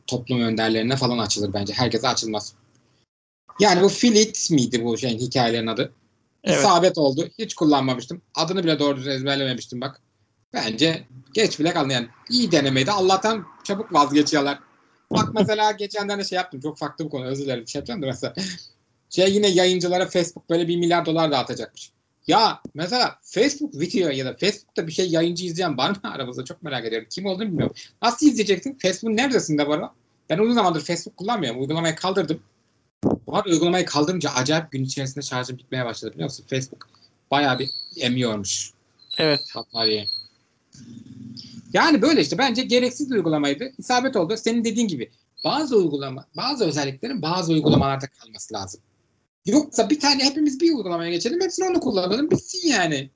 toplum 0.08 0.42
önderlerine 0.42 0.96
falan 0.96 1.18
açılır 1.18 1.54
bence. 1.54 1.74
Herkese 1.74 2.08
açılmaz. 2.08 2.54
Yani 3.60 3.82
bu 3.82 3.90
Filit 3.90 4.52
miydi 4.52 4.84
bu 4.84 4.98
şeyin 4.98 5.20
hikayelerin 5.20 5.68
adı? 5.68 5.94
Evet. 6.44 6.60
İsabet 6.60 6.98
oldu. 6.98 7.30
Hiç 7.40 7.54
kullanmamıştım. 7.54 8.22
Adını 8.36 8.64
bile 8.64 8.80
doğru 8.80 8.98
düzgün 8.98 9.12
ezberlememiştim 9.12 9.82
bak. 9.82 10.02
Bence 10.54 11.04
geç 11.34 11.60
bile 11.60 11.74
kaldı 11.74 11.94
yani. 11.94 12.08
İyi 12.30 12.52
denemeydi. 12.52 12.92
Allah'tan 12.92 13.46
çabuk 13.64 13.94
vazgeçiyorlar. 13.94 14.60
Bak 15.12 15.30
mesela 15.34 15.72
geçenden 15.72 16.20
de 16.20 16.24
şey 16.24 16.36
yaptım. 16.36 16.62
Çok 16.62 16.78
farklı 16.78 17.06
bir 17.06 17.10
konu. 17.10 17.26
Özür 17.26 17.44
dilerim. 17.44 17.68
Şey 17.68 17.80
yapacağım 17.80 18.02
da 18.02 18.06
mesela. 18.06 18.34
Şey 19.10 19.34
yine 19.34 19.48
yayıncılara 19.48 20.06
Facebook 20.06 20.50
böyle 20.50 20.68
bir 20.68 20.78
milyar 20.78 21.06
dolar 21.06 21.32
dağıtacakmış. 21.32 21.92
Ya 22.28 22.62
mesela 22.74 23.16
Facebook 23.22 23.80
video 23.80 24.10
ya 24.10 24.26
da 24.26 24.38
Facebook'ta 24.38 24.88
bir 24.88 24.92
şey 24.92 25.10
yayıncı 25.10 25.46
izleyen 25.46 25.78
var 25.78 25.90
mı 25.90 25.96
aramızda? 26.04 26.46
Çok 26.46 26.64
merak 26.64 26.86
ediyorum. 26.86 27.08
Kim 27.12 27.26
olduğunu 27.26 27.48
bilmiyorum. 27.48 27.76
Nasıl 28.02 28.28
izleyeceksin? 28.28 28.78
Facebook'un 28.82 29.18
neredesinde 29.18 29.68
var 29.68 29.78
o? 29.78 29.92
Ben 30.30 30.38
uzun 30.38 30.54
zamandır 30.54 30.82
Facebook 30.82 31.18
kullanmıyorum. 31.18 31.62
Uygulamayı 31.62 31.96
kaldırdım. 31.96 32.40
Bu 33.28 33.36
arada 33.36 33.50
uygulamayı 33.50 33.86
kaldırınca 33.86 34.30
acayip 34.30 34.72
gün 34.72 34.84
içerisinde 34.84 35.26
şarjım 35.26 35.58
bitmeye 35.58 35.86
başladı 35.86 36.14
biliyor 36.14 36.30
musun? 36.30 36.46
Facebook 36.50 36.90
bayağı 37.32 37.60
bir 37.60 37.70
emiyormuş. 37.98 38.72
Evet. 39.18 39.42
Bataryayı. 39.56 40.06
Yani 41.74 42.02
böyle 42.02 42.22
işte 42.22 42.38
bence 42.38 42.62
gereksiz 42.62 43.12
bir 43.12 43.16
uygulamaydı. 43.16 43.72
İsabet 43.78 44.16
oldu. 44.16 44.38
Senin 44.38 44.64
dediğin 44.64 44.88
gibi 44.88 45.12
bazı 45.44 45.78
uygulama, 45.78 46.26
bazı 46.38 46.66
özelliklerin 46.66 47.22
bazı 47.22 47.54
uygulamalarda 47.54 48.08
kalması 48.08 48.54
lazım. 48.54 48.82
Yoksa 49.46 49.90
bir 49.90 50.00
tane 50.00 50.24
hepimiz 50.24 50.60
bir 50.60 50.74
uygulamaya 50.74 51.12
geçelim. 51.12 51.42
Hepsini 51.42 51.70
onu 51.70 51.80
kullanalım. 51.80 52.32
Bitsin 52.32 52.68
yani. 52.70 53.10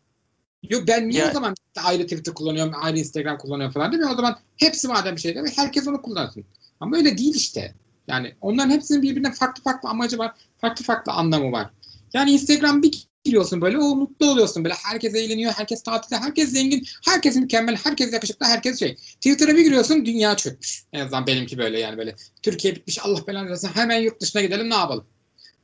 Yok 0.69 0.87
ben 0.87 1.09
niye 1.09 1.19
yani, 1.19 1.29
o 1.29 1.33
zaman 1.33 1.55
ayrı 1.83 2.03
Twitter 2.03 2.33
kullanıyorum, 2.33 2.73
ayrı 2.81 2.99
Instagram 2.99 3.37
kullanıyorum 3.37 3.73
falan 3.73 3.91
değil 3.91 4.03
mi? 4.03 4.09
O 4.09 4.15
zaman 4.15 4.37
hepsi 4.57 4.87
madem 4.87 5.15
bir 5.15 5.21
şey 5.21 5.35
değil 5.35 5.43
mi? 5.43 5.51
Herkes 5.55 5.87
onu 5.87 6.01
kullansın. 6.01 6.45
Ama 6.79 6.97
öyle 6.97 7.17
değil 7.17 7.35
işte. 7.35 7.73
Yani 8.07 8.35
onların 8.41 8.69
hepsinin 8.69 9.01
birbirine 9.01 9.31
farklı 9.31 9.63
farklı 9.63 9.89
amacı 9.89 10.17
var. 10.17 10.31
Farklı 10.57 10.85
farklı 10.85 11.11
anlamı 11.11 11.51
var. 11.51 11.69
Yani 12.13 12.31
Instagram 12.31 12.83
bir 12.83 13.07
giriyorsun 13.23 13.61
böyle 13.61 13.77
o 13.77 13.95
mutlu 13.95 14.31
oluyorsun 14.31 14.63
böyle. 14.63 14.75
Herkes 14.83 15.15
eğleniyor 15.15 15.51
herkes 15.51 15.83
tatilde 15.83 16.17
herkes 16.17 16.49
zengin 16.49 16.85
herkes 17.05 17.35
mükemmel 17.35 17.75
herkes 17.83 18.13
yakışıklı 18.13 18.45
herkes 18.45 18.79
şey. 18.79 18.95
Twitter'a 18.95 19.55
bir 19.55 19.63
giriyorsun 19.63 20.05
dünya 20.05 20.37
çökmüş. 20.37 20.83
En 20.93 20.99
azından 20.99 21.27
benimki 21.27 21.57
böyle 21.57 21.79
yani 21.79 21.97
böyle. 21.97 22.15
Türkiye 22.41 22.75
bitmiş 22.75 22.99
Allah 23.05 23.27
belanı 23.27 23.49
versin 23.49 23.69
hemen 23.73 23.99
yurt 23.99 24.21
dışına 24.21 24.41
gidelim 24.41 24.69
ne 24.69 24.75
yapalım? 24.75 25.05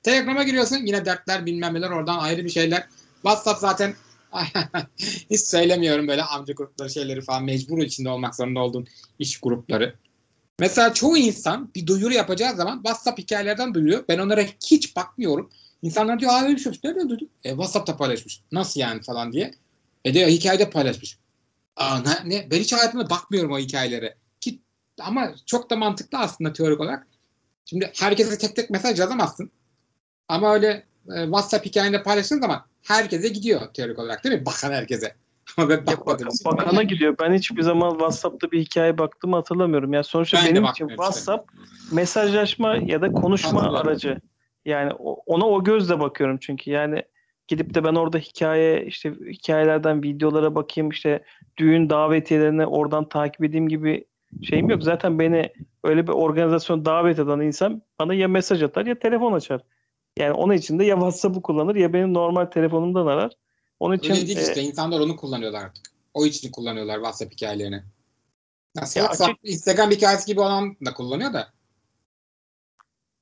Telegram'a 0.03 0.43
giriyorsun 0.43 0.85
yine 0.85 1.05
dertler 1.05 1.45
bilmem 1.45 1.73
neler 1.73 1.89
oradan 1.89 2.19
ayrı 2.19 2.45
bir 2.45 2.49
şeyler. 2.49 2.87
WhatsApp 3.21 3.59
zaten 3.59 3.93
hiç 5.29 5.41
söylemiyorum 5.41 6.07
böyle 6.07 6.23
amca 6.23 6.53
grupları 6.53 6.89
şeyleri 6.89 7.21
falan 7.21 7.43
mecbur 7.43 7.79
içinde 7.79 8.09
olmak 8.09 8.35
zorunda 8.35 8.59
olduğun 8.59 8.87
iş 9.19 9.39
grupları 9.39 9.95
Mesela 10.61 10.93
çoğu 10.93 11.17
insan 11.17 11.71
bir 11.75 11.87
duyuru 11.87 12.13
yapacağı 12.13 12.55
zaman 12.55 12.75
WhatsApp 12.75 13.19
hikayelerden 13.19 13.73
duyuyor. 13.73 14.03
Ben 14.09 14.19
onlara 14.19 14.41
hiç 14.41 14.95
bakmıyorum. 14.95 15.49
İnsanlar 15.81 16.19
diyor 16.19 16.31
abi 16.33 16.51
bir 16.51 16.57
şey 16.57 16.73
nereden 16.83 17.09
duydun? 17.09 17.29
E, 17.43 17.49
WhatsApp'ta 17.49 17.97
paylaşmış. 17.97 18.41
Nasıl 18.51 18.79
yani 18.79 19.01
falan 19.01 19.33
diye. 19.33 19.53
E 20.05 20.13
de 20.13 20.27
hikayede 20.27 20.69
paylaşmış. 20.69 21.17
Aa, 21.75 21.99
ne, 21.99 22.29
ne? 22.29 22.51
Ben 22.51 22.59
hiç 22.59 22.73
hayatımda 22.73 23.09
bakmıyorum 23.09 23.51
o 23.51 23.59
hikayelere. 23.59 24.15
Ki, 24.41 24.61
ama 24.99 25.35
çok 25.45 25.69
da 25.69 25.75
mantıklı 25.75 26.17
aslında 26.17 26.53
teorik 26.53 26.79
olarak. 26.79 27.07
Şimdi 27.65 27.91
herkese 27.99 28.37
tek 28.37 28.55
tek 28.55 28.69
mesaj 28.69 28.99
yazamazsın. 28.99 29.51
Ama 30.27 30.53
öyle 30.53 30.85
e, 31.15 31.23
WhatsApp 31.23 31.65
hikayende 31.65 32.03
paylaştığın 32.03 32.41
zaman 32.41 32.65
herkese 32.83 33.27
gidiyor 33.27 33.73
teorik 33.73 33.99
olarak 33.99 34.23
değil 34.23 34.35
mi? 34.35 34.45
Bakan 34.45 34.71
herkese. 34.71 35.15
Ama 35.57 35.69
ben 35.69 35.85
bakmadım. 35.85 36.27
Bak, 36.45 36.57
bakana 36.57 36.83
gidiyor. 36.83 37.15
Ben 37.19 37.33
hiçbir 37.33 37.61
zaman 37.61 37.91
WhatsApp'ta 37.91 38.51
bir 38.51 38.59
hikaye 38.59 38.97
baktım 38.97 39.33
hatırlamıyorum. 39.33 39.93
Yani 39.93 40.03
sonuçta 40.03 40.37
ben 40.37 40.45
benim 40.45 40.65
için 40.65 40.87
WhatsApp 40.87 41.49
işte. 41.53 41.95
mesajlaşma 41.95 42.75
ya 42.75 43.01
da 43.01 43.13
konuşma 43.13 43.61
aracı. 43.61 44.21
Yani 44.65 44.93
ona 45.25 45.47
o 45.47 45.63
gözle 45.63 45.99
bakıyorum 45.99 46.37
çünkü 46.41 46.71
yani 46.71 47.03
gidip 47.47 47.73
de 47.73 47.83
ben 47.83 47.95
orada 47.95 48.17
hikaye 48.17 48.85
işte 48.85 49.13
hikayelerden 49.27 50.03
videolara 50.03 50.55
bakayım 50.55 50.89
işte 50.89 51.23
düğün 51.57 51.89
davetiyelerini 51.89 52.65
oradan 52.65 53.09
takip 53.09 53.43
edeyim 53.43 53.67
gibi 53.67 54.05
şeyim 54.41 54.69
yok. 54.69 54.83
Zaten 54.83 55.19
beni 55.19 55.49
öyle 55.83 56.07
bir 56.07 56.11
organizasyon 56.11 56.85
davet 56.85 57.19
eden 57.19 57.39
insan 57.39 57.81
bana 57.99 58.13
ya 58.13 58.27
mesaj 58.27 58.63
atar 58.63 58.85
ya 58.85 58.99
telefon 58.99 59.33
açar. 59.33 59.61
Yani 60.19 60.31
onun 60.31 60.53
için 60.53 60.79
de 60.79 60.85
ya 60.85 60.95
WhatsApp'ı 60.95 61.41
kullanır 61.41 61.75
ya 61.75 61.93
benim 61.93 62.13
normal 62.13 62.45
telefonumdan 62.45 63.07
arar. 63.07 63.31
Onun 63.81 63.97
için 63.97 64.13
Öyle 64.13 64.27
değil 64.27 64.37
e, 64.37 64.41
işte 64.41 64.61
insanlar 64.61 64.99
onu 64.99 65.15
kullanıyorlar 65.15 65.63
artık. 65.63 65.85
O 66.13 66.25
için 66.25 66.51
kullanıyorlar 66.51 66.95
WhatsApp 66.95 67.33
hikayelerini. 67.33 67.83
Nasıl 68.75 68.99
ya 68.99 69.07
açık, 69.07 69.35
Instagram 69.43 69.91
hikayesi 69.91 70.25
gibi 70.25 70.39
olan 70.39 70.75
da 70.85 70.93
kullanıyor 70.93 71.33
da. 71.33 71.47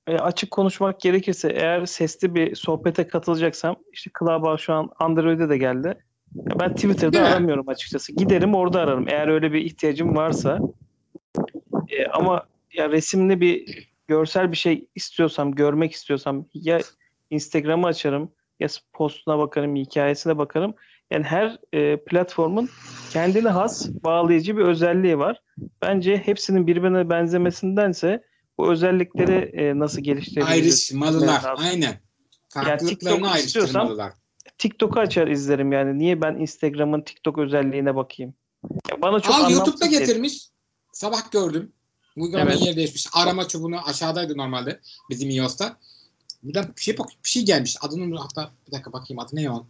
E, 0.08 0.16
açık 0.16 0.52
konuşmak 0.52 1.02
gerekirse 1.02 1.50
eğer 1.50 1.86
sesli 1.86 2.36
bir 2.36 2.56
sohbete 2.56 3.08
katılacaksam 3.08 3.76
işte 3.94 4.12
Clubhouse 4.20 4.64
şu 4.64 4.74
an 4.74 4.90
Android'e 5.00 5.50
de 5.50 5.58
geldi. 5.58 6.06
Ben 6.36 6.76
Twitter'da 6.76 7.22
aramıyorum 7.22 7.70
açıkçası. 7.70 8.14
Giderim 8.14 8.56
orada 8.56 8.80
ararım 8.80 9.08
eğer 9.08 9.28
öyle 9.28 9.54
bir 9.54 9.62
ihtiyacım 9.62 10.16
varsa. 10.16 10.60
E, 11.90 12.08
ama 12.08 12.48
ya 12.74 12.90
resimli 12.90 13.42
bir 13.42 13.88
görsel 14.08 14.52
bir 14.52 14.58
şey 14.58 14.88
istiyorsam, 14.96 15.56
görmek 15.56 15.92
istiyorsam 15.92 16.46
ya 16.54 16.80
Instagram'ı 17.30 17.88
açarım 17.88 18.32
ya 18.60 18.68
postuna 18.94 19.40
bakarım, 19.40 19.76
hikayesine 19.76 20.38
bakarım. 20.38 20.74
Yani 21.12 21.24
her 21.24 21.58
e, 21.74 22.04
platformun 22.04 22.70
kendine 23.12 23.50
has 23.50 23.90
bağlayıcı 23.90 24.58
bir 24.58 24.62
özelliği 24.62 25.20
var. 25.20 25.42
Bence 25.82 26.18
hepsinin 26.18 26.68
birbirine 26.68 27.10
benzemesindense 27.10 28.24
bu 28.58 28.72
özellikleri 28.72 29.52
e, 29.54 29.80
nasıl 29.80 30.02
geliştirebiliriz? 30.02 30.52
Ayrışmalılar. 30.52 31.44
Aynen. 31.58 32.00
Farklılıklarını 32.50 33.26
yani 33.26 33.28
ayrıştırmalılar. 33.28 34.14
TikTok'u 34.58 35.00
açar 35.00 35.28
izlerim 35.28 35.72
yani. 35.72 36.00
Niye 36.00 36.22
ben 36.22 36.36
Instagram'ın 36.36 37.02
TikTok 37.02 37.38
özelliğine 37.38 37.96
bakayım? 37.96 38.34
Ya 38.92 39.02
bana 39.02 39.20
çok 39.20 39.36
Al 39.36 39.52
YouTube'da 39.52 39.86
getirmiş. 39.86 40.50
Sabah 40.94 41.32
gördüm. 41.32 41.72
Uygulamanın 42.18 42.52
evet. 42.52 42.66
yeri 42.66 42.76
değişmiş. 42.76 43.08
Arama 43.14 43.48
çubuğunu 43.48 43.88
aşağıdaydı 43.88 44.38
normalde 44.38 44.80
bizim 45.10 45.30
iOS'ta. 45.30 45.78
Buradan 46.44 46.74
bir 46.78 46.82
şey 46.82 46.98
bak 46.98 47.10
bir 47.24 47.30
şey 47.30 47.46
gelmiş. 47.46 47.78
Adının 47.82 48.16
hatta 48.16 48.52
bir 48.68 48.72
dakika 48.72 48.94
bakayım 48.94 49.20
adı 49.20 49.36
ne 49.36 49.52
o? 49.52 49.68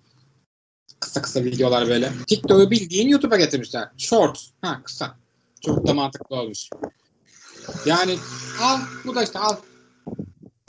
Kısa 0.99 1.21
kısa 1.21 1.43
videolar 1.43 1.87
böyle. 1.87 2.11
TikTok'u 2.27 2.71
bildiğin 2.71 3.09
YouTube'a 3.09 3.37
getirmişler. 3.37 3.89
Short. 3.97 4.49
Ha 4.61 4.81
kısa. 4.83 5.17
Çok 5.61 5.87
da 5.87 5.93
mantıklı 5.93 6.35
olmuş. 6.35 6.69
Yani 7.85 8.17
al 8.61 8.79
bu 9.05 9.15
da 9.15 9.23
işte 9.23 9.39
al. 9.39 9.55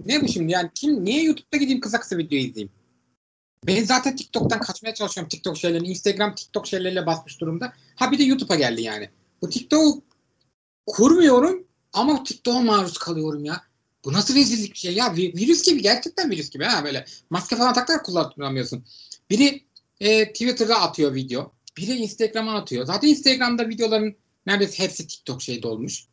Ne 0.07 0.23
bu 0.23 0.29
şimdi 0.29 0.53
yani 0.53 0.71
kim 0.75 1.05
niye 1.05 1.23
YouTube'da 1.23 1.57
gideyim 1.57 1.81
kısa 1.81 2.01
kısa 2.01 2.19
video 2.19 2.39
izleyeyim? 2.39 2.73
Ben 3.67 3.85
zaten 3.85 4.17
TikTok'tan 4.17 4.61
kaçmaya 4.61 4.95
çalışıyorum 4.95 5.29
TikTok 5.29 5.57
şeylerini. 5.57 5.89
Instagram 5.89 6.35
TikTok 6.35 6.67
şeyleriyle 6.67 7.07
basmış 7.07 7.41
durumda. 7.41 7.73
Ha 7.97 8.13
bir 8.13 8.19
de 8.19 8.23
YouTube'a 8.23 8.57
geldi 8.57 8.83
yani. 8.83 9.11
Bu 9.43 9.49
TikTok'u 9.51 10.03
kurmuyorum 10.87 11.65
ama 11.93 12.25
TikTok'a 12.25 12.61
maruz 12.61 12.99
kalıyorum 12.99 13.45
ya. 13.45 13.63
Bu 14.05 14.13
nasıl 14.13 14.35
rezillik 14.35 14.73
bir 14.73 14.79
şey 14.79 14.95
ya? 14.95 15.07
Vi- 15.07 15.37
Virüs 15.37 15.63
gibi 15.67 15.83
gerçekten 15.83 16.31
virüs 16.31 16.51
gibi 16.51 16.65
ha 16.65 16.85
böyle. 16.85 17.05
Maske 17.31 17.57
falan 17.57 17.75
takarak 17.75 18.05
kullanamıyorsun. 18.05 18.85
Biri 19.31 19.65
e, 20.01 20.33
Twitter'da 20.33 20.81
atıyor 20.81 21.15
video. 21.15 21.53
Biri 21.77 21.93
Instagram'a 21.93 22.55
atıyor. 22.55 22.85
Zaten 22.87 23.09
Instagram'da 23.09 23.69
videoların 23.69 24.17
neredeyse 24.47 24.85
hepsi 24.85 25.07
TikTok 25.07 25.43
şeyde 25.43 25.69
olmuş. 25.69 26.05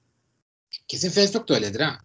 Kesin 0.88 1.10
Facebook 1.10 1.50
da 1.50 1.54
öyledir 1.56 1.80
ha. 1.80 1.98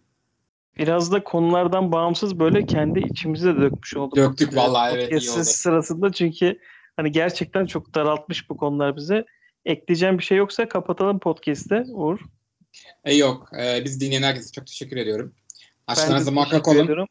Biraz 0.77 1.11
da 1.11 1.23
konulardan 1.23 1.91
bağımsız 1.91 2.39
böyle 2.39 2.65
kendi 2.65 2.99
içimize 2.99 3.55
de 3.55 3.61
dökmüş 3.61 3.97
olduk. 3.97 4.17
Döktük 4.17 4.55
vallahi, 4.55 4.93
evet, 4.93 5.11
iyi 5.11 5.15
Podcast 5.15 5.37
oldu. 5.37 5.43
sırasında 5.45 6.11
çünkü 6.11 6.59
hani 6.95 7.11
gerçekten 7.11 7.65
çok 7.65 7.95
daraltmış 7.95 8.49
bu 8.49 8.57
konular 8.57 8.95
bize. 8.95 9.25
Ekleyeceğim 9.65 10.17
bir 10.17 10.23
şey 10.23 10.37
yoksa 10.37 10.69
kapatalım 10.69 11.19
podcast'te 11.19 11.85
Uğur. 11.87 12.19
E 13.03 13.15
yok. 13.15 13.49
E, 13.59 13.85
biz 13.85 14.01
dinleyen 14.01 14.23
herkese 14.23 14.51
çok 14.51 14.67
teşekkür 14.67 14.97
ediyorum. 14.97 15.33
Aşklarınızı 15.87 16.31
muhakkak 16.31 16.67
olun. 16.67 16.83
ediyorum. 16.83 17.07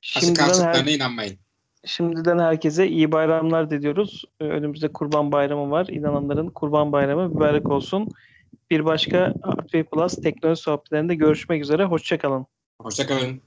Şimdiden, 0.00 0.60
her- 0.60 0.86
inanmayın. 0.86 1.38
şimdiden 1.84 2.38
herkese 2.38 2.88
iyi 2.88 3.12
bayramlar 3.12 3.70
diliyoruz. 3.70 4.24
Ee, 4.40 4.44
Önümüzde 4.44 4.92
Kurban 4.92 5.32
Bayramı 5.32 5.70
var. 5.70 5.86
İnananların 5.86 6.48
Kurban 6.48 6.92
Bayramı 6.92 7.28
mübarek 7.28 7.70
olsun. 7.70 8.08
Bir 8.70 8.84
başka 8.84 9.34
Artway 9.42 9.84
Plus 9.84 10.16
teknoloji 10.16 10.62
sohbetlerinde 10.62 11.14
görüşmek 11.14 11.62
üzere. 11.62 11.84
Hoşçakalın. 11.84 12.46
Hoşçakalın. 12.80 13.40